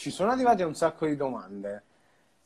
ci 0.00 0.10
sono 0.10 0.30
arrivate 0.30 0.62
un 0.62 0.74
sacco 0.74 1.04
di 1.04 1.14
domande. 1.14 1.82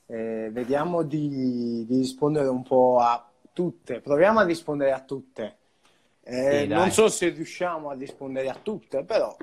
Eh, 0.07 0.49
vediamo 0.51 1.03
di, 1.03 1.87
di, 1.87 1.99
rispondere 1.99 2.49
un 2.49 2.65
po' 2.65 2.99
a 2.99 3.31
tutte. 3.53 4.01
Proviamo 4.01 4.41
a 4.41 4.45
rispondere 4.45 4.91
a 4.91 4.99
tutte. 4.99 5.59
Eh, 6.25 6.63
sì, 6.63 6.67
non 6.67 6.91
so 6.91 7.07
se 7.07 7.29
riusciamo 7.29 7.91
a 7.91 7.95
rispondere 7.95 8.49
a 8.49 8.59
tutte, 8.61 9.05
però 9.05 9.37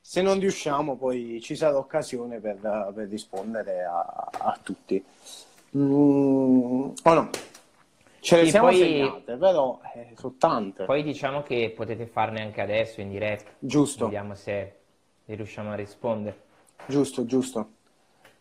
se 0.00 0.22
non 0.22 0.38
riusciamo 0.38 0.96
poi 0.96 1.40
ci 1.42 1.56
sarà 1.56 1.76
occasione 1.76 2.38
per, 2.38 2.60
per 2.94 3.08
rispondere 3.08 3.82
a, 3.82 4.28
a 4.30 4.58
tutti. 4.62 5.04
Mm, 5.76 6.90
o 7.02 7.14
no? 7.14 7.30
Ce 8.20 8.36
le 8.36 8.44
sì, 8.44 8.50
siamo 8.50 8.68
poi, 8.68 8.76
segnate, 8.76 9.36
però 9.36 9.80
eh, 9.92 10.12
sono 10.16 10.34
tante. 10.38 10.84
Poi 10.84 11.02
diciamo 11.02 11.42
che 11.42 11.72
potete 11.74 12.06
farne 12.06 12.42
anche 12.42 12.60
adesso 12.60 13.00
in 13.00 13.10
diretta. 13.10 13.50
Giusto. 13.58 14.04
Vediamo 14.04 14.36
se 14.36 14.76
riusciamo 15.24 15.72
a 15.72 15.74
rispondere. 15.74 16.44
Giusto, 16.86 17.24
giusto. 17.24 17.70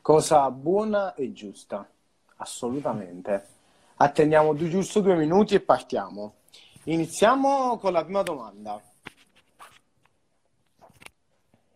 Cosa 0.01 0.51
buona 0.51 1.13
e 1.13 1.31
giusta. 1.31 1.89
Assolutamente. 2.37 3.47
Attendiamo 3.95 4.53
giusto 4.55 4.99
due 4.99 5.15
minuti 5.15 5.55
e 5.55 5.61
partiamo. 5.61 6.35
Iniziamo 6.83 7.77
con 7.77 7.93
la 7.93 8.03
prima 8.03 8.21
domanda. 8.21 8.81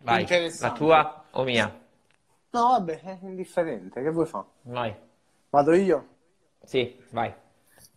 Vai, 0.02 0.26
la 0.60 0.72
tua 0.72 1.26
o 1.32 1.44
mia? 1.44 1.66
No, 2.52 2.68
vabbè, 2.70 3.02
è 3.02 3.18
indifferente. 3.22 4.02
Che 4.02 4.10
vuoi 4.12 4.26
fare? 4.26 4.46
Vai. 4.64 4.96
Vado 5.50 5.74
io? 5.74 6.08
Sì, 6.64 6.96
vai. 7.10 7.34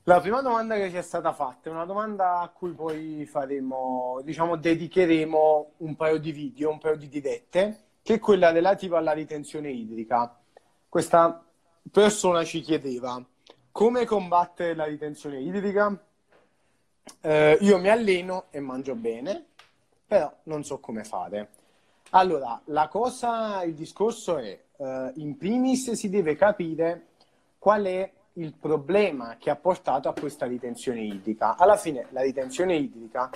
La 0.04 0.20
prima 0.20 0.40
domanda 0.40 0.74
che 0.74 0.90
ci 0.90 0.96
è 0.96 1.02
stata 1.02 1.32
fatta 1.32 1.68
è 1.68 1.72
una 1.72 1.84
domanda 1.84 2.40
a 2.40 2.48
cui 2.48 2.72
poi 2.72 3.24
faremo, 3.24 4.20
diciamo, 4.24 4.56
dedicheremo 4.56 5.72
un 5.76 5.94
paio 5.94 6.18
di 6.18 6.32
video, 6.32 6.70
un 6.70 6.78
paio 6.78 6.96
di 6.96 7.08
dirette, 7.08 7.84
che 8.02 8.14
è 8.14 8.18
quella 8.18 8.50
relativa 8.50 8.98
alla 8.98 9.12
ritenzione 9.12 9.70
idrica. 9.70 10.38
Questa 10.88 11.44
persona 11.90 12.44
ci 12.44 12.60
chiedeva 12.60 13.24
come 13.70 14.04
combattere 14.04 14.74
la 14.74 14.84
ritenzione 14.84 15.40
idrica. 15.40 15.96
Eh, 17.20 17.58
io 17.60 17.78
mi 17.78 17.88
alleno 17.88 18.46
e 18.50 18.60
mangio 18.60 18.94
bene, 18.94 19.46
però 20.06 20.32
non 20.44 20.64
so 20.64 20.78
come 20.78 21.04
fare. 21.04 21.48
Allora, 22.10 22.60
la 22.66 22.88
cosa, 22.88 23.62
il 23.62 23.74
discorso 23.74 24.36
è, 24.36 24.60
eh, 24.76 25.12
in 25.16 25.36
primis 25.38 25.92
si 25.92 26.10
deve 26.10 26.36
capire 26.36 27.06
qual 27.58 27.84
è 27.84 28.12
il 28.34 28.52
problema 28.52 29.36
che 29.38 29.50
ha 29.50 29.56
portato 29.56 30.08
a 30.08 30.12
questa 30.12 30.46
ritenzione 30.46 31.02
idrica. 31.02 31.56
Alla 31.56 31.76
fine 31.76 32.06
la 32.10 32.22
ritenzione 32.22 32.76
idrica 32.76 33.30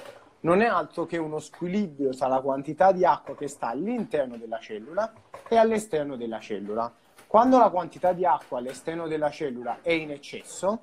non 0.47 0.61
è 0.61 0.67
altro 0.67 1.07
che 1.07 1.17
uno 1.17 1.41
squilibrio 1.41 2.11
tra 2.11 2.29
la 2.29 2.41
quantità 2.41 2.93
di 2.93 3.05
acqua 3.05 3.35
che 3.35 3.49
sta 3.49 3.71
all'interno 3.71 4.37
della 4.37 4.61
cellula 4.61 5.13
e 5.49 5.57
all'esterno 5.57 6.15
della 6.15 6.39
cellula. 6.39 6.95
Quando 7.27 7.59
la 7.59 7.69
quantità 7.69 8.13
di 8.13 8.25
acqua 8.25 8.59
all'esterno 8.59 9.09
della 9.09 9.29
cellula 9.29 9.81
è 9.83 9.91
in 9.91 10.13
eccesso, 10.13 10.83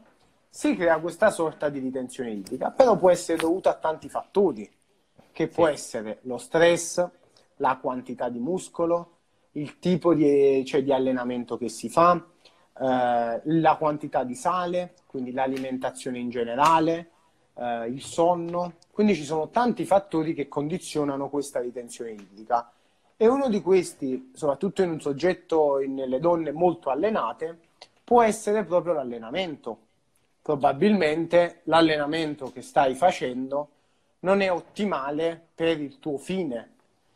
si 0.49 0.75
crea 0.75 0.99
questa 0.99 1.29
sorta 1.31 1.69
di 1.69 1.79
ritenzione 1.79 2.31
idrica, 2.31 2.71
però 2.71 2.97
può 2.97 3.09
essere 3.09 3.37
dovuta 3.37 3.69
a 3.69 3.75
tanti 3.75 4.09
fattori, 4.09 4.69
che 5.31 5.47
può 5.47 5.67
sì. 5.67 5.71
essere 5.71 6.19
lo 6.23 6.37
stress, 6.37 7.09
la 7.55 7.77
quantità 7.77 8.27
di 8.27 8.39
muscolo, 8.39 9.11
il 9.53 9.79
tipo 9.79 10.13
di, 10.13 10.65
cioè, 10.65 10.83
di 10.83 10.91
allenamento 10.91 11.55
che 11.55 11.69
si 11.69 11.87
fa, 11.87 12.15
eh, 12.17 13.41
la 13.41 13.75
quantità 13.79 14.25
di 14.25 14.35
sale, 14.35 14.95
quindi 15.07 15.31
l'alimentazione 15.31 16.19
in 16.19 16.29
generale, 16.29 17.11
eh, 17.55 17.87
il 17.87 18.01
sonno. 18.01 18.73
Quindi 18.93 19.15
ci 19.15 19.23
sono 19.23 19.49
tanti 19.49 19.85
fattori 19.85 20.35
che 20.35 20.47
condizionano 20.47 21.27
questa 21.27 21.59
ritenzione 21.59 22.11
idrica. 22.11 22.71
E 23.17 23.27
uno 23.27 23.49
di 23.49 23.59
questi, 23.59 24.29
soprattutto 24.35 24.83
in 24.83 24.91
un 24.91 25.01
soggetto, 25.01 25.79
nelle 25.79 26.19
donne 26.19 26.51
molto 26.51 26.91
allenate, 26.91 27.57
può 28.03 28.21
essere 28.21 28.63
proprio 28.63 28.93
l'allenamento. 28.93 29.77
Probabilmente 30.43 31.61
l'allenamento 31.63 32.51
che 32.51 32.61
stai 32.61 32.93
facendo 32.93 33.69
non 34.19 34.41
è 34.41 34.51
ottimale 34.51 35.41
per 35.55 35.81
il 35.81 35.97
tuo 35.97 36.19
fine. 36.19 36.73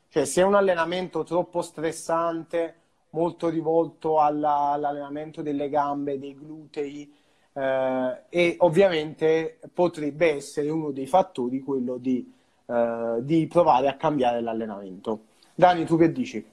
Cioè, 0.10 0.26
se 0.26 0.42
è 0.42 0.46
un 0.46 0.56
allenamento 0.56 1.24
troppo 1.24 1.62
stressante, 1.62 2.74
molto 3.12 3.50
rivolto 3.50 4.20
alla, 4.20 4.72
all'allenamento 4.72 5.44
delle 5.44 5.70
gambe, 5.70 6.18
dei 6.18 6.36
glutei 6.36 7.14
eh, 7.58 8.22
e 8.30 8.56
ovviamente 8.60 9.58
potrebbe 9.74 10.36
essere 10.36 10.70
uno 10.70 10.92
dei 10.92 11.08
fattori 11.08 11.60
quello 11.62 11.98
di, 11.98 12.32
eh, 12.68 13.16
di 13.22 13.48
provare 13.48 13.88
a 13.88 13.96
cambiare 13.96 14.42
l'allenamento. 14.42 15.22
Dani, 15.56 15.84
tu 15.86 15.98
che 15.98 16.12
dici? 16.12 16.46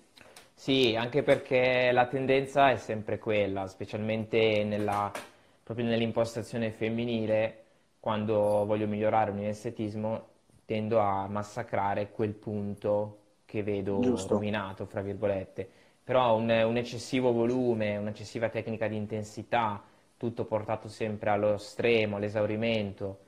Sì, 0.54 0.94
anche 0.96 1.22
perché 1.22 1.90
la 1.92 2.06
tendenza 2.06 2.70
è 2.70 2.76
sempre 2.76 3.18
quella, 3.18 3.66
specialmente 3.66 4.64
nella, 4.64 5.12
proprio 5.62 5.84
nell'impostazione 5.84 6.70
femminile, 6.70 7.58
quando 8.00 8.64
voglio 8.64 8.86
migliorare 8.86 9.30
un 9.30 9.40
estetismo, 9.40 10.28
tendo 10.64 11.00
a 11.00 11.26
massacrare 11.28 12.10
quel 12.12 12.32
punto 12.32 13.18
che 13.44 13.62
vedo 13.62 14.00
Giusto. 14.00 14.34
rovinato, 14.34 14.86
fra 14.86 15.02
virgolette 15.02 15.68
però 16.04 16.36
un, 16.36 16.50
un 16.50 16.76
eccessivo 16.76 17.32
volume, 17.32 17.96
un'eccessiva 17.96 18.50
tecnica 18.50 18.86
di 18.88 18.96
intensità, 18.96 19.82
tutto 20.16 20.44
portato 20.44 20.88
sempre 20.88 21.30
allo 21.30 21.56
stremo, 21.58 22.16
all'esaurimento, 22.16 23.18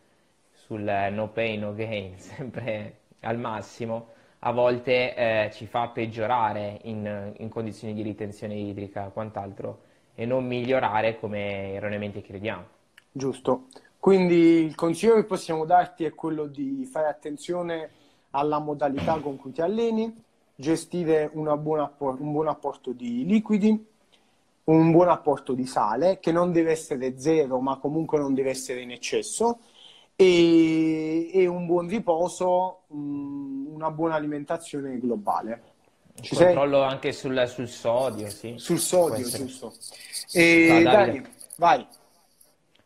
sul 0.52 0.82
no 0.82 1.28
pain, 1.28 1.60
no 1.60 1.74
gain, 1.74 2.18
sempre 2.18 3.00
al 3.20 3.38
massimo, 3.38 4.08
a 4.40 4.52
volte 4.52 5.14
eh, 5.14 5.50
ci 5.52 5.66
fa 5.66 5.88
peggiorare 5.88 6.80
in, 6.82 7.32
in, 7.38 7.48
condizioni 7.48 7.94
di 7.94 8.02
ritenzione 8.02 8.54
idrica 8.54 9.08
quant'altro 9.08 9.82
e 10.14 10.24
non 10.24 10.46
migliorare 10.46 11.18
come 11.18 11.72
erroneamente 11.74 12.22
crediamo. 12.22 12.64
Giusto. 13.10 13.66
Quindi 13.98 14.64
il 14.64 14.74
consiglio 14.74 15.14
che 15.14 15.24
possiamo 15.24 15.64
darti 15.64 16.04
è 16.04 16.14
quello 16.14 16.46
di 16.46 16.84
fare 16.84 17.08
attenzione 17.08 17.90
alla 18.30 18.58
modalità 18.58 19.18
con 19.18 19.36
cui 19.36 19.52
ti 19.52 19.62
alleni, 19.62 20.14
gestire 20.54 21.30
buona, 21.32 21.92
un 21.98 22.32
buon 22.32 22.48
apporto 22.48 22.92
di 22.92 23.24
liquidi, 23.24 23.84
un 24.66 24.90
buon 24.90 25.08
apporto 25.08 25.52
di 25.52 25.66
sale, 25.66 26.18
che 26.18 26.32
non 26.32 26.52
deve 26.52 26.72
essere 26.72 27.18
zero, 27.18 27.60
ma 27.60 27.76
comunque 27.76 28.18
non 28.18 28.34
deve 28.34 28.50
essere 28.50 28.80
in 28.80 28.90
eccesso, 28.90 29.60
e, 30.16 31.30
e 31.32 31.46
un 31.46 31.66
buon 31.66 31.88
riposo, 31.88 32.82
mh, 32.88 33.66
una 33.74 33.90
buona 33.90 34.14
alimentazione 34.14 34.98
globale. 34.98 35.74
Ci 36.20 36.34
controllo 36.34 36.80
sei? 36.80 36.88
anche 36.88 37.12
sul, 37.12 37.46
sul, 37.46 37.68
sodio, 37.68 38.28
sì. 38.30 38.54
Sul 38.56 38.78
sodio, 38.78 39.28
giusto. 39.28 39.72
E 40.32 40.80
no, 40.82 40.90
dai, 40.90 41.26
vai. 41.56 41.86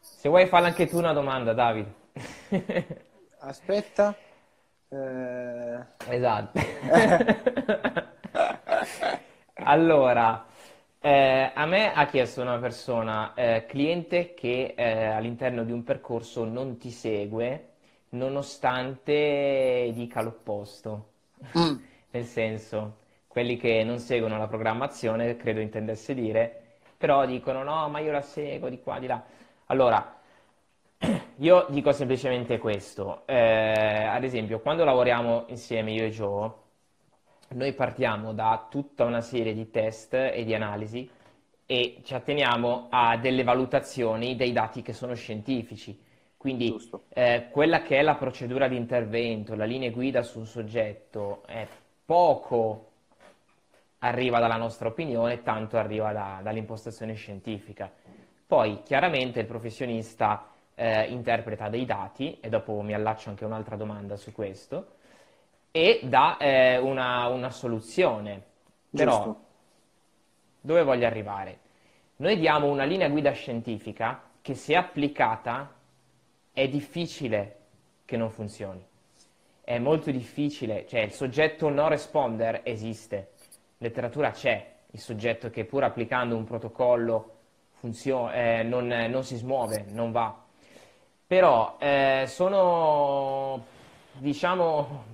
Se 0.01 0.29
vuoi 0.29 0.47
farla 0.49 0.67
anche 0.67 0.87
tu 0.87 0.99
una 0.99 1.13
domanda, 1.13 1.53
Davide. 1.53 1.95
Aspetta. 3.39 4.15
Eh... 4.89 5.79
Esatto. 6.09 6.61
allora, 9.55 10.47
eh, 11.03 11.51
a 11.55 11.67
me 11.67 11.93
ha 11.93 12.07
chiesto 12.07 12.43
una 12.43 12.59
persona, 12.59 13.33
eh, 13.35 13.65
cliente, 13.67 14.35
che 14.35 14.75
eh, 14.77 15.05
all'interno 15.07 15.65
di 15.65 15.73
un 15.73 15.83
percorso 15.83 16.45
non 16.45 16.77
ti 16.77 16.91
segue 16.91 17.69
nonostante 18.11 19.91
dica 19.95 20.21
l'opposto. 20.23 21.09
Mm. 21.57 21.77
Nel 22.13 22.25
senso, 22.25 22.97
quelli 23.29 23.57
che 23.57 23.85
non 23.85 23.99
seguono 23.99 24.37
la 24.37 24.49
programmazione, 24.49 25.37
credo 25.37 25.61
intendesse 25.61 26.13
dire, 26.15 26.79
però 26.97 27.25
dicono 27.25 27.63
no, 27.63 27.89
ma 27.89 28.01
io 28.01 28.13
la 28.13 28.21
seguo 28.21 28.69
di 28.69 28.81
qua, 28.81 28.99
di 28.99 29.07
là. 29.07 29.23
Allora, 29.67 30.21
io 31.37 31.67
dico 31.71 31.93
semplicemente 31.93 32.59
questo, 32.59 33.23
eh, 33.27 34.05
ad 34.05 34.25
esempio 34.25 34.61
quando 34.61 34.85
lavoriamo 34.85 35.45
insieme 35.49 35.93
io 35.93 36.05
e 36.05 36.11
Joe, 36.11 36.51
noi 37.55 37.73
partiamo 37.73 38.33
da 38.33 38.69
tutta 38.71 39.05
una 39.05 39.21
serie 39.21 39.53
di 39.53 39.71
test 39.71 40.15
e 40.15 40.45
di 40.45 40.55
analisi 40.55 41.09
e 41.67 42.01
ci 42.05 42.15
atteniamo 42.15 42.87
a 42.91 43.17
delle 43.17 43.43
valutazioni 43.43 44.37
dei 44.37 44.53
dati 44.53 44.83
che 44.83 44.93
sono 44.93 45.15
scientifici. 45.15 45.99
Quindi 46.37 46.75
eh, 47.09 47.49
quella 47.51 47.83
che 47.83 47.99
è 47.99 48.03
la 48.03 48.15
procedura 48.15 48.69
di 48.69 48.77
intervento, 48.77 49.57
la 49.57 49.65
linea 49.65 49.91
guida 49.91 50.23
su 50.23 50.39
un 50.39 50.47
soggetto, 50.47 51.43
è 51.47 51.67
poco 52.05 52.87
arriva 53.99 54.39
dalla 54.39 54.57
nostra 54.57 54.89
opinione, 54.89 55.43
tanto 55.43 55.77
arriva 55.77 56.13
da, 56.13 56.41
dall'impostazione 56.43 57.15
scientifica. 57.15 57.93
Poi 58.47 58.83
chiaramente 58.85 59.41
il 59.41 59.47
professionista 59.47 60.51
eh, 60.75 61.03
interpreta 61.11 61.69
dei 61.69 61.85
dati, 61.85 62.39
e 62.41 62.49
dopo 62.49 62.81
mi 62.81 62.95
allaccio 62.95 63.29
anche 63.29 63.45
un'altra 63.45 63.77
domanda 63.77 64.17
su 64.17 64.33
questo, 64.33 64.99
e 65.71 66.01
dà 66.03 66.37
eh, 66.39 66.79
una, 66.79 67.29
una, 67.29 67.51
soluzione. 67.51 68.43
Però, 68.91 69.25
Giusto. 69.25 69.45
dove 70.61 70.83
voglio 70.83 71.07
arrivare? 71.07 71.59
Noi 72.17 72.39
diamo 72.39 72.67
una 72.67 72.85
linea 72.85 73.09
guida 73.09 73.33
scientifica 73.33 74.23
che 74.43 74.55
se 74.55 74.75
applicata 74.75 75.73
è 76.53 76.69
difficile 76.69 77.57
che 78.05 78.17
non 78.17 78.31
funzioni. 78.31 78.85
È 79.63 79.79
molto 79.79 80.11
difficile, 80.11 80.87
cioè 80.89 81.01
il 81.01 81.13
soggetto 81.13 81.69
non 81.69 81.89
responder 81.89 82.61
esiste, 82.65 83.31
letteratura 83.79 84.33
c'è, 84.33 84.75
il 84.91 84.99
soggetto 84.99 85.51
che 85.51 85.65
pur 85.65 85.85
applicando 85.85 86.37
un 86.37 86.45
protocollo 86.45 87.37
funziona, 87.75 88.33
eh, 88.35 88.63
non, 88.65 88.89
non, 88.89 89.23
si 89.25 89.37
smuove, 89.37 89.87
non 89.91 90.11
va. 90.11 90.37
Però 91.27 91.77
eh, 91.79 92.25
sono, 92.27 93.65
diciamo, 94.19 95.05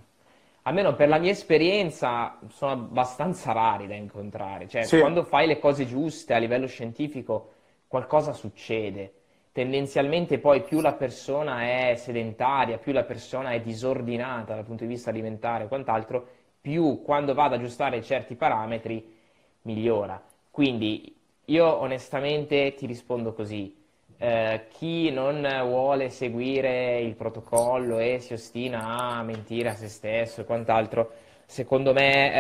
almeno 0.67 0.95
per 0.95 1.09
la 1.09 1.19
mia 1.19 1.31
esperienza, 1.31 2.39
sono 2.49 2.73
abbastanza 2.73 3.53
rari 3.53 3.87
da 3.87 3.95
incontrare. 3.95 4.69
Cioè, 4.69 4.83
sì. 4.83 4.99
quando 4.99 5.23
fai 5.23 5.47
le 5.47 5.59
cose 5.59 5.87
giuste 5.87 6.35
a 6.35 6.39
livello 6.39 6.67
scientifico, 6.67 7.53
qualcosa 7.87 8.33
succede. 8.33 9.13
Tendenzialmente 9.53 10.39
poi 10.39 10.63
più 10.63 10.81
la 10.81 10.95
persona 10.95 11.63
è 11.63 11.95
sedentaria, 11.95 12.79
più 12.79 12.93
la 12.93 13.05
persona 13.05 13.53
è 13.53 13.61
disordinata 13.61 14.55
dal 14.55 14.65
punto 14.65 14.83
di 14.83 14.91
vista 14.91 15.11
alimentare 15.11 15.65
e 15.65 15.69
quant'altro, 15.69 16.29
più 16.61 17.01
quando 17.03 17.33
va 17.33 17.45
ad 17.45 17.55
aggiustare 17.55 18.03
certi 18.03 18.35
parametri 18.35 19.15
migliora. 19.63 20.21
Quindi 20.51 21.17
io 21.45 21.81
onestamente 21.81 22.75
ti 22.75 22.87
rispondo 22.87 23.33
così. 23.33 23.85
Eh, 24.19 24.67
chi 24.71 25.11
non 25.11 25.47
vuole 25.65 26.09
seguire 26.09 27.01
il 27.01 27.15
protocollo 27.15 27.99
e 27.99 28.19
si 28.21 28.33
ostina 28.33 29.19
a 29.19 29.23
mentire 29.23 29.69
a 29.69 29.75
se 29.75 29.89
stesso 29.89 30.41
e 30.41 30.45
quant'altro, 30.45 31.13
secondo 31.45 31.93
me 31.93 32.33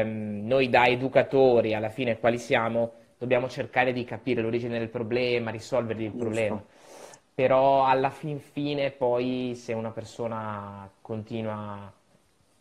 eh, 0.00 0.02
noi 0.04 0.68
da 0.70 0.86
educatori, 0.86 1.74
alla 1.74 1.90
fine 1.90 2.18
quali 2.18 2.38
siamo, 2.38 2.92
dobbiamo 3.18 3.48
cercare 3.48 3.92
di 3.92 4.04
capire 4.04 4.40
l'origine 4.40 4.78
del 4.78 4.88
problema, 4.88 5.50
risolvere 5.50 6.04
il 6.04 6.12
problema. 6.12 6.62
Però 7.34 7.84
alla 7.84 8.10
fin 8.10 8.38
fine 8.38 8.90
poi 8.90 9.54
se 9.54 9.72
una 9.74 9.90
persona 9.90 10.90
continua 11.00 11.92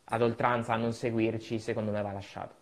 ad 0.06 0.22
oltranza 0.22 0.74
a 0.74 0.78
non 0.78 0.94
seguirci, 0.94 1.60
secondo 1.60 1.92
me 1.92 2.02
va 2.02 2.12
lasciato. 2.12 2.59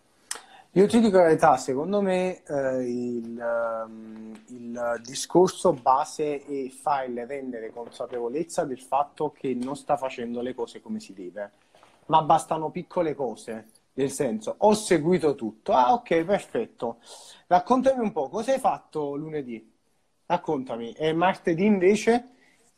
Io 0.78 0.86
ti 0.86 1.00
dico 1.00 1.18
la 1.18 1.24
verità, 1.24 1.58
secondo 1.58 2.02
me 2.02 2.44
eh, 2.44 2.84
il, 2.88 3.84
um, 3.88 4.32
il, 4.50 5.02
discorso 5.04 5.74
base 5.74 6.46
è 6.46 6.70
farle 6.70 7.26
rendere 7.26 7.72
consapevolezza 7.72 8.64
del 8.64 8.80
fatto 8.80 9.32
che 9.32 9.56
non 9.56 9.76
sta 9.76 9.98
facendo 9.98 10.40
le 10.40 10.54
cose 10.54 10.80
come 10.80 11.00
si 11.00 11.14
deve, 11.14 11.50
ma 12.06 12.22
bastano 12.22 12.70
piccole 12.70 13.16
cose, 13.16 13.70
nel 13.94 14.12
senso, 14.12 14.54
ho 14.56 14.76
seguito 14.76 15.34
tutto, 15.34 15.74
ah 15.74 15.94
ok, 15.94 16.24
perfetto, 16.24 16.98
raccontami 17.48 18.00
un 18.00 18.12
po', 18.12 18.30
cosa 18.30 18.54
hai 18.54 18.60
fatto 18.60 19.16
lunedì? 19.16 19.74
Raccontami, 20.28 20.92
e 20.92 21.12
martedì 21.12 21.66
invece? 21.66 22.34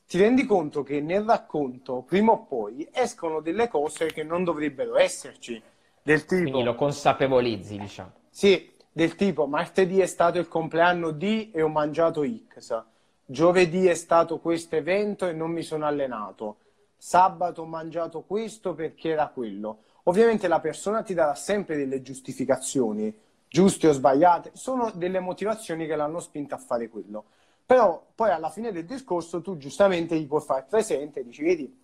Ti 0.07 0.17
rendi 0.17 0.45
conto 0.45 0.83
che 0.83 1.01
nel 1.01 1.23
racconto, 1.25 2.03
prima 2.03 2.31
o 2.31 2.45
poi, 2.45 2.87
escono 2.93 3.41
delle 3.41 3.67
cose 3.67 4.05
che 4.05 4.23
non 4.23 4.45
dovrebbero 4.45 4.95
esserci 4.95 5.61
del 6.09 6.25
tipo... 6.25 6.41
Quindi 6.41 6.63
lo 6.63 6.73
consapevolizzi, 6.73 7.77
diciamo. 7.77 8.11
Sì, 8.31 8.71
del 8.91 9.13
tipo 9.13 9.45
martedì 9.45 9.99
è 9.99 10.07
stato 10.07 10.39
il 10.39 10.47
compleanno 10.47 11.11
di 11.11 11.51
e 11.51 11.61
ho 11.61 11.67
mangiato 11.67 12.25
X, 12.25 12.83
giovedì 13.25 13.85
è 13.85 13.93
stato 13.93 14.39
questo 14.39 14.75
evento 14.75 15.27
e 15.27 15.33
non 15.33 15.51
mi 15.51 15.61
sono 15.61 15.85
allenato, 15.85 16.57
sabato 16.97 17.61
ho 17.61 17.65
mangiato 17.65 18.21
questo 18.21 18.73
perché 18.73 19.09
era 19.09 19.27
quello. 19.27 19.83
Ovviamente 20.03 20.47
la 20.47 20.59
persona 20.59 21.03
ti 21.03 21.13
darà 21.13 21.35
sempre 21.35 21.77
delle 21.77 22.01
giustificazioni, 22.01 23.15
giuste 23.47 23.87
o 23.87 23.91
sbagliate, 23.91 24.49
sono 24.53 24.91
delle 24.95 25.19
motivazioni 25.19 25.85
che 25.85 25.95
l'hanno 25.95 26.19
spinta 26.19 26.55
a 26.55 26.59
fare 26.59 26.89
quello. 26.89 27.25
Però 27.63 28.03
poi 28.15 28.31
alla 28.31 28.49
fine 28.49 28.71
del 28.71 28.85
discorso 28.85 29.43
tu 29.43 29.57
giustamente 29.57 30.17
gli 30.17 30.25
puoi 30.25 30.41
fare 30.41 30.65
presente, 30.67 31.23
dici, 31.23 31.43
vedi, 31.43 31.81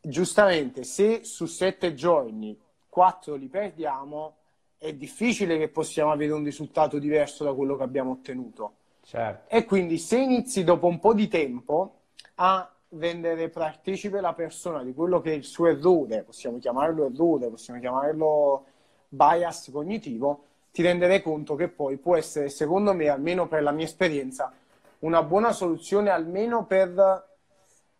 giustamente 0.00 0.84
se 0.84 1.22
su 1.22 1.44
sette 1.44 1.92
giorni 1.92 2.58
4 2.92 3.36
li 3.36 3.48
perdiamo, 3.48 4.34
è 4.76 4.92
difficile 4.92 5.56
che 5.56 5.68
possiamo 5.68 6.12
avere 6.12 6.32
un 6.32 6.44
risultato 6.44 6.98
diverso 6.98 7.42
da 7.42 7.54
quello 7.54 7.74
che 7.74 7.84
abbiamo 7.84 8.10
ottenuto. 8.10 8.74
Certo. 9.02 9.54
E 9.54 9.64
quindi 9.64 9.96
se 9.96 10.18
inizi 10.18 10.62
dopo 10.62 10.88
un 10.88 10.98
po' 10.98 11.14
di 11.14 11.26
tempo 11.26 12.00
a 12.34 12.70
rendere 12.90 13.48
partecipe 13.48 14.20
la 14.20 14.34
persona 14.34 14.84
di 14.84 14.92
quello 14.92 15.22
che 15.22 15.32
è 15.32 15.34
il 15.34 15.44
suo 15.44 15.68
errore, 15.68 16.22
possiamo 16.22 16.58
chiamarlo 16.58 17.06
errore, 17.06 17.48
possiamo 17.48 17.80
chiamarlo 17.80 18.66
bias 19.08 19.70
cognitivo, 19.72 20.44
ti 20.70 20.82
renderai 20.82 21.22
conto 21.22 21.54
che 21.54 21.68
poi 21.68 21.96
può 21.96 22.14
essere, 22.14 22.50
secondo 22.50 22.92
me, 22.92 23.08
almeno 23.08 23.48
per 23.48 23.62
la 23.62 23.70
mia 23.70 23.86
esperienza, 23.86 24.52
una 24.98 25.22
buona 25.22 25.52
soluzione 25.52 26.10
almeno 26.10 26.66
per 26.66 27.26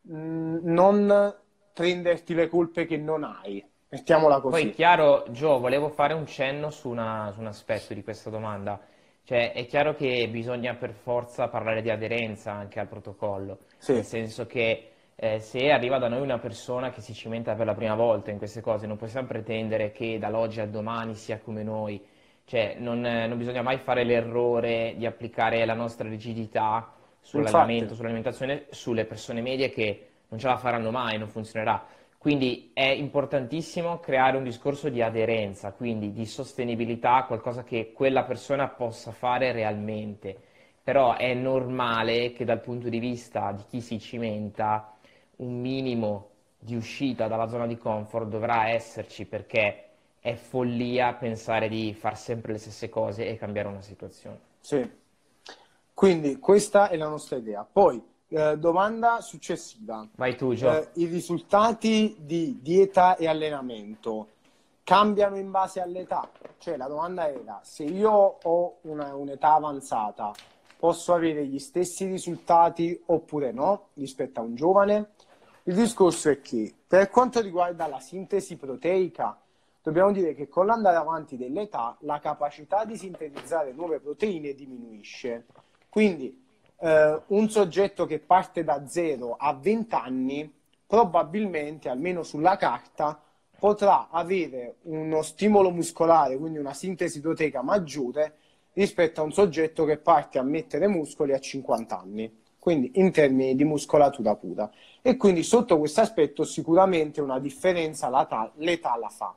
mh, 0.03 0.15
mm, 0.15 0.59
non 0.65 1.35
prenderti 1.73 2.35
le 2.35 2.49
colpe 2.49 2.85
che 2.85 2.99
non 2.99 3.25
hai. 3.25 3.71
Mettiamola 3.93 4.41
così. 4.41 4.63
Poi, 4.63 4.73
chiaro, 4.73 5.25
Gio, 5.33 5.59
volevo 5.59 5.91
fare 5.91 6.15
un 6.15 6.25
cenno 6.27 6.71
su, 6.71 6.89
una, 6.89 7.31
su 7.35 7.41
un 7.41 7.47
aspetto 7.47 7.93
di 7.93 8.03
questa 8.03 8.31
domanda. 8.31 8.81
Cioè, 9.23 9.53
è 9.53 9.67
chiaro 9.67 9.95
che 9.95 10.27
bisogna 10.31 10.75
per 10.75 10.93
forza 10.93 11.49
parlare 11.49 11.83
di 11.83 11.91
aderenza 11.91 12.53
anche 12.53 12.81
al 12.81 12.89
protocollo, 12.89 13.59
sì. 13.77 13.93
nel 13.93 14.05
senso 14.05 14.47
che 14.47 14.93
eh, 15.15 15.41
se 15.41 15.71
arriva 15.71 15.99
da 15.99 16.09
noi 16.09 16.23
una 16.23 16.39
persona 16.39 16.91
che 16.91 17.03
si 17.03 17.13
cimenta 17.13 17.55
per 17.55 17.67
la 17.67 17.75
prima 17.75 17.95
volta 17.95 18.31
in 18.31 18.39
queste 18.39 18.63
cose, 18.63 18.87
non 18.87 18.97
possiamo 18.97 19.27
pretendere 19.27 19.93
che 19.93 20.19
dall'oggi 20.19 20.61
al 20.61 20.71
domani 20.71 21.15
sia 21.15 21.39
come 21.39 21.63
noi, 21.63 22.03
cioè 22.47 22.77
non, 22.79 23.01
non 23.01 23.37
bisogna 23.37 23.61
mai 23.61 23.77
fare 23.77 24.05
l'errore 24.05 24.95
di 24.97 25.05
applicare 25.05 25.65
la 25.67 25.75
nostra 25.75 26.09
rigidità 26.09 26.95
sull'allenamento, 27.21 27.95
sull'alimentazione, 27.95 28.65
sulle 28.71 29.05
persone 29.05 29.43
medie 29.43 29.69
che 29.69 30.07
non 30.29 30.41
ce 30.41 30.49
la 30.49 30.57
faranno 30.57 30.91
mai, 30.91 31.19
non 31.19 31.29
funzionerà. 31.29 32.01
Quindi 32.23 32.71
è 32.73 32.85
importantissimo 32.85 33.99
creare 33.99 34.37
un 34.37 34.45
discorso 34.45 34.89
di 34.89 35.03
aderenza, 35.03 35.73
quindi 35.73 36.13
di 36.13 36.25
sostenibilità, 36.25 37.25
qualcosa 37.25 37.65
che 37.65 37.91
quella 37.93 38.23
persona 38.23 38.69
possa 38.69 39.11
fare 39.11 39.51
realmente. 39.51 40.37
Però 40.85 41.17
è 41.17 41.35
normale 41.35 42.31
che 42.31 42.45
dal 42.45 42.61
punto 42.61 42.89
di 42.89 43.01
vista 43.01 43.51
di 43.51 43.65
chi 43.69 43.81
si 43.81 43.99
cimenta 43.99 44.95
un 45.39 45.61
minimo 45.61 46.29
di 46.61 46.77
uscita 46.77 47.27
dalla 47.27 47.49
zona 47.49 47.67
di 47.67 47.77
comfort 47.77 48.29
dovrà 48.29 48.69
esserci 48.69 49.27
perché 49.27 49.87
è 50.21 50.35
follia 50.35 51.15
pensare 51.15 51.69
di 51.69 51.93
fare 51.93 52.15
sempre 52.15 52.53
le 52.53 52.59
stesse 52.59 52.89
cose 52.89 53.27
e 53.27 53.37
cambiare 53.37 53.67
una 53.67 53.83
situazione. 53.83 54.39
Sì, 54.61 54.89
quindi 55.93 56.39
questa 56.39 56.89
è 56.89 56.97
la 56.97 57.09
nostra 57.09 57.37
idea. 57.37 57.67
Poi 57.69 58.01
eh, 58.33 58.57
domanda 58.57 59.21
successiva. 59.21 60.09
Vai 60.17 60.37
tu, 60.37 60.55
Gio. 60.55 60.71
Eh, 60.71 60.89
I 60.95 61.07
risultati 61.07 62.17
di 62.19 62.59
dieta 62.63 63.17
e 63.17 63.29
allenamento 63.29 64.29
cambiano 64.83 65.37
in 65.37 65.51
base 65.51 65.81
all'età? 65.81 66.31
Cioè, 66.59 66.77
la 66.77 66.89
domanda 66.89 67.29
era, 67.29 67.61
se 67.63 67.85
io 67.85 68.11
ho 68.43 68.79
una, 68.83 69.15
un'età 69.15 69.55
avanzata, 69.55 70.33
posso 70.79 71.13
avere 71.13 71.47
gli 71.47 71.59
stessi 71.59 72.07
risultati 72.07 73.01
oppure 73.07 73.53
no 73.53 73.89
rispetto 73.95 74.41
a 74.41 74.43
un 74.43 74.55
giovane? 74.55 75.11
Il 75.65 75.75
discorso 75.75 76.31
è 76.31 76.41
che, 76.41 76.75
per 76.87 77.09
quanto 77.11 77.41
riguarda 77.41 77.87
la 77.87 78.01
sintesi 78.01 78.57
proteica, 78.57 79.41
dobbiamo 79.83 80.11
dire 80.11 80.35
che 80.35 80.49
con 80.49 80.67
l'andare 80.67 80.97
avanti 80.97 81.37
dell'età, 81.37 81.97
la 82.01 82.19
capacità 82.19 82.85
di 82.85 82.97
sintetizzare 82.97 83.73
nuove 83.73 84.01
proteine 84.01 84.55
diminuisce. 84.55 85.47
Quindi, 85.89 86.42
eh, 86.83 87.23
un 87.29 87.49
soggetto 87.49 88.07
che 88.07 88.19
parte 88.19 88.65
da 88.65 88.87
zero 88.89 89.37
a 89.39 89.55
20 89.55 89.95
anni, 89.95 90.53
probabilmente, 90.85 91.89
almeno 91.89 92.25
sulla 92.25 92.57
carta, 92.57 93.21
potrà 93.57 94.09
avere 94.11 94.79
uno 94.83 95.23
stimolo 95.23 95.71
muscolare, 95.71 96.37
quindi 96.37 96.59
una 96.59 96.75
sintesi 96.75 97.21
proteica 97.21 97.63
maggiore 97.63 98.37
rispetto 98.73 99.21
a 99.21 99.25
un 99.25 99.33
soggetto 99.33 99.85
che 99.85 99.99
parte 99.99 100.39
a 100.39 100.43
mettere 100.43 100.89
muscoli 100.89 101.33
a 101.33 101.39
50 101.39 102.01
anni, 102.01 102.41
quindi 102.59 102.91
in 102.95 103.13
termini 103.13 103.55
di 103.55 103.63
muscolatura 103.63 104.35
pura. 104.35 104.69
E 105.01 105.17
quindi 105.17 105.45
sotto 105.45 105.79
questo 105.79 106.01
aspetto 106.01 106.43
sicuramente 106.43 107.21
una 107.21 107.39
differenza 107.39 108.09
l'età 108.57 108.97
la 108.97 109.09
fa. 109.09 109.33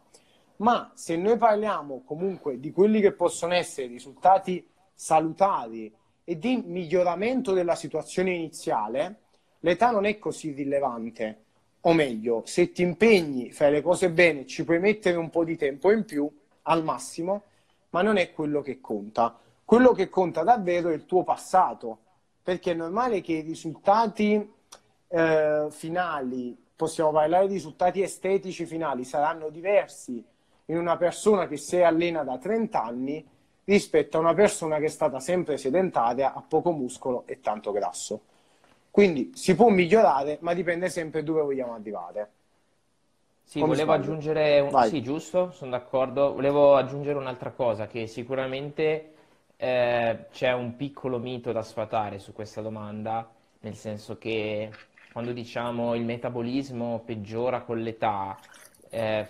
Ma 0.58 0.90
se 0.96 1.16
noi 1.16 1.38
parliamo 1.38 2.02
comunque 2.06 2.60
di 2.60 2.72
quelli 2.72 3.02
che 3.02 3.12
possono 3.12 3.54
essere 3.54 3.88
risultati 3.88 4.68
salutari 4.96 5.94
e 6.26 6.38
di 6.38 6.62
miglioramento 6.66 7.54
della 7.54 7.76
situazione 7.76 8.32
iniziale, 8.32 9.20
l'età 9.60 9.92
non 9.92 10.06
è 10.06 10.18
così 10.18 10.52
rilevante. 10.52 11.44
O 11.82 11.94
meglio, 11.94 12.42
se 12.46 12.72
ti 12.72 12.82
impegni, 12.82 13.52
fai 13.52 13.72
le 13.72 13.84
cose 13.84 14.10
bene, 14.10 14.48
ci 14.48 14.66
puoi 14.66 14.80
mettere 14.80 15.18
un 15.18 15.30
po' 15.30 15.44
di 15.44 15.56
tempo 15.56 15.92
in 15.92 16.04
più, 16.04 16.30
al 16.64 16.84
massimo, 16.84 17.44
ma 17.92 18.02
non 18.02 18.18
è 18.18 18.34
quello 18.34 18.62
che 18.62 18.82
conta. 18.82 19.40
Quello 19.64 19.92
che 19.92 20.10
conta 20.10 20.42
davvero 20.42 20.90
è 20.90 20.94
il 20.94 21.06
tuo 21.06 21.24
passato, 21.24 22.00
perché 22.42 22.72
è 22.72 22.76
normale 22.76 23.22
che 23.22 23.34
i 23.34 23.42
risultati 23.42 24.52
eh, 25.08 25.68
finali, 25.70 26.58
possiamo 26.76 27.12
parlare 27.12 27.48
di 27.48 27.54
risultati 27.54 28.02
estetici 28.02 28.66
finali, 28.66 29.04
saranno 29.04 29.50
diversi 29.50 30.24
in 30.66 30.78
una 30.78 30.98
persona 30.98 31.48
che 31.48 31.58
si 31.58 31.80
allena 31.82 32.24
da 32.24 32.40
30 32.40 32.84
anni 32.84 33.26
rispetto 33.66 34.18
a 34.18 34.22
una 34.22 34.34
persona 34.34 34.78
che 34.78 34.86
è 34.86 34.90
stata 34.90 35.20
sempre 35.20 35.58
sedentaria, 35.58 36.34
ha 36.34 36.42
poco 36.42 36.72
muscolo 36.72 37.24
e 37.26 37.40
tanto 37.42 37.72
grasso. 37.72 38.22
Quindi 38.92 39.32
si 39.36 39.56
può 39.56 39.70
migliorare, 39.70 40.38
ma 40.42 40.54
dipende 40.54 40.90
sempre 40.90 41.24
dove 41.24 41.42
vogliamo 41.42 41.74
arrivare. 41.74 42.30
Sì, 43.44 43.60
volevo 43.60 43.92
aggiungere, 43.92 44.60
un... 44.60 44.84
sì, 44.86 45.04
giusto, 45.04 45.52
sono 45.52 45.72
d'accordo. 45.72 46.34
Volevo 46.34 46.76
aggiungere 46.76 47.18
un'altra 47.18 47.52
cosa, 47.52 47.88
che 47.88 48.08
sicuramente 48.08 49.14
eh, 49.58 50.26
c'è 50.32 50.54
un 50.54 50.76
piccolo 50.76 51.20
mito 51.20 51.52
da 51.52 51.62
sfatare 51.62 52.20
su 52.20 52.34
questa 52.34 52.62
domanda, 52.62 53.30
nel 53.60 53.76
senso 53.76 54.18
che 54.18 54.72
quando 55.12 55.32
diciamo 55.32 55.94
il 55.96 56.04
metabolismo 56.04 57.02
peggiora 57.06 57.62
con 57.62 57.80
l'età, 57.80 58.38
eh, 58.90 59.28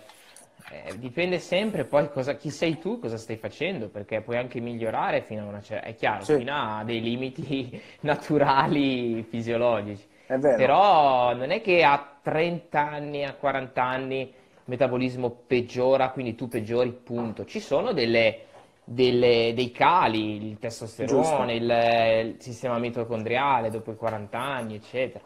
eh, 0.84 0.98
dipende 0.98 1.38
sempre 1.38 1.84
poi 1.84 2.10
cosa, 2.10 2.34
chi 2.34 2.50
sei 2.50 2.78
tu, 2.78 2.98
cosa 2.98 3.16
stai 3.16 3.36
facendo, 3.36 3.88
perché 3.88 4.20
puoi 4.20 4.36
anche 4.36 4.60
migliorare 4.60 5.22
fino 5.22 5.42
a 5.42 5.46
una 5.46 5.62
certa, 5.62 5.86
è 5.86 5.94
chiaro, 5.94 6.24
sì. 6.24 6.36
fino 6.36 6.52
a 6.54 6.82
dei 6.84 7.00
limiti 7.00 7.80
naturali, 8.00 9.22
fisiologici. 9.22 10.04
È 10.26 10.36
vero. 10.36 10.56
Però 10.56 11.34
non 11.34 11.50
è 11.50 11.60
che 11.60 11.84
a 11.84 12.18
30 12.22 12.80
anni, 12.80 13.24
a 13.24 13.34
40 13.34 13.82
anni 13.82 14.20
il 14.20 14.32
metabolismo 14.64 15.30
peggiora, 15.46 16.10
quindi 16.10 16.34
tu 16.34 16.48
peggiori, 16.48 16.90
punto. 16.90 17.44
Ci 17.44 17.60
sono 17.60 17.92
delle, 17.92 18.40
delle, 18.82 19.52
dei 19.54 19.70
cali, 19.70 20.48
il 20.48 20.58
testosterone, 20.58 21.54
il, 21.54 22.34
il, 22.34 22.34
sistema 22.38 22.78
mitocondriale 22.78 23.70
dopo 23.70 23.92
i 23.92 23.96
40 23.96 24.38
anni, 24.38 24.74
eccetera. 24.74 25.24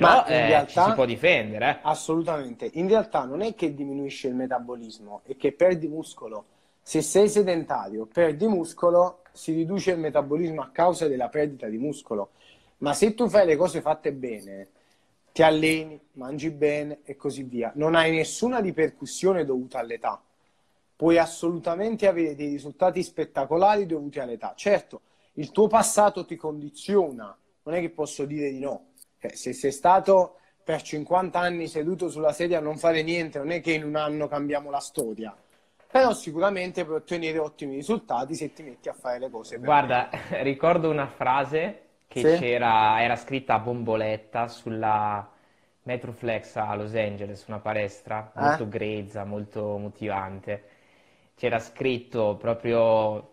Però 0.00 0.24
eh, 0.26 0.46
realtà, 0.46 0.82
ci 0.82 0.88
si 0.88 0.94
può 0.94 1.04
difendere. 1.04 1.70
Eh. 1.70 1.78
Assolutamente. 1.82 2.68
In 2.74 2.88
realtà 2.88 3.24
non 3.24 3.42
è 3.42 3.54
che 3.54 3.74
diminuisce 3.74 4.26
il 4.26 4.34
metabolismo, 4.34 5.20
è 5.24 5.36
che 5.36 5.52
perdi 5.52 5.86
muscolo. 5.86 6.46
Se 6.82 7.00
sei 7.00 7.28
sedentario, 7.28 8.06
perdi 8.06 8.48
muscolo, 8.48 9.22
si 9.30 9.52
riduce 9.52 9.92
il 9.92 9.98
metabolismo 9.98 10.62
a 10.62 10.70
causa 10.70 11.06
della 11.06 11.28
perdita 11.28 11.68
di 11.68 11.78
muscolo. 11.78 12.30
Ma 12.78 12.92
se 12.92 13.14
tu 13.14 13.28
fai 13.28 13.46
le 13.46 13.54
cose 13.54 13.80
fatte 13.80 14.12
bene, 14.12 14.68
ti 15.32 15.42
alleni, 15.42 16.00
mangi 16.14 16.50
bene 16.50 16.98
e 17.04 17.14
così 17.14 17.44
via, 17.44 17.70
non 17.76 17.94
hai 17.94 18.10
nessuna 18.10 18.58
ripercussione 18.58 19.44
dovuta 19.44 19.78
all'età. 19.78 20.20
Puoi 20.96 21.18
assolutamente 21.18 22.08
avere 22.08 22.34
dei 22.34 22.48
risultati 22.48 23.00
spettacolari 23.02 23.86
dovuti 23.86 24.18
all'età. 24.18 24.54
Certo, 24.56 25.02
il 25.34 25.52
tuo 25.52 25.68
passato 25.68 26.24
ti 26.24 26.34
condiziona, 26.34 27.36
non 27.62 27.74
è 27.74 27.80
che 27.80 27.90
posso 27.90 28.24
dire 28.24 28.50
di 28.50 28.58
no. 28.58 28.86
Cioè, 29.24 29.34
se 29.34 29.52
sei 29.54 29.72
stato 29.72 30.38
per 30.62 30.82
50 30.82 31.38
anni 31.38 31.66
seduto 31.66 32.10
sulla 32.10 32.32
sedia 32.32 32.58
a 32.58 32.60
non 32.60 32.76
fare 32.76 33.02
niente, 33.02 33.38
non 33.38 33.50
è 33.50 33.60
che 33.60 33.72
in 33.72 33.84
un 33.84 33.96
anno 33.96 34.28
cambiamo 34.28 34.70
la 34.70 34.80
storia 34.80 35.34
però 35.94 36.12
sicuramente 36.12 36.84
puoi 36.84 36.96
ottenere 36.96 37.38
ottimi 37.38 37.76
risultati 37.76 38.34
se 38.34 38.52
ti 38.52 38.64
metti 38.64 38.88
a 38.88 38.94
fare 38.94 39.20
le 39.20 39.30
cose. 39.30 39.58
Guarda, 39.58 40.08
ricordo 40.42 40.90
una 40.90 41.06
frase 41.06 41.82
che 42.08 42.18
sì? 42.18 42.40
c'era, 42.40 43.00
era 43.00 43.14
scritta 43.14 43.54
a 43.54 43.58
bomboletta 43.60 44.48
sulla 44.48 45.30
Metroflex 45.82 46.56
a 46.56 46.74
Los 46.74 46.96
Angeles, 46.96 47.44
una 47.46 47.60
palestra 47.60 48.32
eh? 48.34 48.40
molto 48.40 48.68
grezza, 48.68 49.24
molto 49.24 49.78
motivante. 49.78 50.64
C'era 51.36 51.60
scritto 51.60 52.34
proprio 52.40 53.30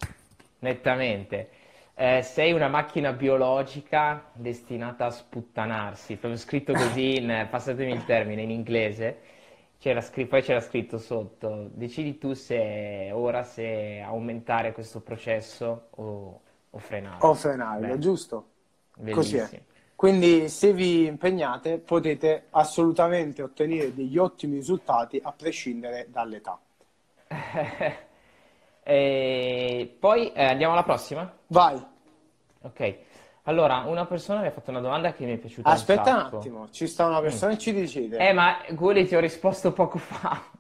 nettamente, 0.59 1.49
eh, 1.93 2.21
sei 2.23 2.53
una 2.53 2.67
macchina 2.67 3.13
biologica 3.13 4.29
destinata 4.33 5.05
a 5.05 5.11
sputtanarsi, 5.11 6.15
proprio 6.15 6.39
scritto 6.39 6.73
così, 6.73 7.17
in, 7.17 7.47
passatemi 7.49 7.91
il 7.91 8.05
termine, 8.05 8.41
in 8.41 8.51
inglese. 8.51 9.19
C'era 9.77 10.01
scritto, 10.01 10.29
poi 10.29 10.41
c'era 10.43 10.61
scritto 10.61 10.97
sotto, 10.97 11.69
decidi 11.73 12.17
tu 12.17 12.33
se 12.33 13.09
ora 13.11 13.43
se 13.43 13.99
aumentare 13.99 14.73
questo 14.73 15.01
processo 15.01 15.87
o, 15.91 16.41
o 16.69 16.77
frenarlo. 16.77 17.27
O 17.27 17.33
frenarlo, 17.33 17.97
giusto? 17.97 18.45
Così 19.11 19.37
è. 19.37 19.61
Quindi 19.95 20.49
se 20.49 20.73
vi 20.73 21.05
impegnate 21.05 21.77
potete 21.77 22.45
assolutamente 22.51 23.43
ottenere 23.43 23.93
degli 23.93 24.17
ottimi 24.17 24.55
risultati 24.55 25.19
a 25.21 25.31
prescindere 25.31 26.07
dall'età. 26.09 26.59
e 28.91 29.95
poi 29.99 30.33
eh, 30.33 30.43
andiamo 30.43 30.73
alla 30.73 30.83
prossima? 30.83 31.31
Vai. 31.47 31.81
Ok. 32.63 32.95
Allora, 33.43 33.83
una 33.87 34.05
persona 34.05 34.41
mi 34.41 34.47
ha 34.47 34.51
fatto 34.51 34.69
una 34.69 34.81
domanda 34.81 35.13
che 35.13 35.25
mi 35.25 35.33
è 35.33 35.37
piaciuta 35.37 35.69
Aspetta 35.69 36.09
un, 36.11 36.15
un 36.15 36.37
attimo, 36.37 36.69
ci 36.69 36.87
sta 36.87 37.05
una 37.05 37.21
persona 37.21 37.51
mm. 37.51 37.55
e 37.55 37.57
ci 37.57 37.73
decide. 37.73 38.17
Eh, 38.17 38.33
ma 38.33 38.57
Gulli 38.71 39.05
ti 39.05 39.15
ho 39.15 39.19
risposto 39.19 39.71
poco 39.71 39.97
fa. 39.97 40.43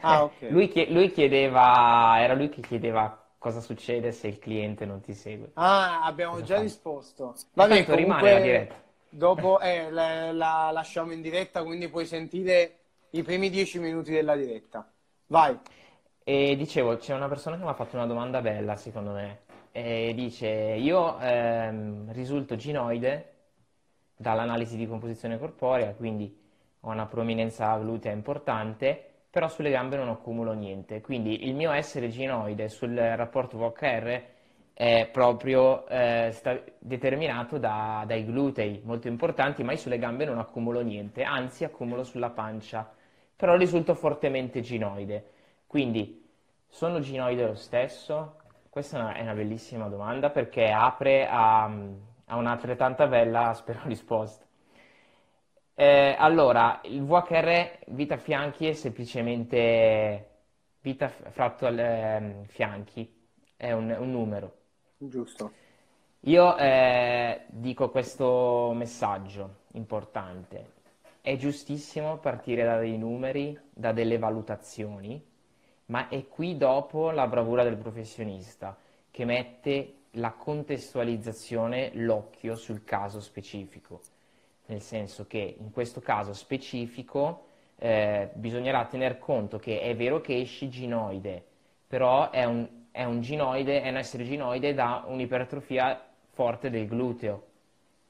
Ah, 0.00 0.22
ok. 0.22 0.50
lui, 0.50 0.86
lui 0.90 1.10
chiedeva, 1.10 2.20
era 2.20 2.32
lui 2.34 2.48
che 2.50 2.60
chiedeva 2.60 3.20
cosa 3.36 3.60
succede 3.60 4.12
se 4.12 4.28
il 4.28 4.38
cliente 4.38 4.86
non 4.86 5.00
ti 5.00 5.12
segue. 5.12 5.50
Ah, 5.54 6.04
abbiamo 6.04 6.34
cosa 6.34 6.44
già 6.44 6.54
fa? 6.54 6.60
risposto. 6.60 7.34
Vabbè, 7.54 7.84
comunque, 7.84 7.96
rimane 7.96 8.32
la 8.32 8.38
diretta. 8.38 8.74
Dopo 9.08 9.58
eh, 9.60 9.90
la, 9.90 10.30
la, 10.30 10.70
lasciamo 10.72 11.10
in 11.10 11.20
diretta, 11.20 11.64
quindi 11.64 11.88
puoi 11.88 12.06
sentire 12.06 12.78
i 13.10 13.24
primi 13.24 13.50
dieci 13.50 13.80
minuti 13.80 14.12
della 14.12 14.36
diretta. 14.36 14.88
Vai. 15.26 15.58
E 16.30 16.56
dicevo, 16.56 16.98
c'è 16.98 17.14
una 17.14 17.26
persona 17.26 17.56
che 17.56 17.62
mi 17.62 17.70
ha 17.70 17.72
fatto 17.72 17.96
una 17.96 18.04
domanda 18.04 18.42
bella, 18.42 18.76
secondo 18.76 19.12
me. 19.12 19.38
E 19.72 20.12
dice, 20.14 20.46
io 20.46 21.18
ehm, 21.18 22.12
risulto 22.12 22.54
ginoide 22.54 23.32
dall'analisi 24.14 24.76
di 24.76 24.86
composizione 24.86 25.38
corporea, 25.38 25.94
quindi 25.94 26.38
ho 26.80 26.90
una 26.90 27.06
prominenza 27.06 27.74
glutea 27.78 28.12
importante, 28.12 29.02
però 29.30 29.48
sulle 29.48 29.70
gambe 29.70 29.96
non 29.96 30.10
accumulo 30.10 30.52
niente. 30.52 31.00
Quindi 31.00 31.46
il 31.48 31.54
mio 31.54 31.70
essere 31.72 32.10
ginoide 32.10 32.68
sul 32.68 32.94
rapporto 32.94 33.56
VHR 33.56 34.22
è 34.74 35.08
proprio 35.10 35.86
eh, 35.88 36.28
sta, 36.32 36.60
determinato 36.78 37.56
da, 37.58 38.04
dai 38.06 38.26
glutei 38.26 38.82
molto 38.84 39.08
importanti, 39.08 39.62
ma 39.64 39.72
io 39.72 39.78
sulle 39.78 39.98
gambe 39.98 40.26
non 40.26 40.38
accumulo 40.38 40.80
niente, 40.82 41.22
anzi 41.22 41.64
accumulo 41.64 42.04
sulla 42.04 42.28
pancia, 42.30 42.86
però 43.34 43.56
risulto 43.56 43.94
fortemente 43.94 44.60
ginoide. 44.60 45.32
Quindi 45.66 46.17
sono 46.68 47.00
ginoide 47.00 47.46
lo 47.46 47.54
stesso? 47.54 48.36
Questa 48.70 48.98
è 48.98 49.00
una, 49.00 49.14
è 49.14 49.22
una 49.22 49.34
bellissima 49.34 49.88
domanda 49.88 50.30
perché 50.30 50.70
apre 50.70 51.26
a, 51.26 51.64
a 51.64 52.36
un'altrettanta 52.36 53.06
bella, 53.06 53.52
spero, 53.58 53.80
risposta. 53.84 54.46
Eh, 55.74 56.16
allora, 56.18 56.80
il 56.84 57.04
VHR 57.04 57.78
vita 57.88 58.16
fianchi 58.16 58.66
è 58.66 58.72
semplicemente 58.72 60.28
vita 60.80 61.08
fratto 61.08 61.66
alle 61.66 62.16
eh, 62.16 62.46
fianchi, 62.46 63.08
è 63.56 63.72
un, 63.72 63.94
un, 63.96 64.10
numero. 64.10 64.56
Giusto. 64.98 65.52
Io 66.22 66.56
eh, 66.56 67.44
dico 67.48 67.90
questo 67.90 68.72
messaggio 68.74 69.66
importante. 69.74 70.72
È 71.20 71.36
giustissimo 71.36 72.18
partire 72.18 72.64
da 72.64 72.78
dei 72.78 72.98
numeri, 72.98 73.56
da 73.70 73.92
delle 73.92 74.18
valutazioni, 74.18 75.24
ma 75.90 76.08
è 76.08 76.26
qui 76.26 76.56
dopo 76.56 77.10
la 77.10 77.26
bravura 77.26 77.62
del 77.62 77.76
professionista 77.76 78.76
che 79.10 79.24
mette 79.24 79.94
la 80.12 80.32
contestualizzazione, 80.32 81.90
l'occhio 81.94 82.56
sul 82.56 82.84
caso 82.84 83.20
specifico 83.20 84.00
nel 84.68 84.80
senso 84.80 85.26
che 85.26 85.56
in 85.58 85.70
questo 85.70 86.00
caso 86.00 86.32
specifico 86.32 87.44
eh, 87.76 88.30
bisognerà 88.34 88.84
tener 88.86 89.18
conto 89.18 89.58
che 89.58 89.80
è 89.80 89.94
vero 89.94 90.20
che 90.20 90.40
esci 90.40 90.68
ginoide, 90.68 91.42
però 91.86 92.30
è 92.30 92.44
un, 92.44 92.66
è 92.90 93.04
un 93.04 93.20
ginoide, 93.20 93.82
è 93.82 93.88
un 93.88 93.96
essere 93.96 94.24
ginoide 94.24 94.74
da 94.74 95.04
un'ipertrofia 95.06 96.02
forte 96.32 96.70
del 96.70 96.86
gluteo. 96.86 97.44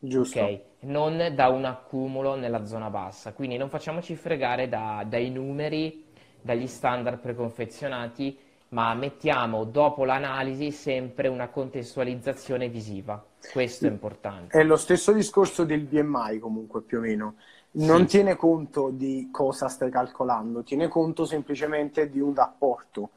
Giusto. 0.01 0.41
Okay? 0.41 0.63
Non 0.81 1.33
da 1.35 1.49
un 1.49 1.65
accumulo 1.65 2.35
nella 2.37 2.65
zona 2.65 2.89
bassa. 2.89 3.33
Quindi 3.33 3.57
non 3.57 3.69
facciamoci 3.69 4.15
fregare 4.15 4.69
da, 4.69 5.05
dai 5.07 5.31
numeri, 5.31 6.07
dagli 6.49 6.67
standard 6.67 7.19
preconfezionati 7.19 8.38
ma 8.71 8.95
mettiamo 8.95 9.64
dopo 9.64 10.05
l'analisi 10.05 10.71
sempre 10.71 11.28
una 11.28 11.49
contestualizzazione 11.49 12.69
visiva. 12.69 13.23
Questo 13.52 13.87
è 13.87 13.90
importante. 13.90 14.59
È 14.59 14.62
lo 14.62 14.76
stesso 14.76 15.12
discorso 15.12 15.64
del 15.64 15.85
BMI 15.85 16.38
comunque 16.38 16.81
più 16.83 16.99
o 16.99 17.00
meno. 17.02 17.35
Non 17.73 18.00
sì. 18.00 18.07
tiene 18.17 18.37
conto 18.37 18.90
di 18.90 19.28
cosa 19.31 19.69
stai 19.69 19.90
calcolando, 19.90 20.62
tiene 20.62 20.88
conto 20.88 21.26
semplicemente 21.26 22.09
di 22.09 22.19
un 22.19 22.35
rapporto, 22.35 23.11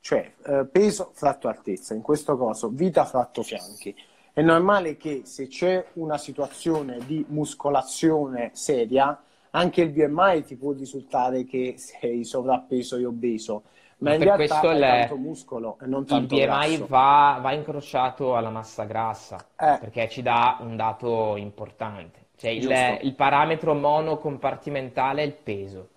cioè 0.00 0.32
eh, 0.44 0.66
peso 0.70 1.10
fratto 1.12 1.48
altezza, 1.48 1.94
in 1.94 2.02
questo 2.02 2.38
caso 2.38 2.68
vita 2.68 3.04
fratto 3.04 3.42
fianchi. 3.42 3.94
È 4.32 4.40
normale 4.40 4.96
che 4.96 5.22
se 5.24 5.46
c'è 5.46 5.84
una 5.94 6.16
situazione 6.16 6.98
di 7.06 7.24
muscolazione 7.28 8.50
seria, 8.54 9.18
anche 9.50 9.82
il 9.82 9.90
BMI 9.90 10.44
ti 10.44 10.56
può 10.56 10.72
risultare 10.72 11.44
che 11.44 11.74
sei 11.76 12.24
sovrappeso 12.24 12.96
e 12.96 13.04
obeso 13.04 13.62
ma 13.98 14.12
in 14.12 14.18
per 14.18 14.36
realtà 14.36 14.60
è 14.60 14.78
tanto 14.78 15.16
muscolo 15.16 15.76
e 15.80 15.86
non 15.86 16.04
tanto 16.06 16.36
il 16.36 16.46
BMI 16.46 16.84
va, 16.86 17.38
va, 17.40 17.52
incrociato 17.52 18.36
alla 18.36 18.50
massa 18.50 18.84
grassa 18.84 19.36
eh. 19.58 19.78
perché 19.80 20.08
ci 20.08 20.22
dà 20.22 20.58
un 20.60 20.76
dato 20.76 21.36
importante. 21.36 22.26
Cioè 22.36 22.50
il, 22.50 22.98
il, 23.02 23.14
parametro 23.14 23.74
monocompartimentale 23.74 25.22
è 25.22 25.26
il 25.26 25.32
peso, 25.32 25.88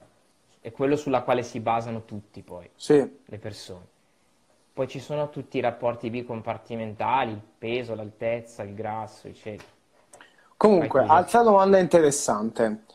è 0.60 0.72
quello 0.72 0.96
sulla 0.96 1.22
quale 1.22 1.44
si 1.44 1.60
basano 1.60 2.04
tutti 2.04 2.42
poi 2.42 2.68
sì. 2.76 3.20
le 3.24 3.38
persone. 3.38 3.86
Poi 4.74 4.88
ci 4.88 5.00
sono 5.00 5.30
tutti 5.30 5.58
i 5.58 5.62
rapporti 5.62 6.10
bicompartimentali, 6.10 7.32
il 7.34 7.42
peso, 7.60 7.94
l'altezza, 7.94 8.64
il 8.64 8.74
grasso, 8.74 9.28
eccetera. 9.28 9.70
Comunque, 10.58 11.06
altra 11.06 11.44
domanda 11.44 11.78
interessante 11.78 12.86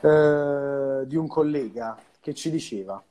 eh, 0.00 1.06
di 1.06 1.16
un 1.16 1.26
collega 1.26 1.96
che 2.20 2.34
ci 2.34 2.50
diceva 2.50 3.02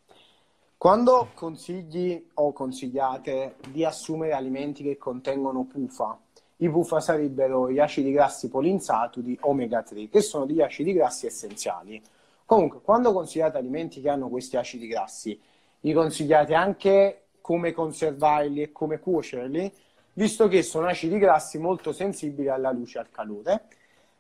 quando 0.80 1.32
consigli 1.34 2.30
o 2.36 2.54
consigliate 2.54 3.56
di 3.70 3.84
assumere 3.84 4.32
alimenti 4.32 4.82
che 4.82 4.98
contengono 4.98 5.66
PUFA, 5.66 6.18
i 6.62 6.70
PUFA 6.70 7.02
sarebbero 7.02 7.70
gli 7.70 7.80
acidi 7.80 8.14
grassi 8.14 8.48
polinsaturi 8.48 9.38
omega 9.42 9.84
3, 9.84 10.08
che 10.08 10.22
sono 10.22 10.46
degli 10.46 10.62
acidi 10.62 10.94
grassi 10.94 11.26
essenziali. 11.26 12.02
Comunque, 12.46 12.80
quando 12.82 13.12
consigliate 13.12 13.58
alimenti 13.58 14.00
che 14.00 14.08
hanno 14.08 14.30
questi 14.30 14.56
acidi 14.56 14.88
grassi, 14.88 15.38
li 15.82 15.92
consigliate 15.92 16.54
anche 16.54 17.24
come 17.42 17.74
conservarli 17.74 18.62
e 18.62 18.72
come 18.72 19.00
cuocerli, 19.00 19.70
visto 20.14 20.48
che 20.48 20.64
sono 20.64 20.88
acidi 20.88 21.18
grassi 21.18 21.58
molto 21.58 21.92
sensibili 21.92 22.48
alla 22.48 22.72
luce 22.72 23.00
e 23.00 23.02
al 23.02 23.12
calore. 23.12 23.64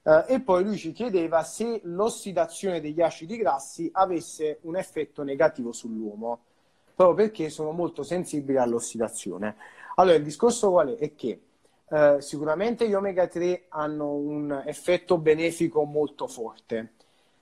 Uh, 0.09 0.23
e 0.25 0.39
poi 0.39 0.63
lui 0.63 0.75
ci 0.75 0.91
chiedeva 0.91 1.43
se 1.43 1.81
l'ossidazione 1.83 2.81
degli 2.81 2.99
acidi 2.99 3.37
grassi 3.37 3.91
avesse 3.93 4.57
un 4.61 4.75
effetto 4.75 5.21
negativo 5.21 5.71
sull'uomo 5.71 6.39
proprio 6.95 7.27
perché 7.27 7.51
sono 7.51 7.71
molto 7.71 8.01
sensibili 8.01 8.57
all'ossidazione. 8.57 9.55
Allora, 9.95 10.15
il 10.15 10.23
discorso 10.23 10.71
qual 10.71 10.95
è? 10.95 10.97
È 10.97 11.13
che 11.13 11.41
eh, 11.87 12.17
sicuramente 12.21 12.89
gli 12.89 12.93
omega 12.95 13.27
3 13.27 13.65
hanno 13.69 14.13
un 14.13 14.63
effetto 14.65 15.19
benefico 15.19 15.83
molto 15.83 16.25
forte. 16.27 16.93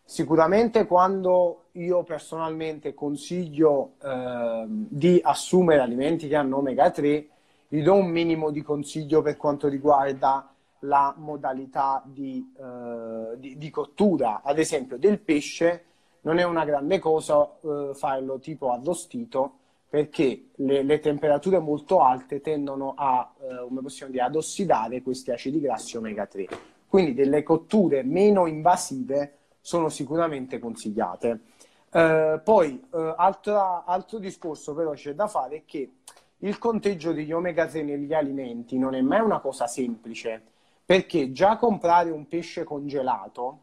Sicuramente 0.04 0.86
quando 0.86 1.68
io 1.72 2.04
personalmente 2.04 2.94
consiglio 2.94 3.94
eh, 4.04 4.66
di 4.68 5.22
assumere 5.24 5.82
alimenti 5.82 6.28
che 6.28 6.36
hanno 6.36 6.58
omega 6.58 6.92
3, 6.92 7.28
gli 7.70 7.82
do 7.82 7.94
un 7.94 8.10
minimo 8.10 8.52
di 8.52 8.62
consiglio 8.62 9.22
per 9.22 9.38
quanto 9.38 9.70
riguarda 9.70 10.52
la 10.80 11.14
modalità 11.18 12.04
di, 12.06 12.54
eh, 12.58 13.38
di, 13.38 13.58
di 13.58 13.70
cottura. 13.70 14.42
Ad 14.44 14.60
esempio, 14.60 14.98
del 14.98 15.20
pesce 15.20 15.84
non 16.22 16.40
è 16.40 16.44
una 16.44 16.66
grande 16.66 17.00
cosa 17.00 17.50
eh, 17.62 17.92
farlo 17.94 18.40
tipo 18.40 18.72
arrostito 18.72 19.60
perché 19.90 20.50
le, 20.56 20.84
le, 20.84 21.00
temperature 21.00 21.60
molto 21.60 22.02
alte 22.02 22.42
tendono 22.42 22.94
a, 22.96 23.34
eh, 23.40 24.08
dire, 24.10 24.24
ad 24.24 24.36
ossidare 24.36 25.02
questi 25.02 25.32
acidi 25.32 25.62
grassi 25.62 25.96
omega 25.96 26.26
3. 26.26 26.48
Quindi 26.88 27.14
delle 27.14 27.44
cotture 27.44 28.04
meno 28.04 28.48
invasive 28.48 29.38
sono 29.62 29.88
sicuramente 29.90 30.60
consigliate. 30.60 31.40
Eh, 31.90 32.42
poi, 32.44 32.84
eh, 32.94 33.14
altra, 33.16 33.86
altro 33.86 34.20
discorso 34.20 34.74
però 34.74 34.92
c'è 34.92 35.14
da 35.14 35.28
fare 35.28 35.58
è 35.58 35.62
che 35.66 35.92
il 36.40 36.58
conteggio 36.58 37.14
degli 37.14 37.32
omega 37.32 37.66
3 37.66 37.84
negli 37.84 38.14
alimenti 38.14 38.78
non 38.78 38.94
è 38.94 39.02
mai 39.02 39.22
una 39.22 39.40
cosa 39.40 39.68
semplice, 39.68 40.42
perché 40.88 41.34
già 41.34 41.58
comprare 41.58 42.12
un 42.12 42.30
pesce 42.30 42.64
congelato 42.64 43.60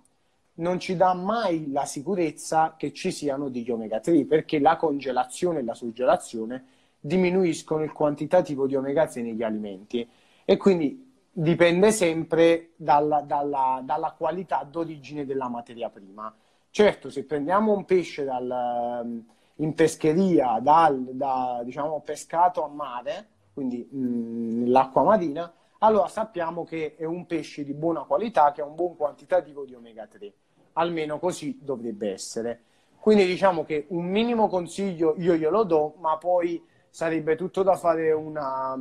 non 0.56 0.78
ci 0.78 0.94
dà 0.94 1.14
mai 1.14 1.72
la 1.72 1.86
sicurezza 1.86 2.74
che 2.76 2.92
ci 2.92 3.10
siano 3.10 3.48
degli 3.48 3.70
omega 3.70 3.98
3 3.98 4.26
perché 4.26 4.58
la 4.58 4.76
congelazione 4.76 5.60
e 5.60 5.64
la 5.64 5.72
surgelazione 5.72 6.64
diminuiscono 7.00 7.82
il 7.82 7.92
quantitativo 7.92 8.66
di 8.66 8.76
omega 8.76 9.06
3 9.06 9.22
negli 9.22 9.42
alimenti 9.42 10.06
e 10.44 10.56
quindi 10.58 11.12
dipende 11.32 11.92
sempre 11.92 12.72
dalla, 12.76 13.22
dalla, 13.22 13.80
dalla 13.82 14.14
qualità 14.16 14.62
d'origine 14.70 15.24
della 15.24 15.48
materia 15.48 15.88
prima. 15.88 16.30
Certo, 16.68 17.08
se 17.08 17.24
prendiamo 17.24 17.72
un 17.72 17.86
pesce 17.86 18.24
dal, 18.24 19.24
in 19.56 19.74
pescheria, 19.74 20.58
dal, 20.60 21.00
da, 21.12 21.62
diciamo, 21.64 22.02
pescato 22.02 22.62
a 22.62 22.68
mare, 22.68 23.28
quindi 23.54 23.88
mh, 23.90 24.58
nell'acqua 24.60 25.02
marina, 25.02 25.50
allora 25.84 26.08
sappiamo 26.08 26.64
che 26.64 26.94
è 26.96 27.04
un 27.04 27.26
pesce 27.26 27.64
di 27.64 27.74
buona 27.74 28.02
qualità 28.02 28.52
che 28.52 28.60
ha 28.60 28.64
un 28.64 28.74
buon 28.74 28.96
quantitativo 28.96 29.64
di 29.64 29.74
omega 29.74 30.06
3 30.06 30.32
almeno 30.74 31.18
così 31.18 31.58
dovrebbe 31.60 32.12
essere. 32.12 32.62
Quindi 32.98 33.26
diciamo 33.26 33.64
che 33.64 33.86
un 33.88 34.06
minimo 34.06 34.48
consiglio 34.48 35.14
io 35.18 35.34
glielo 35.34 35.64
do, 35.64 35.94
ma 35.98 36.16
poi 36.16 36.64
sarebbe 36.88 37.36
tutto 37.36 37.62
da 37.62 37.76
fare 37.76 38.12
una, 38.12 38.78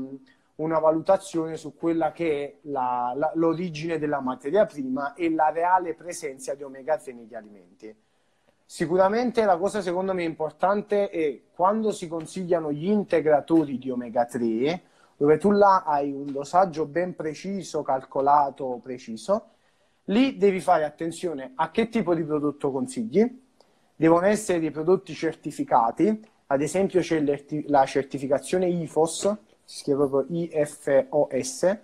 una 0.56 0.80
valutazione 0.80 1.58
su 1.58 1.76
quella 1.76 2.12
che 2.12 2.44
è 2.44 2.56
la, 2.70 3.14
la, 3.16 3.32
l'origine 3.36 3.98
della 3.98 4.22
materia 4.22 4.66
prima 4.66 5.14
e 5.14 5.30
la 5.30 5.50
reale 5.50 5.94
presenza 5.94 6.54
di 6.54 6.64
omega 6.64 6.98
3 6.98 7.14
negli 7.14 7.36
alimenti. 7.36 7.94
Sicuramente 8.66 9.44
la 9.44 9.58
cosa 9.58 9.82
secondo 9.82 10.14
me 10.14 10.24
importante 10.24 11.10
è 11.10 11.42
quando 11.54 11.92
si 11.92 12.08
consigliano 12.08 12.72
gli 12.72 12.88
integratori 12.88 13.78
di 13.78 13.90
omega 13.90 14.26
3, 14.26 14.82
dove 15.24 15.38
tu 15.38 15.52
là 15.52 15.84
hai 15.86 16.12
un 16.12 16.34
dosaggio 16.34 16.86
ben 16.86 17.16
preciso, 17.16 17.82
calcolato, 17.82 18.78
preciso, 18.84 19.52
Lì 20.08 20.36
devi 20.36 20.60
fare 20.60 20.84
attenzione 20.84 21.54
a 21.56 21.72
che 21.72 21.88
tipo 21.88 22.14
di 22.14 22.26
prodotto 22.26 22.72
consigli. 22.72 23.42
Devono 23.96 24.26
essere 24.26 24.60
dei 24.60 24.70
prodotti 24.70 25.14
certificati, 25.14 26.20
ad 26.48 26.62
esempio 26.62 27.00
c'è 27.00 27.24
la 27.68 27.86
certificazione 27.86 28.68
IFOS, 28.68 29.38
si 29.64 29.80
scrive 29.80 30.08
proprio 30.10 30.26
IFOS, 30.30 31.78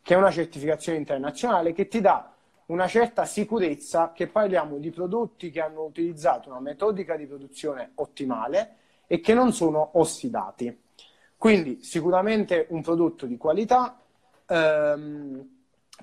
che 0.00 0.14
è 0.14 0.16
una 0.16 0.30
certificazione 0.30 0.96
internazionale 0.96 1.74
che 1.74 1.88
ti 1.88 2.00
dà 2.00 2.32
una 2.68 2.86
certa 2.86 3.26
sicurezza 3.26 4.12
che 4.12 4.26
parliamo 4.26 4.78
di 4.78 4.90
prodotti 4.90 5.50
che 5.50 5.60
hanno 5.60 5.84
utilizzato 5.84 6.48
una 6.48 6.60
metodica 6.60 7.14
di 7.14 7.26
produzione 7.26 7.90
ottimale 7.96 8.76
e 9.06 9.20
che 9.20 9.34
non 9.34 9.52
sono 9.52 9.98
ossidati. 9.98 10.84
Quindi 11.36 11.82
sicuramente 11.82 12.66
un 12.70 12.82
prodotto 12.82 13.26
di 13.26 13.36
qualità. 13.36 14.00
Ehm, 14.46 15.54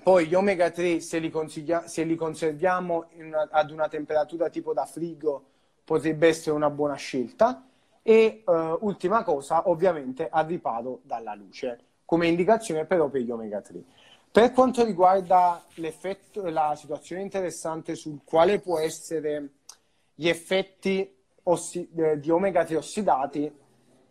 poi 0.02 0.26
gli 0.26 0.34
omega 0.34 0.70
3, 0.70 1.00
se 1.00 1.18
li, 1.18 1.32
se 1.86 2.02
li 2.04 2.14
conserviamo 2.14 3.08
una, 3.16 3.48
ad 3.50 3.70
una 3.70 3.88
temperatura 3.88 4.48
tipo 4.48 4.72
da 4.72 4.84
frigo, 4.84 5.44
potrebbe 5.84 6.28
essere 6.28 6.56
una 6.56 6.70
buona 6.70 6.94
scelta. 6.94 7.66
E 8.02 8.42
uh, 8.44 8.76
ultima 8.80 9.22
cosa, 9.22 9.68
ovviamente, 9.68 10.28
al 10.30 10.46
riparo 10.46 11.00
dalla 11.04 11.34
luce, 11.34 11.78
come 12.04 12.26
indicazione 12.26 12.84
però 12.84 13.08
per 13.08 13.22
gli 13.22 13.30
omega 13.30 13.60
3. 13.62 13.82
Per 14.30 14.52
quanto 14.52 14.84
riguarda 14.84 15.64
la 15.76 16.74
situazione 16.76 17.22
interessante 17.22 17.94
sul 17.94 18.20
quale 18.24 18.60
può 18.60 18.78
essere 18.78 19.52
gli 20.14 20.28
effetti 20.28 21.08
eh, 21.44 22.18
di 22.18 22.30
omega 22.30 22.64
3 22.64 22.76
ossidati, 22.76 23.50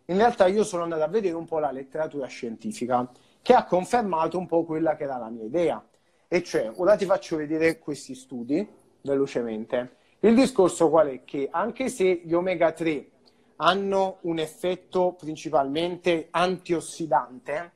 in 0.06 0.16
realtà 0.16 0.46
io 0.46 0.64
sono 0.64 0.82
andato 0.82 1.02
a 1.02 1.08
vedere 1.08 1.34
un 1.34 1.46
po' 1.46 1.58
la 1.58 1.70
letteratura 1.70 2.26
scientifica 2.26 3.08
che 3.40 3.54
ha 3.54 3.64
confermato 3.64 4.38
un 4.38 4.46
po' 4.46 4.64
quella 4.64 4.96
che 4.96 5.04
era 5.04 5.16
la 5.16 5.28
mia 5.28 5.44
idea. 5.44 5.84
E 6.28 6.42
cioè, 6.42 6.70
ora 6.76 6.96
ti 6.96 7.04
faccio 7.04 7.36
vedere 7.36 7.78
questi 7.78 8.14
studi 8.14 8.66
velocemente. 9.02 9.96
Il 10.20 10.34
discorso 10.34 10.88
qual 10.88 11.08
è? 11.08 11.24
Che 11.24 11.48
anche 11.50 11.88
se 11.88 12.22
gli 12.24 12.32
omega 12.32 12.72
3 12.72 13.08
hanno 13.56 14.18
un 14.22 14.38
effetto 14.38 15.14
principalmente 15.18 16.28
antiossidante, 16.30 17.72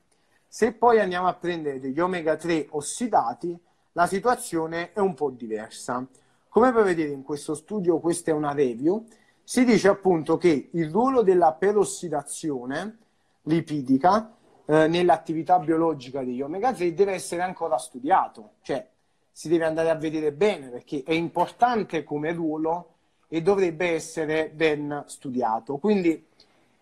se 0.46 0.72
poi 0.72 0.98
andiamo 0.98 1.28
a 1.28 1.34
prendere 1.34 1.78
degli 1.78 2.00
omega 2.00 2.36
3 2.36 2.68
ossidati, 2.70 3.56
la 3.92 4.06
situazione 4.06 4.92
è 4.92 4.98
un 5.00 5.14
po' 5.14 5.30
diversa. 5.30 6.06
Come 6.48 6.72
puoi 6.72 6.84
vedere 6.84 7.10
in 7.10 7.22
questo 7.22 7.54
studio, 7.54 7.98
questa 8.00 8.30
è 8.30 8.34
una 8.34 8.52
review, 8.52 9.04
si 9.48 9.64
dice 9.64 9.88
appunto 9.88 10.36
che 10.36 10.68
il 10.72 10.90
ruolo 10.90 11.22
della 11.22 11.54
perossidazione 11.54 12.98
lipidica 13.44 14.34
eh, 14.66 14.88
nell'attività 14.88 15.58
biologica 15.58 16.22
degli 16.22 16.42
omega 16.42 16.70
3 16.70 16.92
deve 16.92 17.14
essere 17.14 17.40
ancora 17.40 17.78
studiato, 17.78 18.56
cioè 18.60 18.86
si 19.32 19.48
deve 19.48 19.64
andare 19.64 19.88
a 19.88 19.94
vedere 19.94 20.32
bene 20.32 20.68
perché 20.68 21.02
è 21.02 21.12
importante 21.12 22.04
come 22.04 22.30
ruolo 22.34 22.96
e 23.26 23.40
dovrebbe 23.40 23.94
essere 23.94 24.50
ben 24.50 25.04
studiato. 25.06 25.78
Quindi 25.78 26.26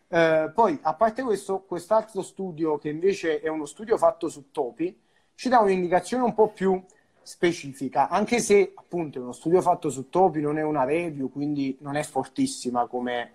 eh, 0.08 0.50
poi, 0.52 0.76
a 0.82 0.94
parte 0.94 1.22
questo, 1.22 1.60
quest'altro 1.60 2.20
studio 2.22 2.78
che 2.78 2.88
invece 2.88 3.38
è 3.38 3.46
uno 3.46 3.66
studio 3.66 3.96
fatto 3.96 4.28
su 4.28 4.50
topi, 4.50 5.02
ci 5.36 5.48
dà 5.48 5.60
un'indicazione 5.60 6.24
un 6.24 6.34
po' 6.34 6.48
più 6.48 6.82
specifica, 7.26 8.08
anche 8.08 8.38
se 8.38 8.72
appunto 8.72 9.18
è 9.18 9.20
uno 9.20 9.32
studio 9.32 9.60
fatto 9.60 9.90
su 9.90 10.08
topi, 10.08 10.40
non 10.40 10.58
è 10.58 10.62
una 10.62 10.84
review, 10.84 11.28
quindi 11.28 11.76
non 11.80 11.96
è 11.96 12.04
fortissima 12.04 12.86
come 12.86 13.32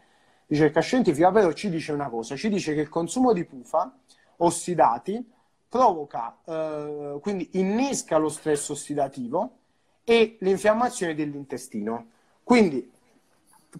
ricerca 0.47 0.80
scientifica, 0.80 1.30
però 1.30 1.51
ci 1.51 1.69
dice 1.69 1.91
una 1.91 2.08
cosa, 2.08 2.38
ci 2.38 2.47
dice 2.47 2.73
che 2.73 2.80
il 2.80 2.88
consumo 2.88 3.34
di 3.34 3.43
pufa 3.43 3.93
ossidati, 4.38 5.30
provoca, 5.67 6.38
eh, 6.45 7.17
quindi 7.21 7.49
innesca 7.54 8.15
lo 8.15 8.30
stress 8.30 8.69
ossidativo 8.69 9.58
e 10.06 10.38
l'infiammazione 10.39 11.13
dell'intestino. 11.13 12.12
Quindi 12.43 12.89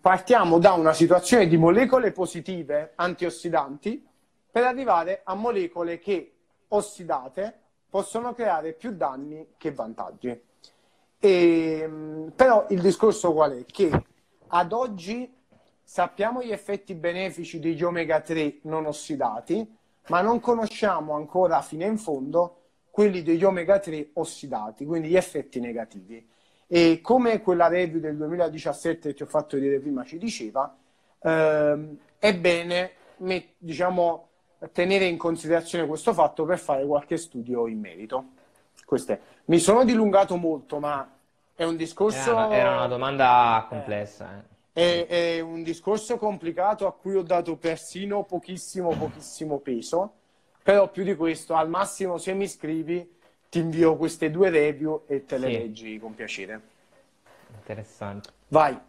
partiamo 0.02 0.60
da 0.60 0.74
una 0.74 0.92
situazione 0.92 1.48
di 1.48 1.56
molecole 1.56 2.12
positive 2.12 2.92
antiossidanti 2.96 4.06
per 4.52 4.64
arrivare 4.66 5.22
a 5.24 5.36
molecole 5.36 6.00
che 6.00 6.34
ossidate 6.68 7.60
possono 7.92 8.34
creare 8.34 8.72
più 8.72 8.96
danni 8.96 9.50
che 9.58 9.74
vantaggi. 9.74 10.30
E, 11.20 11.80
ehm, 11.82 12.32
però 12.34 12.66
il 12.70 12.80
discorso 12.80 13.34
qual 13.34 13.52
è? 13.52 13.66
Che 13.66 13.92
ad 14.48 14.72
oggi 14.72 15.30
sappiamo 15.84 16.42
gli 16.42 16.54
effetti 16.54 16.96
benefici 16.96 17.60
degli 17.60 17.84
omega 17.84 18.22
3 18.22 18.60
non 18.64 18.86
ossidati, 18.86 19.78
ma 20.08 20.22
non 20.22 20.40
conosciamo 20.40 21.16
ancora 21.16 21.62
fino 21.62 21.86
in 21.86 21.98
fondo 21.98 22.60
quelli 22.90 23.24
degli 23.24 23.44
omega 23.44 23.78
3 23.78 24.12
ossidati, 24.14 24.86
quindi 24.86 25.10
gli 25.10 25.18
effetti 25.18 25.60
negativi. 25.60 26.26
E 26.68 27.02
come 27.02 27.42
quella 27.42 27.68
review 27.68 28.00
del 28.00 28.16
2017 28.16 29.10
che 29.10 29.16
ti 29.16 29.24
ho 29.24 29.26
fatto 29.26 29.58
vedere 29.58 29.82
prima 29.82 30.06
ci 30.06 30.18
diceva, 30.18 30.74
eh, 31.20 31.98
è 32.18 32.38
bene 32.38 32.92
diciamo, 33.58 34.30
tenere 34.72 35.06
in 35.06 35.18
considerazione 35.18 35.88
questo 35.88 36.14
fatto 36.14 36.46
per 36.46 36.60
fare 36.60 36.86
qualche 36.86 37.18
studio 37.18 37.68
in 37.68 37.80
merito. 37.80 38.26
Queste. 38.86 39.22
Mi 39.46 39.60
sono 39.60 39.84
dilungato 39.84 40.36
molto, 40.36 40.80
ma 40.80 41.10
è 41.56 41.64
un 41.64 41.76
discorso... 41.76 42.32
Era 42.32 42.46
una, 42.46 42.56
era 42.56 42.76
una 42.76 42.88
domanda 42.88 43.66
complessa. 43.68 44.44
Eh. 44.74 45.06
È, 45.06 45.08
è, 45.08 45.40
un 45.40 45.64
discorso 45.64 46.18
complicato 46.18 46.88
a 46.88 46.94
cui 46.94 47.16
ho 47.16 47.24
dato 47.24 47.56
persino 47.58 48.24
pochissimo, 48.24 48.96
pochissimo 48.96 49.60
peso, 49.60 50.14
però 50.64 50.90
più 50.90 51.04
di 51.04 51.16
questo, 51.16 51.56
al 51.56 51.70
massimo 51.70 52.18
se 52.18 52.34
mi 52.34 52.48
scrivi 52.48 53.20
ti 53.50 53.60
invio 53.60 53.98
queste 53.98 54.32
due 54.32 54.50
review 54.50 55.04
e 55.08 55.26
te 55.26 55.38
le 55.38 55.48
sì. 55.48 55.54
leggi 55.54 56.00
con 56.00 56.16
piacere. 56.16 56.62
Interessante. 57.54 58.30
Vai. 58.48 58.80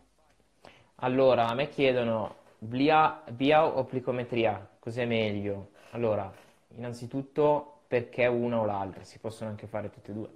Allora, 0.97 1.49
a 1.49 1.55
me 1.55 1.69
chiedono 1.69 2.37
via, 2.63 3.23
via 3.31 3.65
o 3.65 3.85
plicometria, 3.85 4.69
cos'è 4.79 5.05
meglio? 5.05 5.71
Allora, 5.91 6.31
innanzitutto 6.77 7.81
perché 7.87 8.27
una 8.27 8.61
o 8.61 8.65
l'altra, 8.65 9.05
si 9.05 9.19
possono 9.19 9.51
anche 9.51 9.67
fare 9.67 9.91
tutte 9.91 10.11
e 10.11 10.15
due. 10.15 10.29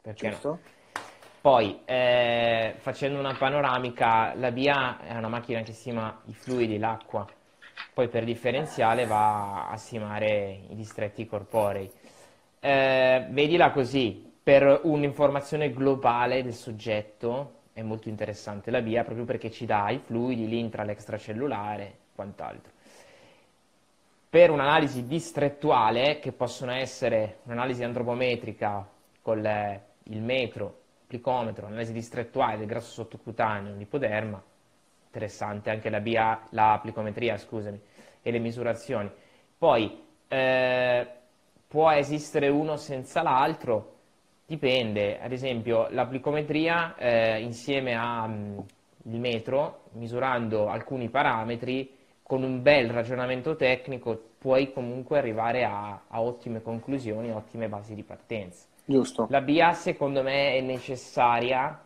Perché 0.00 0.30
Giusto. 0.30 0.48
No? 0.48 0.58
Poi, 1.40 1.80
eh, 1.84 2.74
facendo 2.78 3.20
una 3.20 3.34
panoramica, 3.34 4.34
la 4.34 4.50
BIA 4.50 5.00
è 5.06 5.16
una 5.16 5.28
macchina 5.28 5.62
che 5.62 5.72
stima 5.72 6.22
i 6.24 6.34
fluidi, 6.34 6.76
l'acqua, 6.76 7.24
poi 7.94 8.08
per 8.08 8.24
differenziale 8.24 9.06
va 9.06 9.68
a 9.68 9.76
simare 9.76 10.62
i 10.70 10.74
distretti 10.74 11.24
corporei. 11.26 11.88
Eh, 12.58 13.26
vedila 13.30 13.70
così, 13.70 14.32
per 14.42 14.80
un'informazione 14.82 15.72
globale 15.72 16.42
del 16.42 16.54
soggetto 16.54 17.55
è 17.76 17.82
molto 17.82 18.08
interessante 18.08 18.70
la 18.70 18.80
BIA 18.80 19.04
proprio 19.04 19.26
perché 19.26 19.50
ci 19.50 19.66
dà 19.66 19.90
i 19.90 19.98
fluidi, 19.98 20.48
l'intra, 20.48 20.82
l'extracellulare 20.82 21.82
e 21.84 21.94
quant'altro. 22.14 22.72
Per 24.30 24.50
un'analisi 24.50 25.06
distrettuale, 25.06 26.18
che 26.18 26.32
possono 26.32 26.72
essere 26.72 27.40
un'analisi 27.42 27.84
antropometrica 27.84 28.88
con 29.20 29.42
le, 29.42 29.82
il 30.04 30.22
metro, 30.22 30.78
plicometro, 31.06 31.66
analisi 31.66 31.92
distrettuale 31.92 32.56
del 32.56 32.66
grasso 32.66 32.92
sottocutaneo, 32.92 33.76
l'ipoderma, 33.76 34.42
interessante 35.04 35.68
anche 35.68 35.90
la, 35.90 36.00
BA, 36.00 36.46
la 36.50 36.78
plicometria, 36.80 37.36
scusami, 37.36 37.78
e 38.22 38.30
le 38.30 38.38
misurazioni. 38.38 39.10
Poi 39.58 40.02
eh, 40.28 41.08
può 41.68 41.90
esistere 41.90 42.48
uno 42.48 42.76
senza 42.78 43.20
l'altro, 43.20 43.95
dipende, 44.46 45.18
ad 45.20 45.32
esempio 45.32 45.88
la 45.90 46.06
plicometria 46.06 46.94
eh, 46.96 47.40
insieme 47.40 47.94
al 47.94 48.30
mm, 48.30 48.58
metro, 49.18 49.82
misurando 49.92 50.68
alcuni 50.68 51.08
parametri, 51.08 51.94
con 52.22 52.42
un 52.42 52.62
bel 52.62 52.90
ragionamento 52.90 53.54
tecnico 53.54 54.20
puoi 54.38 54.72
comunque 54.72 55.18
arrivare 55.18 55.64
a, 55.64 56.02
a 56.08 56.20
ottime 56.20 56.62
conclusioni, 56.62 57.30
ottime 57.30 57.68
basi 57.68 57.94
di 57.94 58.02
partenza. 58.02 58.66
Giusto. 58.84 59.26
La 59.30 59.40
BA 59.40 59.72
secondo 59.72 60.22
me 60.22 60.54
è 60.54 60.60
necessaria 60.60 61.80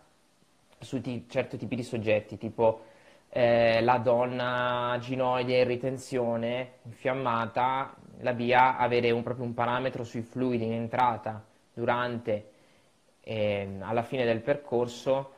su 0.79 1.01
t- 1.01 1.25
certi 1.29 1.57
tipi 1.57 1.77
di 1.77 1.83
soggetti, 1.83 2.39
tipo 2.39 2.85
eh, 3.31 3.81
la 3.83 3.99
donna 3.99 4.97
ginoide 5.01 5.61
in 5.61 5.67
ritenzione, 5.67 6.73
infiammata, 6.83 7.95
la 8.21 8.33
BA 8.33 8.77
avere 8.77 9.11
un, 9.11 9.23
proprio 9.23 9.45
un 9.45 9.55
parametro 9.55 10.05
sui 10.05 10.23
fluidi 10.23 10.65
in 10.65 10.73
entrata 10.73 11.43
durante 11.73 12.50
e 13.31 13.77
alla 13.79 14.03
fine 14.03 14.25
del 14.25 14.41
percorso 14.41 15.35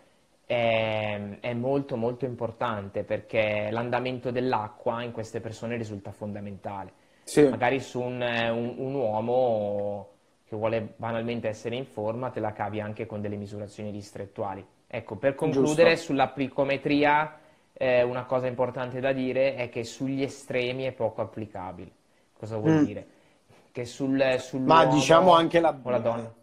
è, 0.47 1.21
è, 1.41 1.53
molto 1.53 1.99
molto 1.99 2.25
importante 2.25 3.05
perché 3.05 3.69
l'andamento 3.71 4.31
dell'acqua 4.31 5.03
in 5.03 5.13
queste 5.13 5.41
persone 5.41 5.77
risulta 5.77 6.11
fondamentale. 6.11 6.91
Sì. 7.25 7.47
Magari 7.47 7.81
su 7.81 8.01
un, 8.01 8.23
un, 8.23 8.75
un 8.79 8.95
uomo 8.95 10.09
che 10.49 10.57
vuole 10.57 10.95
banalmente 10.97 11.49
essere 11.49 11.77
in 11.77 11.85
forma, 11.85 12.31
te 12.31 12.41
la 12.41 12.53
cavi 12.53 12.81
anche 12.81 13.05
con 13.05 13.21
delle 13.21 13.37
misurazioni 13.37 13.93
distrettuali. 13.93 14.65
Ecco, 14.87 15.17
per 15.17 15.35
concludere 15.35 15.91
Giusto. 15.91 16.07
sulla 16.07 16.29
plicometria, 16.29 17.41
eh, 17.75 18.03
una 18.03 18.25
cosa 18.25 18.47
importante 18.47 19.01
da 19.01 19.13
dire 19.13 19.55
è 19.55 19.69
che 19.69 19.85
sugli 19.85 20.23
estremi 20.23 20.85
è 20.85 20.93
poco 20.93 21.21
applicabile. 21.21 21.91
Cosa 22.39 22.57
vuol 22.57 22.81
mm. 22.81 22.85
dire? 22.85 23.07
Che 23.71 23.85
sul, 23.85 24.41
Ma 24.61 24.87
diciamo 24.87 25.35
anche 25.35 25.61
la, 25.61 25.79
la 25.85 25.99
donna. 25.99 26.41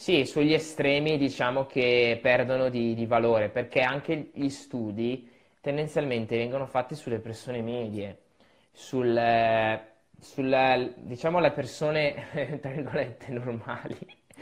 Sì, 0.00 0.24
sugli 0.24 0.54
estremi 0.54 1.18
diciamo 1.18 1.66
che 1.66 2.18
perdono 2.22 2.70
di, 2.70 2.94
di 2.94 3.04
valore, 3.04 3.50
perché 3.50 3.82
anche 3.82 4.30
gli 4.32 4.48
studi 4.48 5.30
tendenzialmente 5.60 6.38
vengono 6.38 6.64
fatti 6.64 6.94
sulle 6.94 7.18
persone 7.18 7.60
medie, 7.60 8.16
sul, 8.72 9.14
sulla, 10.18 10.90
diciamo, 10.96 11.38
le 11.38 11.50
persone, 11.50 12.14
tra 12.62 12.70
virgolette, 12.70 13.30
normali, 13.30 13.94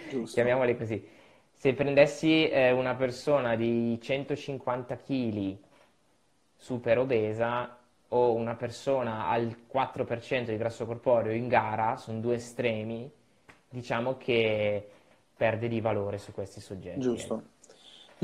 Giusto. 0.08 0.34
chiamiamole 0.34 0.76
così. 0.76 1.04
Se 1.50 1.74
prendessi 1.74 2.48
eh, 2.48 2.70
una 2.70 2.94
persona 2.94 3.56
di 3.56 3.98
150 4.00 4.96
kg 4.98 5.56
super 6.54 6.98
obesa 6.98 7.76
o 8.10 8.32
una 8.32 8.54
persona 8.54 9.26
al 9.26 9.56
4% 9.68 10.44
di 10.50 10.56
grasso 10.56 10.86
corporeo 10.86 11.32
in 11.32 11.48
gara, 11.48 11.96
sono 11.96 12.20
due 12.20 12.36
estremi, 12.36 13.10
diciamo 13.68 14.16
che 14.16 14.90
perde 15.38 15.68
di 15.68 15.80
valore 15.80 16.18
su 16.18 16.32
questi 16.32 16.60
soggetti. 16.60 16.98
Giusto. 16.98 17.36
Eh. 17.36 17.56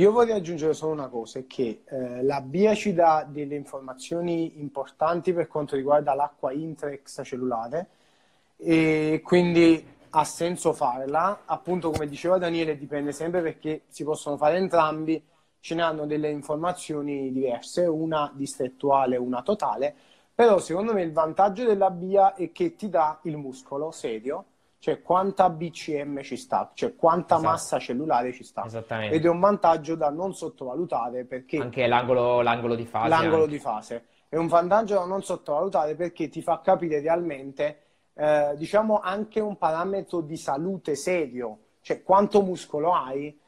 Io 0.02 0.10
vorrei 0.10 0.34
aggiungere 0.34 0.74
solo 0.74 0.90
una 0.90 1.06
cosa, 1.06 1.38
è 1.38 1.46
che 1.46 1.82
eh, 1.84 2.24
la 2.24 2.40
BIA 2.40 2.74
ci 2.74 2.92
dà 2.92 3.24
delle 3.28 3.54
informazioni 3.54 4.60
importanti 4.60 5.32
per 5.32 5.46
quanto 5.46 5.76
riguarda 5.76 6.14
l'acqua 6.14 6.50
intra 6.50 6.90
extracellulare 6.90 7.86
e 8.56 9.20
quindi 9.22 9.86
ha 10.10 10.24
senso 10.24 10.72
farla. 10.72 11.42
Appunto, 11.44 11.92
come 11.92 12.08
diceva 12.08 12.38
Daniele, 12.38 12.76
dipende 12.76 13.12
sempre 13.12 13.40
perché 13.40 13.82
si 13.86 14.02
possono 14.02 14.36
fare 14.36 14.56
entrambi, 14.56 15.22
ce 15.60 15.76
ne 15.76 15.82
hanno 15.82 16.06
delle 16.06 16.28
informazioni 16.28 17.30
diverse, 17.30 17.86
una 17.86 18.32
distrettuale 18.34 19.14
e 19.14 19.18
una 19.18 19.42
totale, 19.42 19.94
però 20.34 20.58
secondo 20.58 20.92
me 20.92 21.02
il 21.02 21.12
vantaggio 21.12 21.64
della 21.64 21.90
BIA 21.90 22.34
è 22.34 22.50
che 22.50 22.74
ti 22.74 22.88
dà 22.88 23.20
il 23.22 23.36
muscolo 23.36 23.92
serio 23.92 24.46
cioè 24.84 25.00
quanta 25.00 25.48
BCM 25.48 26.20
ci 26.20 26.36
sta, 26.36 26.70
cioè 26.74 26.94
quanta 26.94 27.36
esatto. 27.36 27.50
massa 27.50 27.78
cellulare 27.78 28.34
ci 28.34 28.44
sta. 28.44 28.66
Esattamente. 28.66 29.14
Ed 29.14 29.24
è 29.24 29.28
un 29.30 29.40
vantaggio 29.40 29.94
da 29.94 30.10
non 30.10 30.34
sottovalutare 30.34 31.24
perché... 31.24 31.56
Anche 31.56 31.86
l'angolo, 31.86 32.42
l'angolo 32.42 32.74
di 32.74 32.84
fase. 32.84 33.08
L'angolo 33.08 33.44
anche. 33.44 33.52
di 33.52 33.58
fase. 33.58 34.04
È 34.28 34.36
un 34.36 34.46
vantaggio 34.46 34.96
da 34.96 35.06
non 35.06 35.22
sottovalutare 35.22 35.94
perché 35.94 36.28
ti 36.28 36.42
fa 36.42 36.60
capire 36.60 37.00
realmente, 37.00 37.78
eh, 38.12 38.52
diciamo, 38.58 39.00
anche 39.00 39.40
un 39.40 39.56
parametro 39.56 40.20
di 40.20 40.36
salute 40.36 40.96
serio, 40.96 41.58
cioè 41.80 42.02
quanto 42.02 42.42
muscolo 42.42 42.92
hai, 42.92 43.40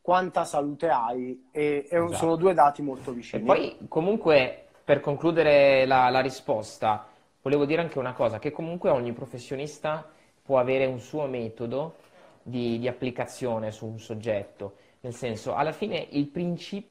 quanta 0.00 0.46
salute 0.46 0.88
hai, 0.88 1.48
e, 1.50 1.86
e 1.86 1.96
esatto. 1.96 2.14
sono 2.14 2.36
due 2.36 2.54
dati 2.54 2.80
molto 2.80 3.12
vicini. 3.12 3.42
E 3.42 3.44
poi 3.44 3.76
comunque, 3.88 4.68
per 4.82 5.00
concludere 5.00 5.84
la, 5.84 6.08
la 6.08 6.20
risposta, 6.20 7.06
volevo 7.42 7.66
dire 7.66 7.82
anche 7.82 7.98
una 7.98 8.14
cosa, 8.14 8.38
che 8.38 8.50
comunque 8.50 8.88
ogni 8.88 9.12
professionista 9.12 10.16
può 10.48 10.58
avere 10.58 10.86
un 10.86 10.98
suo 10.98 11.26
metodo 11.26 11.96
di, 12.42 12.78
di 12.78 12.88
applicazione 12.88 13.70
su 13.70 13.84
un 13.84 14.00
soggetto, 14.00 14.76
nel 15.00 15.12
senso, 15.12 15.54
alla 15.54 15.72
fine 15.72 16.06
il 16.12 16.26
principio 16.28 16.88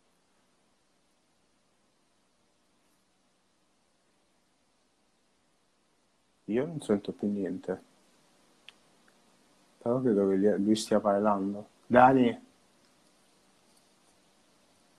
Io 6.45 6.65
non 6.65 6.81
sento 6.81 7.11
più 7.11 7.31
niente. 7.31 7.81
Però 9.81 9.99
credo 10.01 10.29
che 10.29 10.35
lui 10.35 10.75
stia 10.75 10.99
parlando. 10.99 11.67
Dani. 11.87 12.39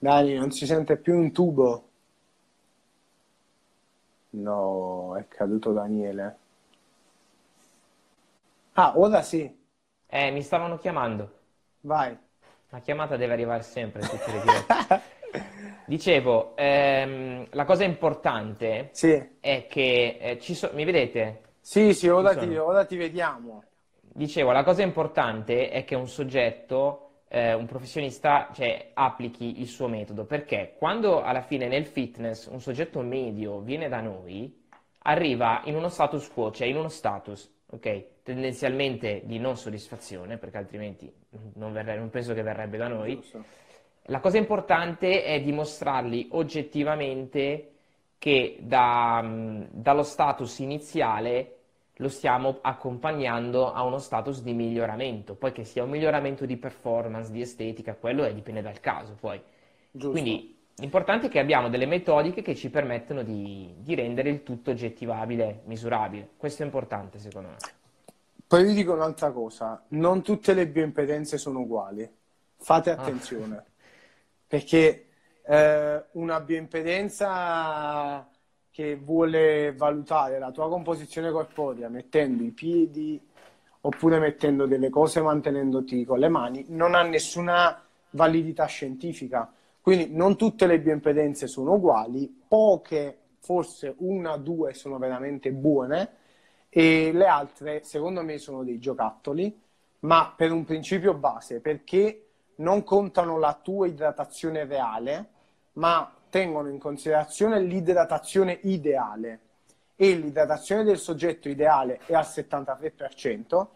Dani, 0.00 0.34
non 0.34 0.50
si 0.50 0.66
sente 0.66 0.96
più 0.96 1.14
un 1.16 1.30
tubo. 1.30 1.84
No, 4.30 5.16
è 5.18 5.28
caduto 5.28 5.72
Daniele. 5.72 6.36
Ah, 8.78 8.92
ora 8.94 9.22
sì. 9.22 9.52
Eh, 10.06 10.30
mi 10.30 10.40
stavano 10.40 10.78
chiamando. 10.78 11.32
Vai. 11.80 12.16
La 12.68 12.78
chiamata 12.78 13.16
deve 13.16 13.32
arrivare 13.32 13.62
sempre. 13.64 14.02
Dicevo, 15.84 16.54
ehm, 16.54 17.48
la 17.50 17.64
cosa 17.64 17.82
importante 17.82 18.90
sì. 18.92 19.20
è 19.40 19.66
che 19.68 20.18
eh, 20.20 20.38
ci 20.38 20.54
so- 20.54 20.70
mi 20.74 20.84
vedete? 20.84 21.40
Sì, 21.60 21.92
sì, 21.92 22.06
ora 22.06 22.36
ti, 22.36 22.54
ora 22.56 22.84
ti, 22.84 22.96
vediamo. 22.96 23.64
Dicevo, 24.00 24.52
la 24.52 24.62
cosa 24.62 24.82
importante 24.82 25.70
è 25.70 25.82
che 25.84 25.96
un 25.96 26.06
soggetto, 26.06 27.22
eh, 27.26 27.54
un 27.54 27.66
professionista, 27.66 28.48
cioè, 28.54 28.90
applichi 28.94 29.60
il 29.60 29.66
suo 29.66 29.88
metodo, 29.88 30.24
perché 30.24 30.74
quando 30.78 31.20
alla 31.20 31.42
fine 31.42 31.66
nel 31.66 31.84
fitness 31.84 32.46
un 32.46 32.60
soggetto 32.60 33.00
medio 33.00 33.58
viene 33.58 33.88
da 33.88 34.00
noi, 34.00 34.66
arriva 34.98 35.62
in 35.64 35.74
uno 35.74 35.88
status 35.88 36.30
quo, 36.30 36.52
cioè 36.52 36.68
in 36.68 36.76
uno 36.76 36.88
status 36.88 37.56
ok? 37.70 38.04
Tendenzialmente 38.22 39.22
di 39.24 39.38
non 39.38 39.56
soddisfazione, 39.56 40.38
perché 40.38 40.58
altrimenti 40.58 41.12
non, 41.54 41.72
verrebbe, 41.72 41.98
non 41.98 42.10
penso 42.10 42.34
che 42.34 42.42
verrebbe 42.42 42.76
da 42.76 42.88
noi. 42.88 43.22
La 44.10 44.20
cosa 44.20 44.38
importante 44.38 45.22
è 45.24 45.40
dimostrargli 45.40 46.28
oggettivamente 46.30 47.72
che 48.18 48.58
da, 48.60 49.22
dallo 49.70 50.02
status 50.02 50.58
iniziale 50.58 51.54
lo 52.00 52.08
stiamo 52.08 52.58
accompagnando 52.62 53.72
a 53.72 53.82
uno 53.82 53.98
status 53.98 54.42
di 54.42 54.52
miglioramento, 54.52 55.34
poi 55.34 55.52
che 55.52 55.64
sia 55.64 55.82
un 55.82 55.90
miglioramento 55.90 56.46
di 56.46 56.56
performance, 56.56 57.32
di 57.32 57.40
estetica, 57.40 57.96
quello 57.96 58.24
è, 58.24 58.32
dipende 58.32 58.62
dal 58.62 58.80
caso 58.80 59.16
poi. 59.18 59.40
Giusto. 59.90 60.10
Quindi 60.10 60.57
l'importante 60.78 61.26
è 61.26 61.30
che 61.30 61.38
abbiamo 61.38 61.68
delle 61.68 61.86
metodiche 61.86 62.42
che 62.42 62.54
ci 62.54 62.70
permettono 62.70 63.22
di, 63.22 63.74
di 63.78 63.94
rendere 63.94 64.30
il 64.30 64.42
tutto 64.42 64.70
oggettivabile, 64.70 65.62
misurabile. 65.64 66.30
Questo 66.36 66.62
è 66.62 66.64
importante 66.64 67.18
secondo 67.18 67.48
me. 67.48 67.56
Poi 68.46 68.64
vi 68.64 68.74
dico 68.74 68.94
un'altra 68.94 69.30
cosa, 69.30 69.84
non 69.88 70.22
tutte 70.22 70.54
le 70.54 70.66
bioimpedenze 70.66 71.36
sono 71.36 71.60
uguali, 71.60 72.08
fate 72.56 72.90
ah. 72.90 72.94
attenzione, 72.94 73.56
ah. 73.56 73.64
perché 74.46 75.06
eh, 75.44 76.04
una 76.12 76.40
bioimpedenza 76.40 78.26
che 78.70 78.96
vuole 78.96 79.74
valutare 79.74 80.38
la 80.38 80.50
tua 80.52 80.68
composizione 80.68 81.30
corporea 81.32 81.88
mettendo 81.88 82.44
i 82.44 82.50
piedi 82.50 83.20
oppure 83.80 84.18
mettendo 84.18 84.66
delle 84.66 84.88
cose 84.88 85.20
mantenendoti 85.20 86.04
con 86.04 86.18
le 86.18 86.28
mani 86.28 86.64
non 86.68 86.94
ha 86.94 87.02
nessuna 87.02 87.82
validità 88.10 88.66
scientifica. 88.66 89.52
Quindi 89.88 90.14
non 90.14 90.36
tutte 90.36 90.66
le 90.66 90.80
bioimpedenze 90.80 91.46
sono 91.46 91.72
uguali, 91.72 92.42
poche, 92.46 93.20
forse 93.38 93.94
una 94.00 94.34
o 94.34 94.36
due 94.36 94.74
sono 94.74 94.98
veramente 94.98 95.50
buone 95.50 96.10
e 96.68 97.10
le 97.10 97.24
altre 97.24 97.82
secondo 97.84 98.22
me 98.22 98.36
sono 98.36 98.64
dei 98.64 98.78
giocattoli, 98.78 99.58
ma 100.00 100.34
per 100.36 100.52
un 100.52 100.66
principio 100.66 101.14
base, 101.14 101.60
perché 101.60 102.26
non 102.56 102.84
contano 102.84 103.38
la 103.38 103.58
tua 103.62 103.86
idratazione 103.86 104.66
reale, 104.66 105.28
ma 105.72 106.14
tengono 106.28 106.68
in 106.68 106.78
considerazione 106.78 107.58
l'idratazione 107.58 108.58
ideale. 108.64 109.40
E 109.96 110.14
l'idratazione 110.14 110.84
del 110.84 110.98
soggetto 110.98 111.48
ideale 111.48 112.00
è 112.04 112.12
al 112.12 112.26
73%, 112.26 113.66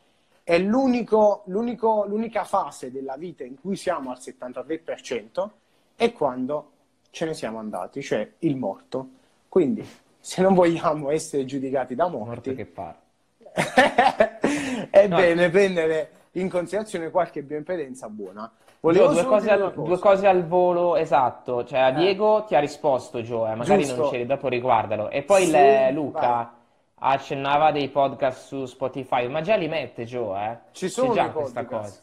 è 0.43 0.59
l'unico, 0.59 1.45
l'unico, 1.47 2.05
l'unica 2.07 2.45
fase 2.45 2.91
della 2.91 3.17
vita 3.17 3.45
in 3.45 3.59
cui 3.59 3.77
siamo 3.77 4.11
al 4.11 4.19
73% 4.19 5.61
è 6.05 6.13
quando 6.13 6.71
ce 7.11 7.27
ne 7.27 7.35
siamo 7.35 7.59
andati, 7.59 8.03
cioè 8.03 8.29
il 8.41 8.57
morto. 8.57 9.09
Quindi, 9.49 9.87
se 10.19 10.43
non 10.43 10.55
vogliamo 10.55 11.11
essere 11.11 11.45
giudicati 11.45 11.95
da 11.95 12.09
morti, 12.09 12.55
che 12.55 12.65
parla. 12.65 13.01
è 14.91 15.07
no. 15.07 15.17
bene 15.17 15.51
prendere 15.51 16.11
in 16.33 16.49
considerazione 16.49 17.11
qualche 17.11 17.43
bioimpedenza 17.43 18.09
buona. 18.09 18.51
Volevo 18.81 19.13
due 19.13 19.25
cose, 19.25 19.51
al, 19.51 19.73
due 19.75 19.99
cose, 19.99 20.27
al, 20.27 20.45
volo, 20.47 20.97
esatto. 20.97 21.65
Cioè, 21.65 21.79
a 21.79 21.89
eh. 21.89 21.95
Diego 21.95 22.45
ti 22.45 22.57
ha 22.57 22.59
risposto 22.59 23.21
Joe, 23.21 23.55
magari 23.55 23.85
Giusto. 23.85 24.01
non 24.01 24.11
c'eri, 24.11 24.27
dopo 24.27 24.49
riguardalo. 24.49 25.09
E 25.09 25.23
poi 25.23 25.45
sì, 25.45 25.51
le, 25.53 25.93
Luca 25.93 26.21
vai. 26.21 26.47
accennava 27.15 27.71
dei 27.71 27.89
podcast 27.91 28.47
su 28.47 28.65
Spotify, 28.65 29.29
ma 29.29 29.41
già 29.41 29.55
li 29.55 29.69
mette 29.69 30.05
Joe, 30.05 30.51
eh? 30.51 30.59
Ci 30.73 30.89
sono 30.89 31.13
già 31.13 31.31
questa 31.31 31.65
cosa. 31.65 31.97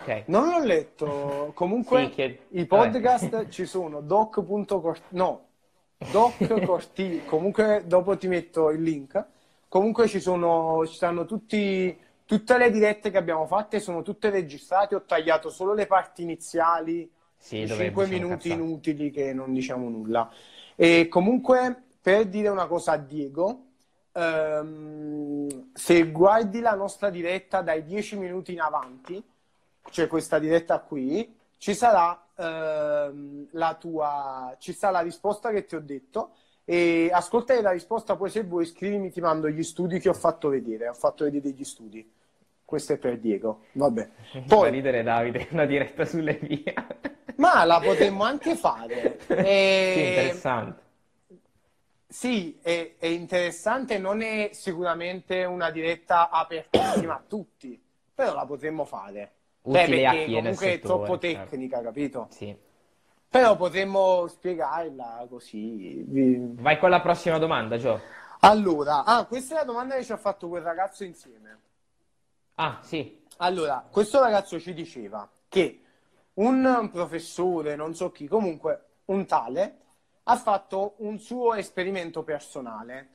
Okay. 0.00 0.24
Non 0.26 0.48
l'ho 0.48 0.64
letto. 0.64 1.52
Comunque 1.54 2.06
sì, 2.06 2.10
che... 2.10 2.38
i 2.50 2.66
podcast 2.66 3.48
ci 3.48 3.64
sono 3.64 4.00
doc.corti 4.00 5.04
no, 5.10 5.46
doc 6.10 7.24
comunque 7.26 7.82
dopo 7.86 8.16
ti 8.16 8.28
metto 8.28 8.70
il 8.70 8.82
link. 8.82 9.24
Comunque 9.68 10.06
ci 10.06 10.20
sono 10.20 10.86
ci 10.86 10.94
stanno 10.94 11.24
tutti 11.24 12.04
Tutte 12.26 12.58
le 12.58 12.72
dirette 12.72 13.12
che 13.12 13.18
abbiamo 13.18 13.46
fatte 13.46 13.78
sono 13.78 14.02
tutte 14.02 14.30
registrate, 14.30 14.96
ho 14.96 15.04
tagliato 15.04 15.48
solo 15.48 15.74
le 15.74 15.86
parti 15.86 16.22
iniziali, 16.22 17.08
sì, 17.36 17.64
5 17.68 18.08
minuti 18.08 18.48
cazzate. 18.48 18.48
inutili 18.48 19.10
che 19.12 19.32
non 19.32 19.52
diciamo 19.52 19.88
nulla. 19.88 20.28
E 20.74 21.06
comunque, 21.06 21.84
per 22.02 22.26
dire 22.26 22.48
una 22.48 22.66
cosa 22.66 22.92
a 22.92 22.96
Diego, 22.96 23.66
ehm, 24.10 25.70
se 25.72 26.10
guardi 26.10 26.58
la 26.58 26.74
nostra 26.74 27.10
diretta 27.10 27.62
dai 27.62 27.84
10 27.84 28.18
minuti 28.18 28.54
in 28.54 28.60
avanti, 28.60 29.22
cioè 29.90 30.06
questa 30.06 30.38
diretta 30.38 30.80
qui, 30.80 31.34
ci 31.58 31.74
sarà 31.74 32.26
ehm, 32.36 33.48
la 33.52 33.74
tua, 33.74 34.54
ci 34.58 34.72
sarà 34.72 34.98
la 34.98 35.00
risposta 35.00 35.50
che 35.50 35.64
ti 35.64 35.74
ho 35.74 35.80
detto 35.80 36.32
e 36.64 37.10
ascoltare 37.12 37.62
la 37.62 37.70
risposta 37.70 38.16
poi 38.16 38.28
se 38.28 38.42
vuoi 38.42 38.66
scrivimi 38.66 39.10
ti 39.10 39.20
mando 39.20 39.48
gli 39.48 39.62
studi 39.62 40.00
che 40.00 40.08
ho 40.08 40.14
fatto 40.14 40.48
vedere 40.48 40.88
ho 40.88 40.94
fatto 40.94 41.24
vedere 41.24 41.50
gli 41.50 41.64
studi. 41.64 42.12
Questo 42.64 42.94
è 42.94 42.98
per 42.98 43.18
Diego 43.18 43.66
vabbè. 43.72 44.10
Poi 44.48 44.70
ridere 44.70 45.04
Davide 45.04 45.46
una 45.50 45.66
diretta 45.66 46.04
sulle 46.04 46.34
vie. 46.34 46.74
Ma 47.36 47.64
la 47.64 47.80
potremmo 47.80 48.24
anche 48.24 48.56
fare. 48.56 49.18
E... 49.28 49.92
sì, 49.94 50.08
interessante. 50.08 50.82
sì, 52.08 52.58
è, 52.62 52.94
è, 52.98 53.06
interessante, 53.06 53.98
non 53.98 54.22
è 54.22 54.50
sicuramente 54.52 55.44
una 55.44 55.70
diretta 55.70 56.30
apertissima 56.30 57.14
a 57.14 57.22
tutti, 57.26 57.80
però 58.14 58.34
la 58.34 58.46
potremmo 58.46 58.84
fare. 58.84 59.35
Utile 59.66 59.86
Beh, 59.86 60.02
perché 60.02 60.32
comunque 60.32 60.72
è 60.72 60.80
troppo 60.80 61.18
certo. 61.18 61.48
tecnica, 61.48 61.76
certo. 61.76 61.90
capito? 61.90 62.26
Sì. 62.30 62.56
Però 63.28 63.56
potremmo 63.56 64.26
spiegarla 64.28 65.26
così. 65.28 66.04
Vai 66.54 66.78
con 66.78 66.90
la 66.90 67.00
prossima 67.00 67.38
domanda, 67.38 67.76
Gio. 67.76 68.00
Allora, 68.40 69.04
ah, 69.04 69.24
questa 69.26 69.54
è 69.54 69.58
la 69.58 69.64
domanda 69.64 69.96
che 69.96 70.04
ci 70.04 70.12
ha 70.12 70.16
fatto 70.16 70.48
quel 70.48 70.62
ragazzo 70.62 71.02
insieme. 71.02 71.58
Ah, 72.54 72.78
sì. 72.82 73.24
Allora, 73.38 73.84
questo 73.90 74.20
ragazzo 74.20 74.60
ci 74.60 74.72
diceva 74.72 75.28
che 75.48 75.80
un 76.34 76.88
professore, 76.92 77.74
non 77.74 77.94
so 77.94 78.12
chi, 78.12 78.28
comunque 78.28 78.84
un 79.06 79.26
tale, 79.26 79.78
ha 80.22 80.36
fatto 80.36 80.94
un 80.98 81.18
suo 81.18 81.54
esperimento 81.54 82.22
personale. 82.22 83.08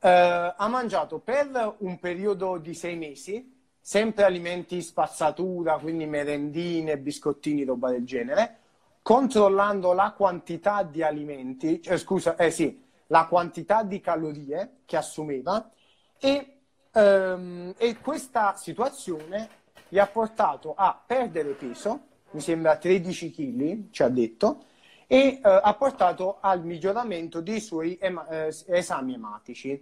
Eh, 0.00 0.54
ha 0.56 0.68
mangiato 0.68 1.20
per 1.20 1.76
un 1.78 1.98
periodo 2.00 2.58
di 2.58 2.74
sei 2.74 2.96
mesi 2.96 3.55
sempre 3.88 4.24
alimenti 4.24 4.82
spazzatura, 4.82 5.78
quindi 5.78 6.06
merendine, 6.06 6.98
biscottini, 6.98 7.62
roba 7.62 7.90
del 7.90 8.04
genere, 8.04 8.58
controllando 9.00 9.92
la 9.92 10.10
quantità 10.10 10.82
di 10.82 11.04
alimenti, 11.04 11.80
cioè, 11.80 11.96
scusa, 11.96 12.34
eh 12.34 12.50
sì, 12.50 12.82
la 13.06 13.26
quantità 13.26 13.84
di 13.84 14.00
calorie 14.00 14.78
che 14.86 14.96
assumeva 14.96 15.70
e, 16.18 16.56
ehm, 16.90 17.74
e 17.78 17.96
questa 18.00 18.56
situazione 18.56 19.48
gli 19.88 20.00
ha 20.00 20.06
portato 20.08 20.74
a 20.76 21.00
perdere 21.06 21.52
peso, 21.52 22.06
mi 22.32 22.40
sembra 22.40 22.78
13 22.78 23.30
kg, 23.30 23.90
ci 23.92 24.02
ha 24.02 24.08
detto, 24.08 24.64
e 25.06 25.38
eh, 25.40 25.40
ha 25.42 25.74
portato 25.74 26.38
al 26.40 26.64
miglioramento 26.64 27.40
dei 27.40 27.60
suoi 27.60 27.96
ema- 28.00 28.26
eh, 28.26 28.54
esami 28.66 29.14
ematici. 29.14 29.80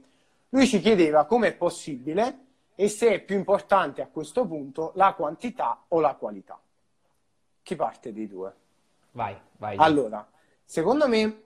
Lui 0.51 0.67
ci 0.67 0.81
chiedeva 0.81 1.25
come 1.25 1.49
è 1.49 1.55
possibile 1.55 2.44
e 2.75 2.89
se 2.89 3.15
è 3.15 3.21
più 3.21 3.37
importante 3.37 4.03
a 4.03 4.09
questo 4.09 4.47
punto 4.47 4.93
la 4.95 5.15
quantità 5.15 5.85
o 5.89 6.01
la 6.01 6.15
qualità. 6.15 6.61
Chi 7.63 7.77
parte 7.77 8.13
dei 8.13 8.27
due? 8.27 8.55
Vai, 9.13 9.37
vai. 9.59 9.77
Allora, 9.79 10.27
secondo 10.65 11.09
me, 11.09 11.43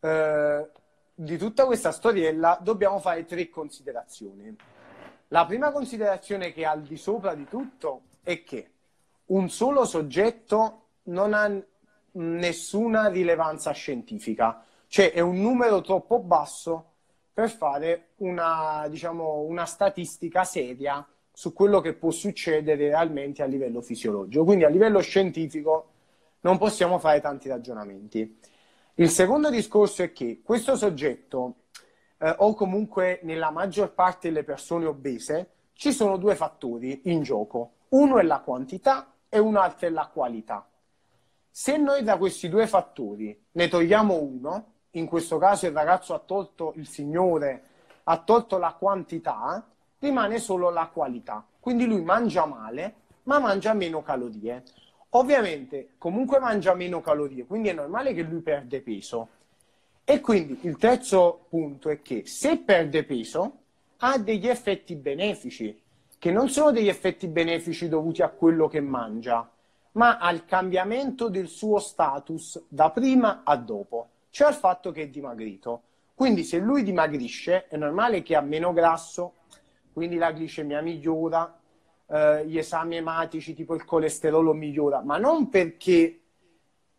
eh, 0.00 0.70
di 1.14 1.38
tutta 1.38 1.66
questa 1.66 1.92
storiella 1.92 2.58
dobbiamo 2.60 2.98
fare 2.98 3.24
tre 3.24 3.48
considerazioni. 3.48 4.54
La 5.28 5.46
prima 5.46 5.70
considerazione 5.70 6.52
che 6.52 6.62
è 6.62 6.64
al 6.64 6.82
di 6.82 6.96
sopra 6.96 7.34
di 7.34 7.46
tutto 7.46 8.02
è 8.22 8.42
che 8.42 8.70
un 9.26 9.48
solo 9.48 9.84
soggetto 9.84 10.88
non 11.04 11.32
ha 11.32 11.50
nessuna 12.12 13.08
rilevanza 13.08 13.70
scientifica, 13.70 14.64
cioè 14.88 15.12
è 15.12 15.20
un 15.20 15.40
numero 15.40 15.80
troppo 15.80 16.18
basso 16.18 16.91
per 17.32 17.50
fare 17.50 18.10
una, 18.16 18.86
diciamo, 18.88 19.40
una 19.40 19.64
statistica 19.64 20.44
seria 20.44 21.06
su 21.32 21.52
quello 21.52 21.80
che 21.80 21.94
può 21.94 22.10
succedere 22.10 22.88
realmente 22.88 23.42
a 23.42 23.46
livello 23.46 23.80
fisiologico. 23.80 24.44
Quindi 24.44 24.64
a 24.64 24.68
livello 24.68 25.00
scientifico 25.00 25.90
non 26.40 26.58
possiamo 26.58 26.98
fare 26.98 27.20
tanti 27.20 27.48
ragionamenti. 27.48 28.38
Il 28.94 29.08
secondo 29.08 29.48
discorso 29.48 30.02
è 30.02 30.12
che 30.12 30.42
questo 30.44 30.76
soggetto, 30.76 31.54
eh, 32.18 32.34
o 32.38 32.54
comunque 32.54 33.20
nella 33.22 33.50
maggior 33.50 33.94
parte 33.94 34.28
delle 34.28 34.44
persone 34.44 34.84
obese, 34.84 35.48
ci 35.72 35.92
sono 35.92 36.18
due 36.18 36.34
fattori 36.34 37.00
in 37.04 37.22
gioco. 37.22 37.72
Uno 37.90 38.18
è 38.18 38.22
la 38.22 38.40
quantità 38.40 39.14
e 39.28 39.38
un 39.38 39.56
altro 39.56 39.86
è 39.86 39.90
la 39.90 40.10
qualità. 40.12 40.68
Se 41.50 41.76
noi 41.78 42.02
da 42.02 42.18
questi 42.18 42.48
due 42.48 42.66
fattori 42.66 43.46
ne 43.52 43.68
togliamo 43.68 44.20
uno, 44.20 44.72
in 44.92 45.06
questo 45.06 45.38
caso 45.38 45.66
il 45.66 45.72
ragazzo 45.72 46.14
ha 46.14 46.18
tolto, 46.18 46.72
il 46.76 46.86
signore 46.86 47.62
ha 48.04 48.18
tolto 48.18 48.58
la 48.58 48.74
quantità, 48.78 49.64
rimane 49.98 50.38
solo 50.38 50.70
la 50.70 50.86
qualità. 50.92 51.44
Quindi 51.60 51.86
lui 51.86 52.02
mangia 52.02 52.44
male, 52.44 52.94
ma 53.24 53.38
mangia 53.38 53.72
meno 53.72 54.02
calorie. 54.02 54.62
Ovviamente 55.10 55.90
comunque 55.98 56.38
mangia 56.38 56.74
meno 56.74 57.00
calorie, 57.00 57.44
quindi 57.44 57.68
è 57.68 57.72
normale 57.72 58.14
che 58.14 58.22
lui 58.22 58.40
perde 58.40 58.80
peso. 58.80 59.28
E 60.04 60.20
quindi 60.20 60.58
il 60.62 60.76
terzo 60.78 61.46
punto 61.48 61.88
è 61.88 62.02
che 62.02 62.26
se 62.26 62.58
perde 62.58 63.04
peso 63.04 63.58
ha 63.98 64.18
degli 64.18 64.48
effetti 64.48 64.96
benefici, 64.96 65.80
che 66.18 66.30
non 66.32 66.48
sono 66.48 66.72
degli 66.72 66.88
effetti 66.88 67.28
benefici 67.28 67.88
dovuti 67.88 68.22
a 68.22 68.28
quello 68.28 68.66
che 68.66 68.80
mangia, 68.80 69.48
ma 69.92 70.18
al 70.18 70.44
cambiamento 70.44 71.28
del 71.28 71.46
suo 71.46 71.78
status 71.78 72.64
da 72.68 72.90
prima 72.90 73.42
a 73.44 73.56
dopo, 73.56 74.08
cioè 74.32 74.48
al 74.48 74.54
fatto 74.54 74.90
che 74.90 75.02
è 75.02 75.08
dimagrito. 75.08 75.82
Quindi 76.14 76.42
se 76.42 76.56
lui 76.58 76.82
dimagrisce 76.82 77.68
è 77.68 77.76
normale 77.76 78.22
che 78.22 78.34
ha 78.34 78.40
meno 78.40 78.72
grasso, 78.72 79.34
quindi 79.92 80.16
la 80.16 80.32
glicemia 80.32 80.80
migliora, 80.80 81.60
eh, 82.06 82.46
gli 82.46 82.56
esami 82.56 82.96
ematici 82.96 83.52
tipo 83.52 83.74
il 83.74 83.84
colesterolo 83.84 84.54
migliora, 84.54 85.02
ma 85.02 85.18
non 85.18 85.50
perché 85.50 86.20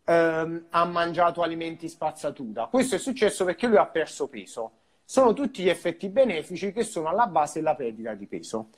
ehm, 0.04 0.66
ha 0.70 0.84
mangiato 0.84 1.42
alimenti 1.42 1.88
spazzatura. 1.88 2.66
Questo 2.66 2.94
è 2.94 2.98
successo 2.98 3.44
perché 3.44 3.66
lui 3.66 3.78
ha 3.78 3.86
perso 3.86 4.28
peso. 4.28 4.70
Sono 5.04 5.32
tutti 5.32 5.64
gli 5.64 5.68
effetti 5.68 6.08
benefici 6.08 6.72
che 6.72 6.84
sono 6.84 7.08
alla 7.08 7.26
base 7.26 7.58
della 7.58 7.74
perdita 7.74 8.14
di 8.14 8.26
peso. 8.26 8.68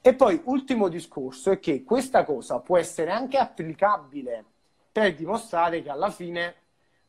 E 0.00 0.14
poi, 0.14 0.40
ultimo 0.44 0.88
discorso, 0.88 1.50
è 1.50 1.58
che 1.58 1.84
questa 1.84 2.24
cosa 2.24 2.60
può 2.60 2.78
essere 2.78 3.10
anche 3.10 3.36
applicabile 3.36 4.42
per 4.90 5.14
dimostrare 5.14 5.82
che 5.82 5.90
alla 5.90 6.10
fine 6.10 6.54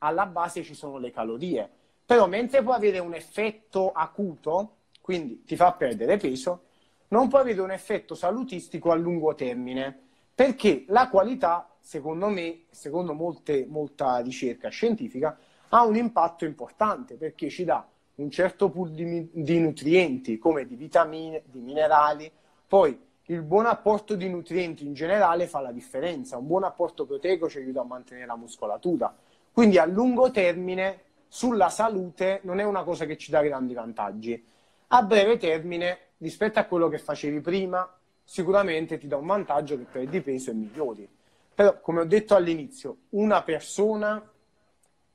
alla 0.03 0.25
base 0.25 0.63
ci 0.63 0.73
sono 0.73 0.97
le 0.97 1.11
calorie. 1.11 1.69
Però 2.05 2.27
mentre 2.27 2.61
può 2.61 2.73
avere 2.73 2.99
un 2.99 3.13
effetto 3.13 3.91
acuto, 3.91 4.75
quindi 5.01 5.43
ti 5.43 5.55
fa 5.55 5.71
perdere 5.73 6.17
peso, 6.17 6.63
non 7.09 7.27
può 7.27 7.39
avere 7.39 7.61
un 7.61 7.71
effetto 7.71 8.15
salutistico 8.15 8.91
a 8.91 8.95
lungo 8.95 9.33
termine, 9.35 9.97
perché 10.33 10.85
la 10.87 11.09
qualità, 11.09 11.69
secondo 11.79 12.27
me, 12.27 12.63
secondo 12.69 13.13
molte, 13.13 13.65
molta 13.67 14.17
ricerca 14.19 14.69
scientifica, 14.69 15.37
ha 15.69 15.85
un 15.85 15.95
impatto 15.95 16.45
importante 16.45 17.15
perché 17.15 17.49
ci 17.49 17.63
dà 17.63 17.85
un 18.15 18.29
certo 18.29 18.69
pool 18.69 18.91
di, 18.91 19.29
di 19.31 19.59
nutrienti 19.59 20.37
come 20.37 20.65
di 20.65 20.75
vitamine, 20.75 21.43
di 21.45 21.59
minerali, 21.59 22.29
poi 22.67 22.97
il 23.25 23.41
buon 23.41 23.65
apporto 23.65 24.15
di 24.15 24.29
nutrienti 24.29 24.85
in 24.85 24.93
generale 24.93 25.47
fa 25.47 25.61
la 25.61 25.71
differenza, 25.71 26.37
un 26.37 26.47
buon 26.47 26.63
apporto 26.63 27.05
proteico 27.05 27.47
ci 27.47 27.59
aiuta 27.59 27.81
a 27.81 27.85
mantenere 27.85 28.27
la 28.27 28.35
muscolatura, 28.35 29.15
quindi 29.51 29.77
a 29.77 29.85
lungo 29.85 30.31
termine 30.31 31.03
sulla 31.27 31.69
salute 31.69 32.39
non 32.43 32.59
è 32.59 32.63
una 32.63 32.83
cosa 32.83 33.05
che 33.05 33.17
ci 33.17 33.31
dà 33.31 33.41
grandi 33.41 33.73
vantaggi. 33.73 34.45
A 34.87 35.03
breve 35.03 35.37
termine, 35.37 35.99
rispetto 36.17 36.59
a 36.59 36.65
quello 36.65 36.89
che 36.89 36.97
facevi 36.97 37.39
prima, 37.39 37.89
sicuramente 38.23 38.97
ti 38.97 39.07
dà 39.07 39.17
un 39.17 39.27
vantaggio 39.27 39.77
che 39.77 39.85
perdi 39.89 40.21
peso 40.21 40.51
e 40.51 40.53
migliori. 40.53 41.09
Però, 41.53 41.79
come 41.79 42.01
ho 42.01 42.05
detto 42.05 42.35
all'inizio, 42.35 42.97
una 43.09 43.43
persona 43.43 44.29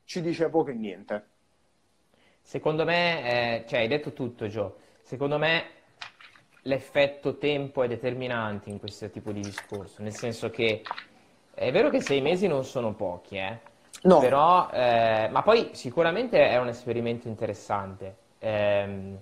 ci 0.04 0.20
dice 0.22 0.48
poco 0.48 0.70
e 0.70 0.74
niente. 0.74 1.26
Secondo 2.40 2.84
me, 2.84 3.62
eh, 3.62 3.64
cioè 3.66 3.80
hai 3.80 3.88
detto 3.88 4.12
tutto 4.12 4.46
Gio, 4.46 4.78
secondo 5.02 5.36
me 5.36 5.64
l'effetto 6.62 7.38
tempo 7.38 7.82
è 7.82 7.88
determinante 7.88 8.70
in 8.70 8.78
questo 8.78 9.10
tipo 9.10 9.32
di 9.32 9.40
discorso, 9.40 10.02
nel 10.02 10.14
senso 10.14 10.50
che 10.50 10.82
è 11.52 11.72
vero 11.72 11.90
che 11.90 12.00
sei 12.00 12.20
mesi 12.20 12.46
non 12.46 12.64
sono 12.64 12.94
pochi, 12.94 13.36
eh? 13.36 13.60
No. 14.06 14.20
Però, 14.20 14.68
eh, 14.70 15.28
ma 15.30 15.42
poi 15.42 15.70
sicuramente 15.72 16.48
è 16.48 16.58
un 16.58 16.68
esperimento 16.68 17.26
interessante. 17.26 18.16
Eh, 18.38 19.16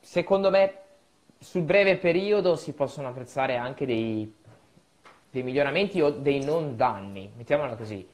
secondo 0.00 0.50
me 0.50 0.78
sul 1.38 1.62
breve 1.62 1.96
periodo 1.96 2.54
si 2.54 2.72
possono 2.72 3.08
apprezzare 3.08 3.56
anche 3.56 3.84
dei, 3.84 4.32
dei 5.30 5.42
miglioramenti 5.42 6.00
o 6.00 6.10
dei 6.10 6.44
non 6.44 6.76
danni, 6.76 7.30
mettiamola 7.36 7.74
così. 7.74 8.06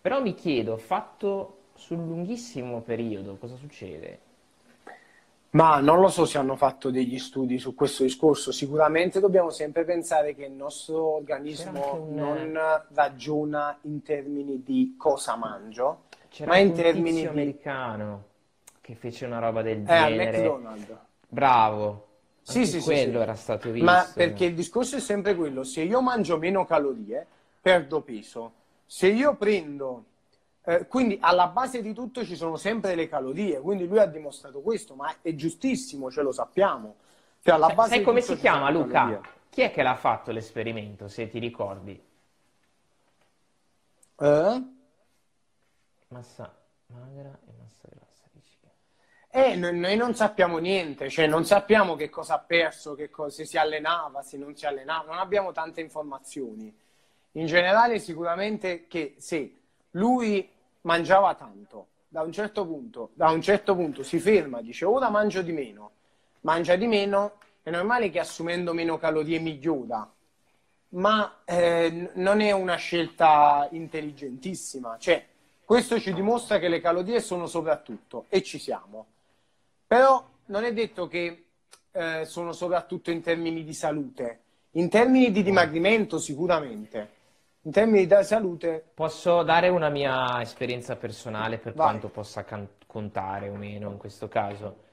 Però 0.00 0.20
mi 0.20 0.34
chiedo, 0.34 0.76
fatto 0.76 1.58
sul 1.74 1.98
lunghissimo 1.98 2.80
periodo, 2.80 3.36
cosa 3.36 3.54
succede? 3.54 4.18
Ma 5.50 5.80
non 5.80 5.98
lo 5.98 6.08
so 6.08 6.26
se 6.26 6.38
hanno 6.38 6.54
fatto 6.54 6.90
degli 6.90 7.18
studi 7.18 7.58
su 7.58 7.74
questo 7.74 8.04
discorso. 8.04 8.52
Sicuramente 8.52 9.18
dobbiamo 9.18 9.50
sempre 9.50 9.84
pensare 9.84 10.34
che 10.34 10.44
il 10.44 10.52
nostro 10.52 11.16
organismo 11.16 11.94
un... 11.94 12.14
non 12.14 12.60
ragiona 12.92 13.76
in 13.82 14.02
termini 14.02 14.62
di 14.62 14.94
cosa 14.96 15.34
mangio, 15.34 16.04
C'era 16.28 16.52
ma 16.52 16.58
in 16.58 16.72
termini 16.72 17.22
di... 17.22 17.26
americano 17.26 18.24
che 18.80 18.94
fece 18.94 19.26
una 19.26 19.40
roba 19.40 19.62
del 19.62 19.84
genere. 19.84 20.24
Eh, 20.24 20.28
al 20.28 20.44
McDonald's. 20.44 20.96
Bravo. 21.28 22.06
Sì, 22.42 22.64
sì, 22.66 22.80
quello 22.80 23.18
sì, 23.18 23.22
era 23.22 23.34
stato 23.34 23.70
visto. 23.70 23.84
Ma 23.84 24.08
perché 24.12 24.44
il 24.46 24.54
discorso 24.54 24.96
è 24.96 25.00
sempre 25.00 25.34
quello, 25.34 25.62
se 25.64 25.82
io 25.82 26.00
mangio 26.00 26.38
meno 26.38 26.64
calorie, 26.64 27.26
perdo 27.60 28.00
peso. 28.00 28.52
Se 28.86 29.06
io 29.08 29.34
prendo 29.34 30.04
eh, 30.70 30.86
quindi 30.86 31.18
alla 31.20 31.48
base 31.48 31.82
di 31.82 31.92
tutto 31.92 32.24
ci 32.24 32.36
sono 32.36 32.54
sempre 32.54 32.94
le 32.94 33.08
calorie, 33.08 33.58
quindi 33.60 33.88
lui 33.88 33.98
ha 33.98 34.06
dimostrato 34.06 34.60
questo, 34.60 34.94
ma 34.94 35.12
è 35.20 35.34
giustissimo, 35.34 36.12
ce 36.12 36.22
lo 36.22 36.30
sappiamo. 36.30 36.94
Cioè, 37.42 37.54
alla 37.54 37.70
base 37.74 37.96
Sai 37.96 38.02
come 38.02 38.20
si 38.20 38.36
chiama 38.36 38.70
Luca? 38.70 38.92
Calorie. 38.92 39.20
Chi 39.50 39.62
è 39.62 39.72
che 39.72 39.82
l'ha 39.82 39.96
fatto 39.96 40.30
l'esperimento, 40.30 41.08
se 41.08 41.28
ti 41.28 41.40
ricordi? 41.40 42.00
Eh? 44.20 44.62
Massa 46.08 46.54
magra 46.86 47.36
e 47.46 47.52
massa 47.58 47.88
grassa. 47.88 48.08
Eh, 49.32 49.56
noi, 49.56 49.76
noi, 49.76 49.96
non 49.96 50.14
sappiamo 50.14 50.58
niente, 50.58 51.10
cioè 51.10 51.26
non 51.26 51.44
sappiamo 51.44 51.96
che 51.96 52.08
cosa 52.08 52.34
ha 52.34 52.38
perso, 52.38 52.94
che 52.94 53.10
cosa, 53.10 53.30
se 53.30 53.44
si 53.44 53.58
allenava, 53.58 54.22
se 54.22 54.36
non 54.36 54.54
si 54.54 54.66
allenava, 54.66 55.06
non 55.10 55.18
abbiamo 55.18 55.50
tante 55.50 55.80
informazioni. 55.80 56.72
In 57.32 57.46
generale 57.46 57.98
sicuramente 57.98 58.86
che 58.86 59.16
se 59.18 59.54
lui 59.92 60.48
mangiava 60.82 61.34
tanto, 61.34 61.86
da 62.08 62.22
un 62.22 62.32
certo 62.32 62.66
punto, 62.66 63.10
da 63.14 63.30
un 63.30 63.40
certo 63.40 63.74
punto 63.74 64.02
si 64.02 64.18
ferma, 64.18 64.60
dice 64.60 64.84
ora 64.84 65.10
mangio 65.10 65.42
di 65.42 65.52
meno, 65.52 65.90
mangia 66.40 66.76
di 66.76 66.86
meno, 66.86 67.34
è 67.62 67.70
normale 67.70 68.10
che 68.10 68.18
assumendo 68.18 68.72
meno 68.72 68.98
calorie 68.98 69.38
migliora, 69.38 70.10
ma 70.90 71.42
eh, 71.44 72.10
non 72.14 72.40
è 72.40 72.50
una 72.52 72.76
scelta 72.76 73.68
intelligentissima, 73.70 74.96
cioè 74.98 75.24
questo 75.64 76.00
ci 76.00 76.12
dimostra 76.12 76.58
che 76.58 76.68
le 76.68 76.80
calorie 76.80 77.20
sono 77.20 77.46
soprattutto 77.46 78.24
e 78.28 78.42
ci 78.42 78.58
siamo. 78.58 79.06
Però 79.86 80.28
non 80.46 80.64
è 80.64 80.72
detto 80.72 81.06
che 81.06 81.44
eh, 81.92 82.24
sono 82.24 82.52
soprattutto 82.52 83.12
in 83.12 83.22
termini 83.22 83.62
di 83.62 83.72
salute, 83.72 84.40
in 84.72 84.88
termini 84.88 85.30
di 85.30 85.44
dimagrimento 85.44 86.18
sicuramente 86.18 87.18
in 87.62 87.70
termini 87.72 88.06
di 88.06 88.16
salute. 88.22 88.84
Posso 88.94 89.42
dare 89.42 89.68
una 89.68 89.88
mia 89.88 90.40
esperienza 90.40 90.96
personale 90.96 91.58
per 91.58 91.74
Vai. 91.74 91.86
quanto 91.86 92.08
possa 92.08 92.44
can- 92.44 92.68
contare 92.86 93.48
o 93.48 93.54
meno 93.54 93.90
in 93.90 93.96
questo 93.98 94.28
caso. 94.28 94.88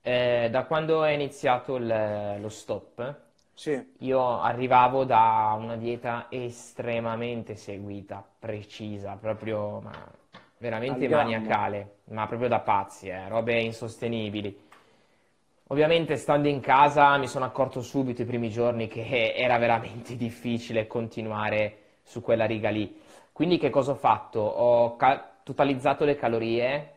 Eh, 0.00 0.48
da 0.50 0.64
quando 0.64 1.04
è 1.04 1.10
iniziato 1.10 1.76
il, 1.76 2.38
lo 2.40 2.48
stop, 2.48 3.16
sì. 3.54 3.94
io 3.98 4.40
arrivavo 4.40 5.04
da 5.04 5.54
una 5.58 5.76
dieta 5.76 6.26
estremamente 6.30 7.56
seguita, 7.56 8.24
precisa, 8.38 9.16
proprio 9.20 9.80
ma, 9.80 9.92
veramente 10.58 11.04
Andiamo. 11.04 11.22
maniacale, 11.22 11.96
ma 12.04 12.26
proprio 12.26 12.48
da 12.48 12.60
pazzi, 12.60 13.08
eh, 13.08 13.28
robe 13.28 13.60
insostenibili. 13.60 14.66
Ovviamente 15.70 16.16
stando 16.16 16.48
in 16.48 16.60
casa 16.60 17.16
mi 17.18 17.26
sono 17.28 17.44
accorto 17.44 17.82
subito 17.82 18.22
i 18.22 18.24
primi 18.24 18.48
giorni 18.48 18.88
che 18.88 19.34
era 19.34 19.58
veramente 19.58 20.16
difficile 20.16 20.86
continuare 20.86 21.87
su 22.08 22.20
quella 22.22 22.46
riga 22.46 22.70
lì. 22.70 23.00
Quindi 23.32 23.58
che 23.58 23.70
cosa 23.70 23.92
ho 23.92 23.94
fatto? 23.94 24.40
Ho 24.40 24.96
ca- 24.96 25.30
totalizzato 25.42 26.04
le 26.04 26.16
calorie, 26.16 26.92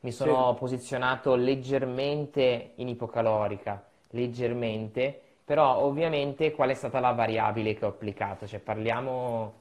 mi 0.00 0.12
sono 0.12 0.54
sì. 0.54 0.54
posizionato 0.54 1.34
leggermente 1.34 2.72
in 2.76 2.88
ipocalorica, 2.88 3.82
leggermente, 4.10 5.20
però 5.44 5.78
ovviamente 5.78 6.52
qual 6.52 6.70
è 6.70 6.74
stata 6.74 7.00
la 7.00 7.12
variabile 7.12 7.74
che 7.74 7.84
ho 7.84 7.88
applicato? 7.88 8.46
Cioè 8.46 8.60
parliamo 8.60 9.54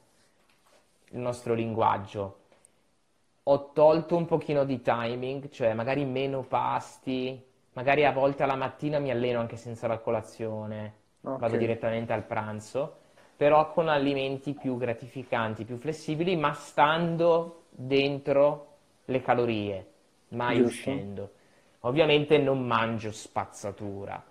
il 1.11 1.19
nostro 1.19 1.53
linguaggio. 1.53 2.37
Ho 3.43 3.71
tolto 3.73 4.15
un 4.15 4.25
pochino 4.25 4.63
di 4.65 4.81
timing, 4.81 5.49
cioè 5.49 5.73
magari 5.73 6.05
meno 6.05 6.43
pasti, 6.43 7.43
magari 7.73 8.05
a 8.05 8.11
volte 8.11 8.43
alla 8.43 8.55
mattina 8.55 8.99
mi 8.99 9.11
alleno 9.11 9.39
anche 9.39 9.57
senza 9.57 9.87
la 9.87 9.99
colazione, 9.99 10.93
okay. 11.23 11.37
vado 11.37 11.57
direttamente 11.57 12.13
al 12.13 12.23
pranzo 12.25 12.99
però 13.41 13.71
con 13.71 13.87
alimenti 13.87 14.53
più 14.53 14.77
gratificanti, 14.77 15.65
più 15.65 15.77
flessibili, 15.77 16.35
ma 16.35 16.53
stando 16.53 17.63
dentro 17.71 18.67
le 19.05 19.19
calorie, 19.23 19.87
mai 20.27 20.57
Giusto. 20.57 20.69
uscendo. 20.69 21.31
Ovviamente 21.79 22.37
non 22.37 22.63
mangio 22.63 23.11
spazzatura, 23.11 24.23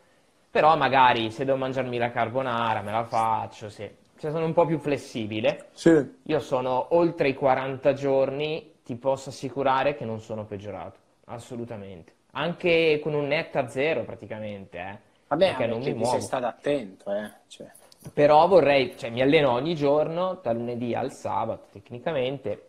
però 0.49 0.77
magari 0.77 1.33
se 1.33 1.45
devo 1.45 1.57
mangiarmi 1.57 1.99
la 1.99 2.13
carbonara 2.13 2.83
me 2.83 2.93
la 2.93 3.03
faccio, 3.03 3.69
sì. 3.69 3.91
Cioè 4.17 4.31
sono 4.31 4.45
un 4.45 4.53
po' 4.53 4.65
più 4.65 4.79
flessibile. 4.79 5.71
Sì. 5.73 6.19
Io 6.23 6.39
sono 6.39 6.95
oltre 6.95 7.31
i 7.31 7.35
40 7.35 7.93
giorni, 7.95 8.75
ti 8.85 8.95
posso 8.95 9.31
assicurare 9.31 9.97
che 9.97 10.05
non 10.05 10.21
sono 10.21 10.45
peggiorato, 10.45 11.01
assolutamente. 11.25 12.13
Anche 12.35 13.01
con 13.03 13.15
un 13.15 13.27
net 13.27 13.57
a 13.57 13.67
zero 13.67 14.05
praticamente, 14.05 14.79
eh. 14.79 14.99
Vabbè, 15.27 15.47
perché 15.49 15.67
non 15.67 15.81
mi 15.81 15.95
muovo. 15.95 16.13
sei 16.13 16.21
stato 16.21 16.47
attento, 16.47 17.13
eh. 17.13 17.31
Cioè. 17.49 17.79
Però 18.15 18.47
vorrei, 18.49 18.97
cioè 18.97 19.11
mi 19.11 19.21
alleno 19.21 19.51
ogni 19.53 19.75
giorno, 19.75 20.39
dal 20.43 20.57
lunedì 20.57 20.95
al 20.95 21.13
sabato 21.13 21.67
tecnicamente. 21.73 22.69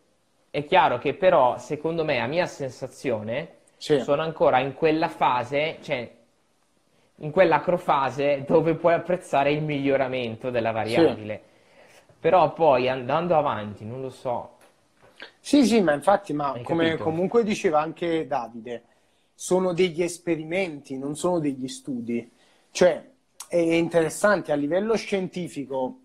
È 0.49 0.65
chiaro 0.65 0.97
che 0.97 1.13
però, 1.13 1.57
secondo 1.57 2.03
me, 2.03 2.19
a 2.19 2.27
mia 2.27 2.45
sensazione, 2.45 3.59
sì. 3.77 3.99
sono 4.01 4.21
ancora 4.21 4.59
in 4.59 4.73
quella 4.73 5.07
fase, 5.07 5.77
cioè 5.82 6.11
in 7.15 7.32
quell'acrofase 7.32 8.43
dove 8.45 8.75
puoi 8.75 8.93
apprezzare 8.93 9.51
il 9.51 9.63
miglioramento 9.63 10.49
della 10.49 10.71
variabile. 10.71 11.41
Sì. 11.43 12.01
Però 12.19 12.51
poi 12.53 12.89
andando 12.89 13.38
avanti, 13.38 13.86
non 13.86 14.01
lo 14.01 14.09
so. 14.09 14.57
Sì, 15.39 15.65
sì, 15.65 15.82
ma 15.82 15.93
infatti, 15.93 16.34
ma 16.34 16.59
come 16.63 16.97
comunque 16.97 17.43
diceva 17.43 17.79
anche 17.79 18.27
Davide, 18.27 18.84
sono 19.34 19.73
degli 19.73 20.03
esperimenti, 20.03 20.97
non 20.97 21.15
sono 21.15 21.39
degli 21.39 21.67
studi. 21.67 22.29
Cioè, 22.71 23.11
è 23.52 23.74
interessante 23.74 24.54
a 24.54 24.56
livello 24.56 24.95
scientifico, 24.95 25.99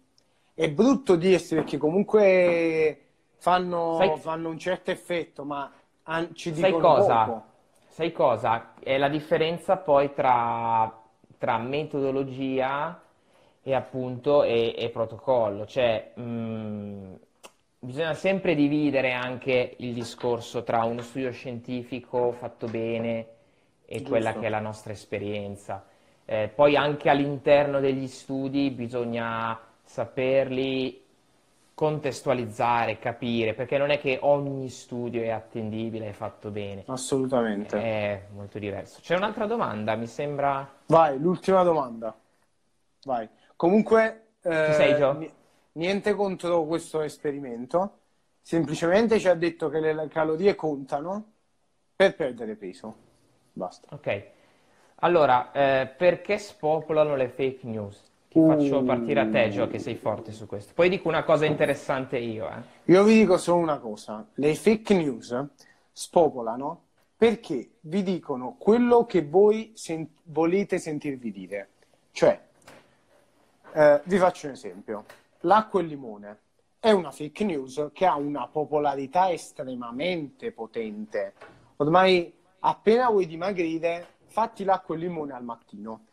è 0.53 0.69
brutto 0.69 1.15
dirsi 1.15 1.55
perché 1.55 1.77
comunque 1.79 3.03
fanno, 3.37 3.97
sai, 3.99 4.19
fanno 4.19 4.49
un 4.49 4.59
certo 4.59 4.91
effetto, 4.91 5.45
ma 5.45 5.71
ci 6.33 6.51
dicono 6.51 6.73
sai 6.73 6.81
cosa? 6.81 7.25
Poco. 7.25 7.45
Sai 7.87 8.13
cosa? 8.13 8.75
È 8.81 8.99
la 8.99 9.09
differenza 9.09 9.77
poi 9.77 10.13
tra, 10.13 10.93
tra 11.39 11.59
metodologia 11.59 13.01
e 13.63 13.75
appunto 13.75 14.43
e, 14.43 14.75
e 14.77 14.91
protocollo. 14.91 15.67
Cioè, 15.67 16.15
mh, 16.17 16.23
mm, 16.23 17.15
bisogna 17.79 18.15
sempre 18.15 18.57
dividere 18.57 19.13
anche 19.13 19.77
il 19.79 19.95
discorso 19.95 20.65
tra 20.65 20.83
uno 20.83 21.01
studio 21.03 21.31
scientifico 21.31 22.33
fatto 22.33 22.67
bene 22.67 23.27
e 23.85 23.99
Giusto. 23.99 24.11
quella 24.11 24.33
che 24.33 24.47
è 24.47 24.49
la 24.49 24.59
nostra 24.59 24.93
esperienza. 24.93 25.87
Eh, 26.29 26.51
poi 26.53 26.77
anche 26.77 27.09
all'interno 27.09 27.79
degli 27.79 28.09
studi 28.09 28.71
bisogna 28.71 29.59
saperli 29.83 31.05
contestualizzare, 31.73 32.99
capire, 32.99 33.55
perché 33.55 33.79
non 33.79 33.91
è 33.91 34.01
che 34.01 34.19
ogni 34.23 34.69
studio 34.69 35.23
è 35.23 35.29
attendibile 35.29 36.09
e 36.09 36.13
fatto 36.13 36.51
bene. 36.51 36.83
Assolutamente. 36.87 37.79
È 37.79 38.23
molto 38.33 38.59
diverso. 38.59 39.01
C'è 39.03 39.15
un'altra 39.15 39.47
domanda, 39.47 39.95
mi 39.95 40.07
sembra... 40.07 40.69
Vai, 40.87 41.19
l'ultima 41.19 41.63
domanda. 41.63 42.17
Vai. 43.05 43.29
Comunque... 43.55 44.23
Eh, 44.43 44.73
sei, 44.73 44.97
Gio? 44.97 45.33
Niente 45.73 46.15
contro 46.15 46.65
questo 46.65 47.03
esperimento, 47.03 47.99
semplicemente 48.41 49.21
ci 49.21 49.29
ha 49.29 49.35
detto 49.35 49.69
che 49.69 49.79
le 49.79 50.09
calorie 50.09 50.55
contano 50.55 51.33
per 51.95 52.17
perdere 52.17 52.57
peso. 52.57 52.97
Basta. 53.53 53.95
Ok. 53.95 54.25
Allora, 55.01 55.53
eh, 55.53 55.87
perché 55.87 56.39
spopolano 56.39 57.17
le 57.17 57.29
fake 57.29 57.67
news? 57.67 58.03
Ti 58.29 58.39
uh. 58.39 58.49
faccio 58.49 58.83
partire 58.83 59.21
a 59.21 59.29
te, 59.29 59.51
Gio, 59.51 59.67
che 59.69 59.79
sei 59.79 59.97
forte 59.97 60.33
su 60.33 60.47
questo. 60.47 60.73
Poi 60.75 60.89
dico 60.89 61.09
una 61.09 61.25
cosa 61.25 61.45
interessante 61.45 62.19
io. 62.19 62.49
Eh. 62.49 62.93
Io 62.93 63.05
vi 63.05 63.15
dico 63.15 63.37
solo 63.37 63.61
una 63.61 63.79
cosa. 63.79 64.27
Le 64.35 64.55
fake 64.55 64.95
news 64.95 65.47
spopolano 65.93 66.83
perché 67.17 67.77
vi 67.81 68.03
dicono 68.03 68.57
quello 68.59 69.07
che 69.07 69.25
voi 69.25 69.73
sen- 69.75 70.09
volete 70.25 70.79
sentirvi 70.79 71.31
dire. 71.31 71.71
Cioè, 72.13 72.41
eh, 73.73 74.01
vi 74.05 74.19
faccio 74.19 74.47
un 74.47 74.53
esempio. 74.53 75.05
L'acqua 75.41 75.81
e 75.81 75.83
il 75.85 75.89
limone 75.89 76.39
è 76.79 76.91
una 76.91 77.11
fake 77.11 77.45
news 77.45 77.91
che 77.93 78.07
ha 78.07 78.17
una 78.17 78.49
popolarità 78.49 79.31
estremamente 79.31 80.53
potente. 80.53 81.35
Ormai 81.77 82.33
appena 82.61 83.11
vuoi 83.11 83.27
dimagrire, 83.27 84.15
fatti 84.37 84.65
l'acqua 84.65 84.95
e 84.95 84.99
il 84.99 85.05
limone 85.05 85.33
al 85.33 85.45
mattino. 85.45 86.05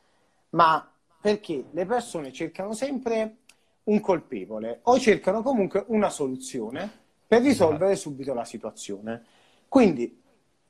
Ma 0.51 0.89
perché 1.19 1.65
le 1.71 1.85
persone 1.85 2.31
cercano 2.31 2.71
sempre 2.71 3.39
un 3.83 3.99
colpevole 3.99 4.79
o 4.83 4.97
cercano 4.97 5.41
comunque 5.41 5.83
una 5.87 6.09
soluzione 6.09 6.89
per 7.27 7.41
risolvere 7.41 7.97
subito 7.97 8.33
la 8.33 8.45
situazione. 8.45 9.25
Quindi, 9.67 10.21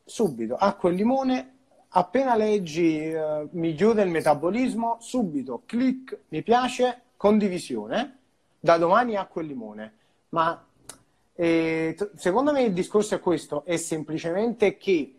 subito, 0.04 0.56
acqua 0.56 0.90
e 0.90 0.94
limone, 0.94 1.56
appena 1.90 2.36
leggi 2.36 2.98
eh, 2.98 3.48
migliora 3.52 4.02
il 4.02 4.10
metabolismo, 4.10 4.98
subito, 5.00 5.62
clic, 5.68 6.22
mi 6.30 6.42
piace, 6.42 7.02
condivisione, 7.16 8.18
da 8.60 8.78
domani 8.78 9.16
acqua 9.16 9.44
e 9.44 9.46
limone. 9.46 9.94
Ma 10.30 10.66
eh, 11.36 11.96
secondo 12.16 12.52
me 12.52 12.64
il 12.64 12.74
discorso 12.74 13.14
è 13.14 13.20
questo, 13.20 13.64
è 13.64 13.76
semplicemente 13.76 14.76
che 14.78 15.18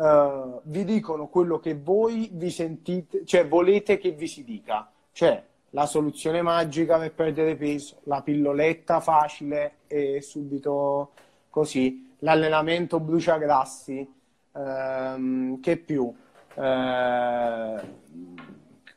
uh, 0.00 0.60
vi 0.64 0.84
dicono 0.84 1.28
quello 1.28 1.58
che 1.58 1.74
voi 1.74 2.30
vi 2.32 2.50
sentite, 2.50 3.24
cioè 3.24 3.46
volete 3.46 3.98
che 3.98 4.12
vi 4.12 4.26
si 4.26 4.42
dica, 4.44 4.90
cioè 5.12 5.42
la 5.70 5.86
soluzione 5.86 6.42
magica 6.42 6.98
per 6.98 7.12
perdere 7.12 7.54
peso, 7.54 8.00
la 8.04 8.22
pilloletta 8.22 9.00
facile 9.00 9.74
e 9.86 10.20
subito 10.20 11.10
così, 11.50 12.14
l'allenamento 12.20 12.98
bruciagrassi, 12.98 14.12
ehm, 14.52 15.60
che 15.60 15.76
più? 15.76 16.12
Eh, 16.54 17.80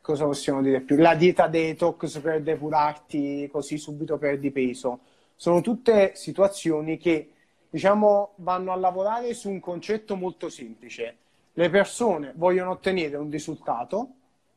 cosa 0.01 0.25
possiamo 0.25 0.61
dire 0.61 0.81
più? 0.81 0.97
La 0.97 1.15
dieta 1.15 1.47
detox 1.47 2.19
per 2.19 2.41
depurarti 2.41 3.47
così 3.51 3.77
subito 3.77 4.17
perdi 4.17 4.49
peso. 4.51 4.99
Sono 5.35 5.61
tutte 5.61 6.13
situazioni 6.15 6.97
che 6.97 7.32
diciamo, 7.73 8.33
vanno 8.35 8.71
a 8.71 8.75
lavorare 8.75 9.33
su 9.33 9.49
un 9.49 9.59
concetto 9.59 10.15
molto 10.15 10.47
semplice. 10.47 11.17
Le 11.53 11.71
persone 11.71 12.31
vogliono 12.35 12.69
ottenere 12.69 13.17
un 13.17 13.31
risultato 13.31 14.09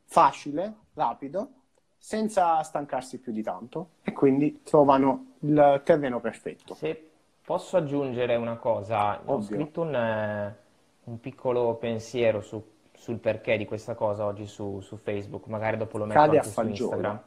facile, 0.04 0.74
rapido, 0.92 1.48
senza 1.96 2.62
stancarsi 2.62 3.18
più 3.18 3.32
di 3.32 3.42
tanto 3.42 3.88
e 4.02 4.12
quindi 4.12 4.60
trovano 4.62 5.36
il 5.38 5.80
terreno 5.82 6.20
perfetto. 6.20 6.74
Se 6.74 7.10
posso 7.42 7.78
aggiungere 7.78 8.36
una 8.36 8.56
cosa, 8.56 9.18
Ovvio. 9.24 9.32
ho 9.32 9.40
scritto 9.40 9.80
un, 9.80 9.94
eh, 9.94 10.56
un 11.04 11.18
piccolo 11.18 11.74
pensiero 11.76 12.42
su, 12.42 12.62
sul 12.92 13.16
perché 13.16 13.56
di 13.56 13.64
questa 13.64 13.94
cosa 13.94 14.26
oggi 14.26 14.44
su, 14.44 14.80
su 14.80 14.98
Facebook, 14.98 15.46
magari 15.46 15.78
dopo 15.78 15.96
lo 15.96 16.04
metto 16.04 16.20
Cade 16.20 16.36
anche 16.36 16.50
su 16.50 16.60
Instagram. 16.60 17.22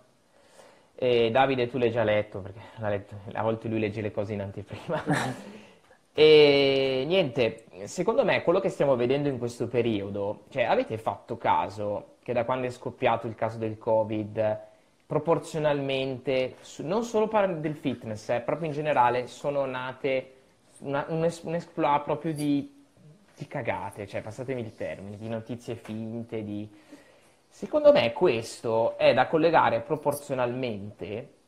E 0.93 1.31
Davide 1.31 1.67
tu 1.67 1.79
l'hai 1.79 1.89
già 1.89 2.03
letto, 2.03 2.41
perché 2.41 2.59
letto, 2.77 3.15
a 3.33 3.41
volte 3.41 3.67
lui 3.67 3.79
legge 3.79 4.01
le 4.01 4.11
cose 4.11 4.33
in 4.33 4.41
anteprima. 4.41 5.03
E 6.21 7.05
niente, 7.07 7.63
secondo 7.85 8.25
me 8.25 8.43
quello 8.43 8.59
che 8.59 8.67
stiamo 8.67 8.97
vedendo 8.97 9.29
in 9.29 9.37
questo 9.37 9.69
periodo, 9.69 10.41
cioè 10.49 10.63
avete 10.63 10.97
fatto 10.97 11.37
caso 11.37 12.15
che 12.23 12.33
da 12.33 12.43
quando 12.43 12.67
è 12.67 12.71
scoppiato 12.71 13.25
il 13.25 13.35
caso 13.35 13.57
del 13.57 13.77
Covid, 13.77 14.59
proporzionalmente, 15.05 16.57
non 16.79 17.05
solo 17.05 17.29
parlando 17.29 17.61
del 17.61 17.77
fitness, 17.77 18.27
eh, 18.31 18.41
proprio 18.41 18.67
in 18.67 18.73
generale, 18.73 19.27
sono 19.27 19.63
nate 19.63 20.33
una, 20.79 21.05
un, 21.07 21.23
es- 21.23 21.43
un 21.43 21.55
exploit 21.55 22.03
proprio 22.03 22.33
di, 22.33 22.83
di 23.37 23.47
cagate, 23.47 24.05
cioè 24.05 24.21
passatemi 24.21 24.59
il 24.59 24.75
termine, 24.75 25.15
di 25.15 25.29
notizie 25.29 25.75
finte, 25.75 26.43
di... 26.43 26.69
Secondo 27.47 27.93
me 27.93 28.11
questo 28.11 28.97
è 28.97 29.13
da 29.13 29.27
collegare 29.27 29.79
proporzionalmente 29.79 31.38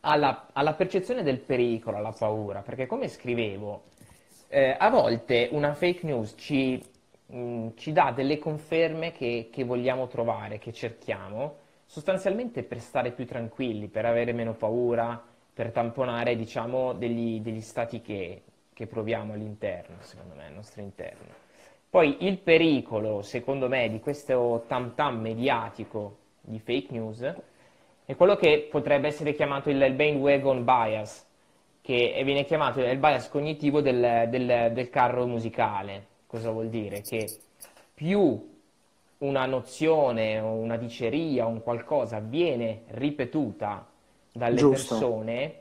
alla, 0.00 0.48
alla 0.52 0.74
percezione 0.74 1.22
del 1.22 1.38
pericolo, 1.38 1.96
alla 1.96 2.12
paura, 2.12 2.60
perché 2.60 2.86
come 2.86 3.08
scrivevo, 3.08 3.84
eh, 4.48 4.76
a 4.78 4.90
volte 4.90 5.48
una 5.52 5.74
fake 5.74 6.06
news 6.06 6.34
ci, 6.36 6.82
mh, 7.26 7.38
mm, 7.38 7.68
ci 7.76 7.92
dà 7.92 8.12
delle 8.12 8.38
conferme 8.38 9.12
che, 9.12 9.48
che, 9.50 9.64
vogliamo 9.64 10.08
trovare, 10.08 10.58
che 10.58 10.72
cerchiamo, 10.72 11.56
sostanzialmente 11.86 12.62
per 12.62 12.80
stare 12.80 13.12
più 13.12 13.26
tranquilli, 13.26 13.88
per 13.88 14.06
avere 14.06 14.32
meno 14.32 14.54
paura, 14.54 15.22
per 15.54 15.70
tamponare 15.70 16.36
diciamo, 16.36 16.92
degli, 16.94 17.40
degli 17.40 17.60
stati 17.60 18.00
che, 18.00 18.42
che 18.72 18.86
proviamo 18.86 19.34
all'interno, 19.34 19.96
secondo 20.00 20.34
me, 20.34 20.46
al 20.46 20.54
nostro 20.54 20.82
interno. 20.82 21.40
Poi 21.88 22.24
il 22.26 22.38
pericolo, 22.38 23.20
secondo 23.22 23.68
me, 23.68 23.88
di 23.90 24.00
questo 24.00 24.64
tam 24.66 24.94
tam 24.94 25.20
mediatico 25.20 26.16
di 26.40 26.58
fake 26.58 26.90
news 26.90 27.34
è 28.04 28.16
quello 28.16 28.36
che 28.36 28.68
potrebbe 28.70 29.08
essere 29.08 29.34
chiamato 29.34 29.70
il 29.70 29.92
bandwagon 29.92 30.64
bias, 30.64 31.26
che 31.80 32.20
viene 32.24 32.44
chiamato 32.44 32.80
il 32.80 32.98
bias 32.98 33.28
cognitivo 33.28 33.80
del, 33.80 34.28
del, 34.28 34.70
del 34.72 34.90
carro 34.90 35.26
musicale. 35.26 36.06
Cosa 36.26 36.50
vuol 36.50 36.68
dire? 36.68 37.00
Che 37.02 37.26
più 37.94 38.50
una 39.18 39.46
nozione 39.46 40.40
o 40.40 40.52
una 40.54 40.76
diceria 40.76 41.46
o 41.46 41.48
un 41.48 41.62
qualcosa 41.62 42.18
viene 42.18 42.82
ripetuta 42.88 43.86
dalle 44.32 44.56
Giusto. 44.56 44.94
persone 44.96 45.54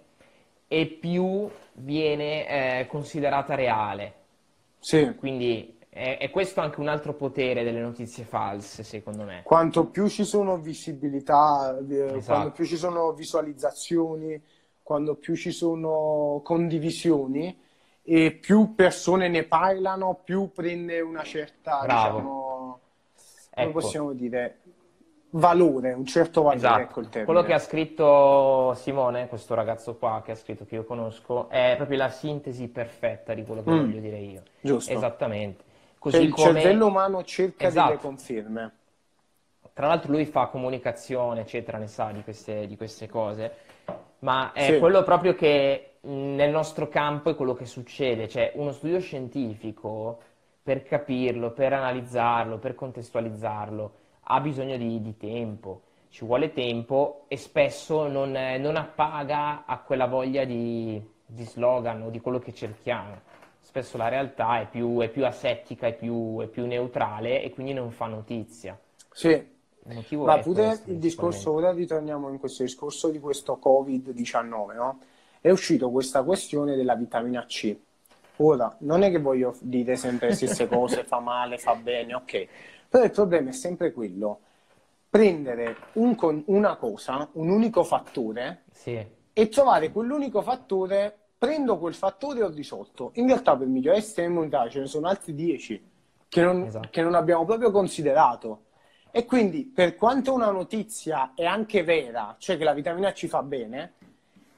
e 0.68 0.86
più 0.86 1.50
viene 1.74 2.80
eh, 2.80 2.88
considerata 2.88 3.56
reale. 3.56 4.14
Sì. 4.80 5.14
Quindi 5.16 5.78
è, 5.94 6.18
è, 6.20 6.30
questo 6.30 6.62
anche 6.62 6.80
un 6.80 6.88
altro 6.88 7.14
potere 7.14 7.66
delle 7.66 7.82
notizie 7.82 8.24
false, 8.24 8.82
secondo 8.84 9.26
me. 9.26 9.42
Quanto 9.44 9.88
più 9.88 10.08
ci 10.08 10.24
sono 10.24 10.58
visibilità, 10.58 11.78
eh, 11.78 12.16
esatto. 12.16 12.24
quando 12.24 12.52
più 12.52 12.66
ci 12.66 12.78
sono 12.78 13.12
visualizzazioni, 13.12 14.42
quando 14.82 15.16
più 15.16 15.36
ci 15.36 15.52
sono 15.52 16.40
condivisioni 16.46 17.60
e 18.04 18.32
più 18.32 18.74
persone 18.74 19.28
ne 19.28 19.44
parlano, 19.44 20.22
più 20.24 20.52
prende 20.54 21.02
una 21.02 21.24
certa, 21.24 21.82
Bravo. 21.84 22.18
diciamo, 22.18 22.80
ecco. 23.50 23.62
come 23.62 23.72
possiamo 23.72 24.14
dire, 24.14 24.60
valore, 25.32 25.92
un 25.92 26.06
certo 26.06 26.44
valore. 26.44 26.58
Esatto. 26.58 27.02
Ecco 27.02 27.26
Quello 27.26 27.44
che 27.44 27.54
ha 27.54 27.60
scritto 27.60 28.74
Simone, 28.76 29.28
questo 29.28 29.56
ragazzo 29.56 29.98
qua 29.98 30.22
che 30.24 30.32
ha 30.32 30.36
scritto 30.36 30.64
che 30.64 30.76
io 30.76 30.86
conosco, 30.86 31.50
è 31.50 31.74
proprio 31.76 31.98
la 31.98 32.10
sintesi 32.10 32.70
perfetta 32.70 33.34
di 33.34 33.44
quello 33.44 33.62
che 33.62 33.72
mm. 33.72 33.78
voglio 33.78 34.00
dire 34.00 34.20
io. 34.20 34.44
Giusto. 34.62 34.94
Esattamente. 34.94 35.70
Così 36.02 36.18
il 36.24 36.32
come... 36.32 36.60
cervello 36.60 36.88
umano 36.88 37.24
cerca 37.24 37.68
esatto. 37.68 37.90
delle 37.90 38.02
conferme. 38.02 38.72
Tra 39.72 39.86
l'altro 39.86 40.12
lui 40.12 40.26
fa 40.26 40.48
comunicazione, 40.48 41.42
eccetera, 41.42 41.78
ne 41.78 41.86
sa 41.86 42.12
di 42.12 42.24
queste, 42.24 42.66
di 42.66 42.76
queste 42.76 43.08
cose, 43.08 43.54
ma 44.20 44.52
è 44.52 44.74
sì. 44.74 44.80
quello 44.80 45.04
proprio 45.04 45.36
che 45.36 45.98
nel 46.02 46.50
nostro 46.50 46.88
campo 46.88 47.30
è 47.30 47.36
quello 47.36 47.54
che 47.54 47.66
succede, 47.66 48.28
cioè 48.28 48.52
uno 48.56 48.72
studio 48.72 49.00
scientifico 49.00 50.20
per 50.64 50.82
capirlo, 50.82 51.52
per 51.52 51.74
analizzarlo, 51.74 52.58
per 52.58 52.74
contestualizzarlo, 52.74 53.94
ha 54.24 54.40
bisogno 54.40 54.78
di, 54.78 55.04
di 55.04 55.18
tempo, 55.18 55.82
ci 56.10 56.26
vuole 56.26 56.52
tempo 56.52 57.26
e 57.28 57.38
spesso 57.38 58.08
non, 58.08 58.32
non 58.32 58.76
appaga 58.76 59.66
a 59.68 59.78
quella 59.78 60.08
voglia 60.08 60.46
di, 60.46 61.00
di, 61.28 61.44
slogan 61.44 62.02
o 62.02 62.10
di 62.10 62.20
quello 62.20 62.40
che 62.40 62.56
cerchiamo. 62.56 63.30
Spesso 63.62 63.98
la 63.98 64.10
realtà 64.10 64.60
è 64.60 64.68
più, 64.68 65.00
è 65.00 65.10
più 65.10 65.26
asettica, 65.26 65.88
è 65.88 65.94
più, 65.94 66.40
è 66.42 66.48
più 66.48 66.66
neutrale 66.66 67.42
e 67.42 67.52
quindi 67.52 67.74
non 67.74 67.92
fa 67.92 68.08
notizia. 68.08 68.78
Sì, 69.14 69.50
ma 69.84 70.38
pure 70.40 70.66
questo, 70.66 70.92
il 70.92 70.98
discorso, 70.98 71.52
ora 71.54 71.72
ritorniamo 71.72 72.30
in 72.30 72.38
questo 72.38 72.64
discorso 72.64 73.10
di 73.10 73.20
questo 73.20 73.60
Covid-19, 73.64 74.76
no? 74.76 75.00
È 75.40 75.50
uscito 75.50 75.90
questa 75.90 76.22
questione 76.22 76.76
della 76.76 76.96
vitamina 76.96 77.46
C. 77.46 77.76
Ora, 78.38 78.76
non 78.80 79.02
è 79.02 79.10
che 79.10 79.20
voglio 79.20 79.56
dire 79.60 79.96
sempre 79.96 80.30
le 80.30 80.36
stesse 80.36 80.68
cose, 80.70 81.04
fa 81.04 81.20
male, 81.20 81.58
fa 81.58 81.76
bene, 81.76 82.14
ok. 82.14 82.48
Però 82.90 83.04
il 83.04 83.12
problema 83.12 83.50
è 83.50 83.54
sempre 83.54 83.92
quello, 83.92 84.40
prendere 85.10 85.78
un, 85.94 86.16
una 86.46 86.76
cosa, 86.76 87.28
un 87.34 87.50
unico 87.50 87.84
fattore, 87.84 88.64
sì. 88.72 89.04
e 89.34 89.50
trovare 89.50 89.92
quell'unico 89.92 90.42
fattore, 90.42 91.21
prendo 91.42 91.80
quel 91.80 91.96
fattore 91.96 92.42
e 92.42 92.44
ho 92.44 92.50
risolto. 92.50 93.14
In 93.16 93.26
realtà 93.26 93.58
per 93.58 93.66
migliorare 93.66 93.98
il 93.98 94.06
sistema 94.06 94.28
immunitario 94.28 94.70
ce 94.70 94.80
ne 94.82 94.86
sono 94.86 95.08
altri 95.08 95.34
10 95.34 95.90
che 96.30 96.44
non, 96.44 96.66
esatto. 96.66 96.90
che 96.92 97.02
non 97.02 97.16
abbiamo 97.16 97.46
proprio 97.46 97.72
considerato. 97.72 98.66
E 99.10 99.26
quindi, 99.26 99.66
per 99.66 99.96
quanto 99.96 100.34
una 100.34 100.52
notizia 100.52 101.34
è 101.34 101.44
anche 101.44 101.84
vera, 101.84 102.36
cioè 102.38 102.60
che 102.60 102.64
la 102.64 102.74
vitamina 102.74 103.12
C 103.12 103.26
fa 103.26 103.42
bene, 103.42 103.94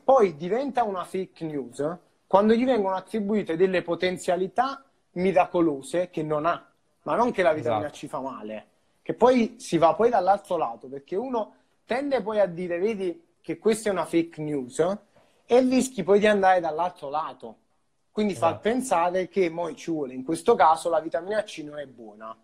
poi 0.04 0.36
diventa 0.36 0.84
una 0.84 1.06
fake 1.06 1.46
news 1.46 1.98
quando 2.28 2.54
gli 2.54 2.66
vengono 2.66 2.96
attribuite 2.96 3.56
delle 3.56 3.82
potenzialità 3.82 4.84
miracolose 5.12 6.10
che 6.10 6.22
non 6.22 6.46
ha, 6.46 6.70
ma 7.04 7.16
non 7.16 7.32
che 7.32 7.44
la 7.44 7.54
vitamina 7.54 7.88
esatto. 7.88 8.08
C 8.08 8.10
fa 8.10 8.20
male, 8.20 8.68
che 9.02 9.14
poi 9.14 9.56
si 9.58 9.78
va 9.78 9.94
poi 9.94 10.10
dall'altro 10.10 10.58
lato, 10.58 10.90
perché 10.90 11.16
uno 11.16 11.54
tende 11.86 12.22
poi 12.22 12.42
a 12.42 12.46
dire, 12.46 12.78
vedi 12.78 13.36
che 13.40 13.58
questa 13.58 13.88
è 13.88 13.94
una 13.94 14.04
fake 14.04 14.42
news, 14.42 14.98
e 15.46 15.60
rischi 15.60 16.04
poi 16.04 16.20
di 16.20 16.28
andare 16.28 16.60
dall'altro 16.60 17.10
lato. 17.10 17.58
Quindi 18.12 18.34
esatto. 18.34 18.54
far 18.54 18.62
pensare 18.62 19.28
che 19.28 19.52
poi 19.52 19.76
ci 19.76 19.90
vuole, 19.92 20.14
in 20.14 20.24
questo 20.24 20.56
caso, 20.56 20.90
la 20.90 21.00
vitamina 21.00 21.42
C 21.44 21.64
non 21.66 21.80
è 21.80 21.88
buona. 21.88 22.36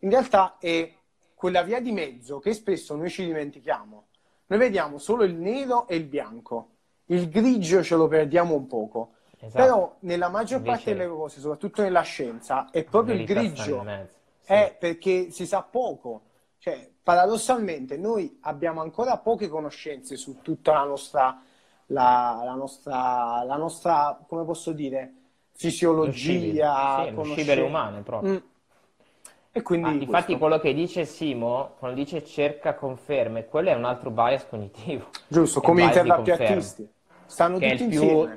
In 0.00 0.10
realtà 0.10 0.56
è 0.58 0.92
quella 1.34 1.62
via 1.62 1.80
di 1.80 1.92
mezzo 1.92 2.38
che 2.38 2.52
spesso 2.52 2.94
noi 2.96 3.10
ci 3.10 3.24
dimentichiamo. 3.24 4.06
Noi 4.46 4.58
vediamo 4.58 4.98
solo 4.98 5.24
il 5.24 5.34
nero 5.34 5.88
e 5.88 5.96
il 5.96 6.04
bianco, 6.04 6.70
il 7.06 7.28
grigio 7.28 7.82
ce 7.82 7.96
lo 7.96 8.08
perdiamo 8.08 8.54
un 8.54 8.66
poco. 8.66 9.12
Esatto. 9.38 9.62
Però 9.62 9.96
nella 10.00 10.28
maggior 10.28 10.58
Invece... 10.58 10.76
parte 10.76 10.94
delle 10.94 11.08
cose, 11.08 11.40
soprattutto 11.40 11.82
nella 11.82 12.02
scienza, 12.02 12.70
è 12.70 12.84
proprio 12.84 13.14
il 13.14 13.24
grigio. 13.24 13.84
Sì. 13.84 14.52
È 14.52 14.76
perché 14.78 15.30
si 15.30 15.46
sa 15.46 15.62
poco. 15.62 16.22
Cioè, 16.58 16.90
paradossalmente, 17.02 17.96
noi 17.96 18.38
abbiamo 18.42 18.80
ancora 18.80 19.18
poche 19.18 19.48
conoscenze 19.48 20.16
su 20.16 20.40
tutta 20.42 20.72
la 20.72 20.84
nostra, 20.84 21.40
la, 21.86 22.42
la 22.44 22.54
nostra, 22.54 23.42
la 23.44 23.56
nostra 23.56 24.18
come 24.26 24.44
posso 24.44 24.72
dire, 24.72 25.12
fisiologia. 25.52 27.06
Sì, 27.06 27.60
umane 27.60 28.00
proprio. 28.02 28.32
Mm 28.32 28.54
e 29.56 29.62
quindi 29.62 29.88
ah, 29.88 29.92
infatti 29.92 30.36
quello 30.36 30.58
che 30.58 30.74
dice 30.74 31.06
Simo, 31.06 31.76
quando 31.78 31.96
dice 31.96 32.22
cerca 32.22 32.74
conferme, 32.74 33.46
quello 33.46 33.70
è 33.70 33.74
un 33.74 33.86
altro 33.86 34.10
bias 34.10 34.46
cognitivo. 34.46 35.06
Giusto, 35.28 35.62
come 35.62 35.86
i 35.86 35.90
terrapiattisti. 35.90 36.86
Stanno 37.24 37.58
tutti. 37.58 37.86
Più, 37.86 38.28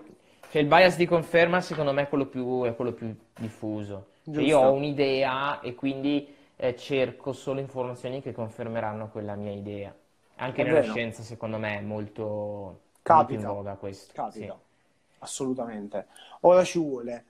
cioè 0.50 0.62
il 0.62 0.68
bias 0.70 0.96
di 0.96 1.06
conferma 1.06 1.60
secondo 1.60 1.92
me 1.92 2.04
è 2.04 2.08
quello 2.08 2.26
più, 2.26 2.64
è 2.64 2.74
quello 2.74 2.94
più 2.94 3.14
diffuso. 3.38 4.12
Cioè 4.32 4.42
io 4.42 4.60
ho 4.60 4.72
un'idea 4.72 5.60
e 5.60 5.76
quindi 5.76 6.34
eh, 6.56 6.78
cerco 6.78 7.34
solo 7.34 7.60
informazioni 7.60 8.22
che 8.22 8.32
confermeranno 8.32 9.10
quella 9.10 9.36
mia 9.36 9.52
idea. 9.52 9.94
Anche 10.36 10.62
è 10.62 10.64
nella 10.64 10.80
vero. 10.80 10.94
scienza 10.94 11.22
secondo 11.22 11.58
me 11.58 11.80
è 11.80 11.82
molto, 11.82 12.80
Capita. 13.02 13.52
voga 13.52 13.76
questo. 13.76 14.12
Capita, 14.14 14.54
sì. 14.54 15.16
assolutamente. 15.20 16.08
Ora 16.42 16.64
ci 16.64 16.80
vuole 16.80 17.26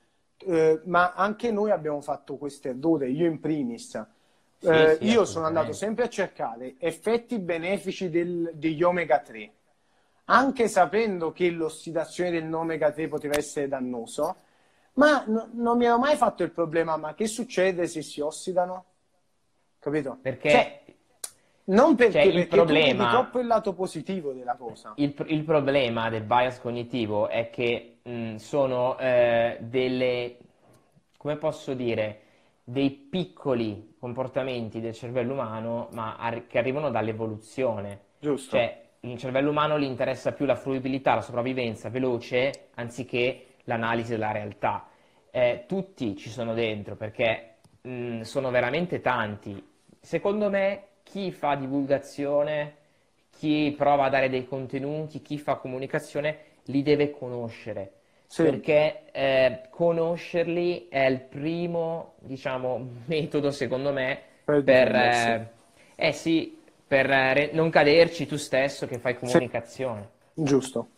eh, 0.45 0.81
ma 0.85 1.13
anche 1.13 1.51
noi 1.51 1.71
abbiamo 1.71 2.01
fatto 2.01 2.37
questo 2.37 2.69
errore, 2.69 3.09
io 3.09 3.27
in 3.27 3.39
primis. 3.39 4.01
Eh, 4.61 4.97
sì, 4.99 5.05
io 5.05 5.23
sono 5.23 5.45
andato 5.45 5.71
sempre 5.71 6.03
a 6.03 6.09
cercare 6.09 6.75
effetti 6.79 7.39
benefici 7.39 8.09
del, 8.09 8.51
degli 8.53 8.83
omega 8.83 9.19
3, 9.19 9.51
anche 10.25 10.67
sapendo 10.67 11.31
che 11.31 11.49
l'ossidazione 11.49 12.31
dell'omega 12.31 12.91
3 12.91 13.07
poteva 13.07 13.37
essere 13.37 13.69
dannoso, 13.69 14.35
ma 14.93 15.23
no, 15.27 15.47
non 15.53 15.77
mi 15.77 15.85
ero 15.85 15.97
mai 15.97 16.17
fatto 16.17 16.43
il 16.43 16.51
problema, 16.51 16.97
ma 16.97 17.13
che 17.13 17.27
succede 17.27 17.87
se 17.87 18.01
si 18.01 18.19
ossidano? 18.19 18.85
Capito? 19.79 20.17
Perché 20.21 20.49
cioè, 20.49 20.83
non 21.69 21.95
perché, 21.95 22.23
cioè, 22.23 22.31
perché 22.31 22.47
problema, 22.47 23.05
tu 23.05 23.09
troppo 23.11 23.39
il 23.39 23.47
lato 23.47 23.73
positivo 23.73 24.31
della 24.31 24.55
cosa. 24.55 24.93
Il, 24.95 25.13
il, 25.27 25.43
problema 25.43 26.09
del 26.09 26.23
bias 26.23 26.59
cognitivo 26.59 27.27
è 27.27 27.49
che 27.49 27.97
mh, 28.01 28.35
sono 28.35 28.97
eh, 28.97 29.57
delle, 29.61 30.37
come 31.17 31.35
posso 31.37 31.73
dire, 31.73 32.21
dei 32.63 32.89
piccoli 32.89 33.95
comportamenti 33.99 34.79
del 34.79 34.93
cervello 34.93 35.33
umano, 35.33 35.89
ma 35.91 36.15
ar- 36.17 36.47
che 36.47 36.57
arrivano 36.57 36.89
dall'evoluzione. 36.89 37.99
Giusto. 38.19 38.55
Cioè, 38.55 38.87
il 39.01 39.17
cervello 39.17 39.51
umano 39.51 39.79
gli 39.79 39.83
interessa 39.83 40.33
più 40.33 40.45
la 40.45 40.55
fruibilità, 40.55 41.15
la 41.15 41.21
sopravvivenza 41.21 41.89
veloce, 41.89 42.69
anziché 42.75 43.45
l'analisi 43.65 44.11
della 44.11 44.31
realtà. 44.31 44.87
Eh, 45.31 45.65
tutti 45.67 46.17
ci 46.17 46.29
sono 46.29 46.55
dentro 46.55 46.95
perché 46.95 47.57
mh, 47.81 48.21
sono 48.21 48.49
veramente 48.49 49.01
tanti. 49.01 49.63
Secondo 50.01 50.49
me 50.49 50.88
chi 51.09 51.31
fa 51.31 51.55
divulgazione, 51.55 52.75
chi 53.35 53.73
prova 53.75 54.05
a 54.05 54.09
dare 54.09 54.29
dei 54.29 54.47
contenuti, 54.47 55.21
chi 55.21 55.39
fa 55.39 55.55
comunicazione, 55.55 56.37
li 56.65 56.83
deve 56.83 57.09
conoscere. 57.09 57.93
Sì. 58.27 58.43
Perché 58.43 59.11
eh, 59.11 59.61
conoscerli 59.71 60.87
è 60.87 61.05
il 61.05 61.21
primo, 61.21 62.13
diciamo, 62.19 62.87
metodo, 63.05 63.49
secondo 63.49 63.91
me, 63.91 64.21
per, 64.45 64.63
per 64.63 64.95
eh, 64.95 65.51
eh, 65.95 66.11
sì, 66.11 66.59
per 66.85 67.09
eh, 67.09 67.49
non 67.53 67.71
caderci 67.71 68.27
tu 68.27 68.35
stesso 68.37 68.85
che 68.85 68.99
fai 68.99 69.17
comunicazione. 69.17 70.09
Sì. 70.35 70.43
Giusto. 70.43 70.89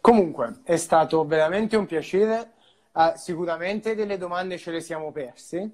Comunque, 0.00 0.60
è 0.64 0.76
stato 0.76 1.24
veramente 1.24 1.76
un 1.76 1.86
piacere. 1.86 2.50
Uh, 2.96 3.12
sicuramente 3.14 3.94
delle 3.94 4.16
domande 4.16 4.56
ce 4.56 4.70
le 4.70 4.80
siamo 4.80 5.12
perse, 5.12 5.70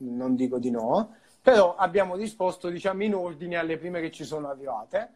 non 0.00 0.36
dico 0.36 0.58
di 0.58 0.70
no 0.70 1.14
però 1.48 1.76
abbiamo 1.76 2.14
risposto 2.14 2.68
diciamo, 2.68 3.04
in 3.04 3.14
ordine 3.14 3.56
alle 3.56 3.78
prime 3.78 4.02
che 4.02 4.10
ci 4.10 4.24
sono 4.24 4.50
arrivate, 4.50 5.08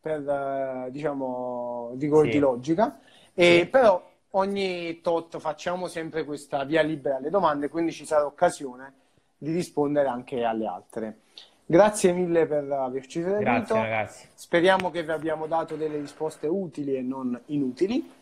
per, 0.00 0.28
eh, 0.28 0.90
diciamo, 0.90 1.92
di 1.94 2.10
sì. 2.12 2.28
di 2.28 2.38
logica, 2.38 2.98
e 3.32 3.60
sì. 3.60 3.66
però 3.68 4.04
ogni 4.30 5.00
tot 5.00 5.38
facciamo 5.38 5.86
sempre 5.86 6.24
questa 6.24 6.64
via 6.64 6.82
libera 6.82 7.18
alle 7.18 7.30
domande, 7.30 7.68
quindi 7.68 7.92
ci 7.92 8.04
sarà 8.04 8.26
occasione 8.26 8.94
di 9.38 9.52
rispondere 9.52 10.08
anche 10.08 10.42
alle 10.42 10.66
altre. 10.66 11.20
Grazie 11.64 12.12
mille 12.12 12.46
per 12.46 12.68
averci 12.68 13.22
seguito. 13.22 13.42
Grazie 13.42 13.80
ragazzi. 13.80 14.28
Speriamo 14.34 14.90
che 14.90 15.04
vi 15.04 15.12
abbiamo 15.12 15.46
dato 15.46 15.76
delle 15.76 15.98
risposte 15.98 16.48
utili 16.48 16.96
e 16.96 17.02
non 17.02 17.40
inutili. 17.46 18.12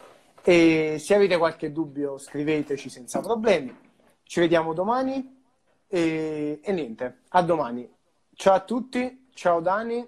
E 0.42 0.96
se 0.98 1.14
avete 1.14 1.38
qualche 1.38 1.72
dubbio 1.72 2.18
scriveteci 2.18 2.90
senza 2.90 3.20
problemi. 3.20 3.74
Ci 4.22 4.40
vediamo 4.40 4.74
domani. 4.74 5.43
E, 5.86 6.60
e 6.62 6.72
niente, 6.72 7.22
a 7.28 7.42
domani. 7.42 7.92
Ciao 8.34 8.54
a 8.54 8.60
tutti, 8.60 9.28
ciao 9.32 9.60
Dani 9.60 10.06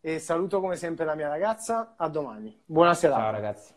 e 0.00 0.18
saluto 0.18 0.60
come 0.60 0.76
sempre 0.76 1.04
la 1.04 1.14
mia 1.14 1.28
ragazza. 1.28 1.94
A 1.96 2.08
domani. 2.08 2.62
Buona 2.64 2.94
serata. 2.94 3.22
Ciao 3.22 3.30
ragazzi. 3.32 3.74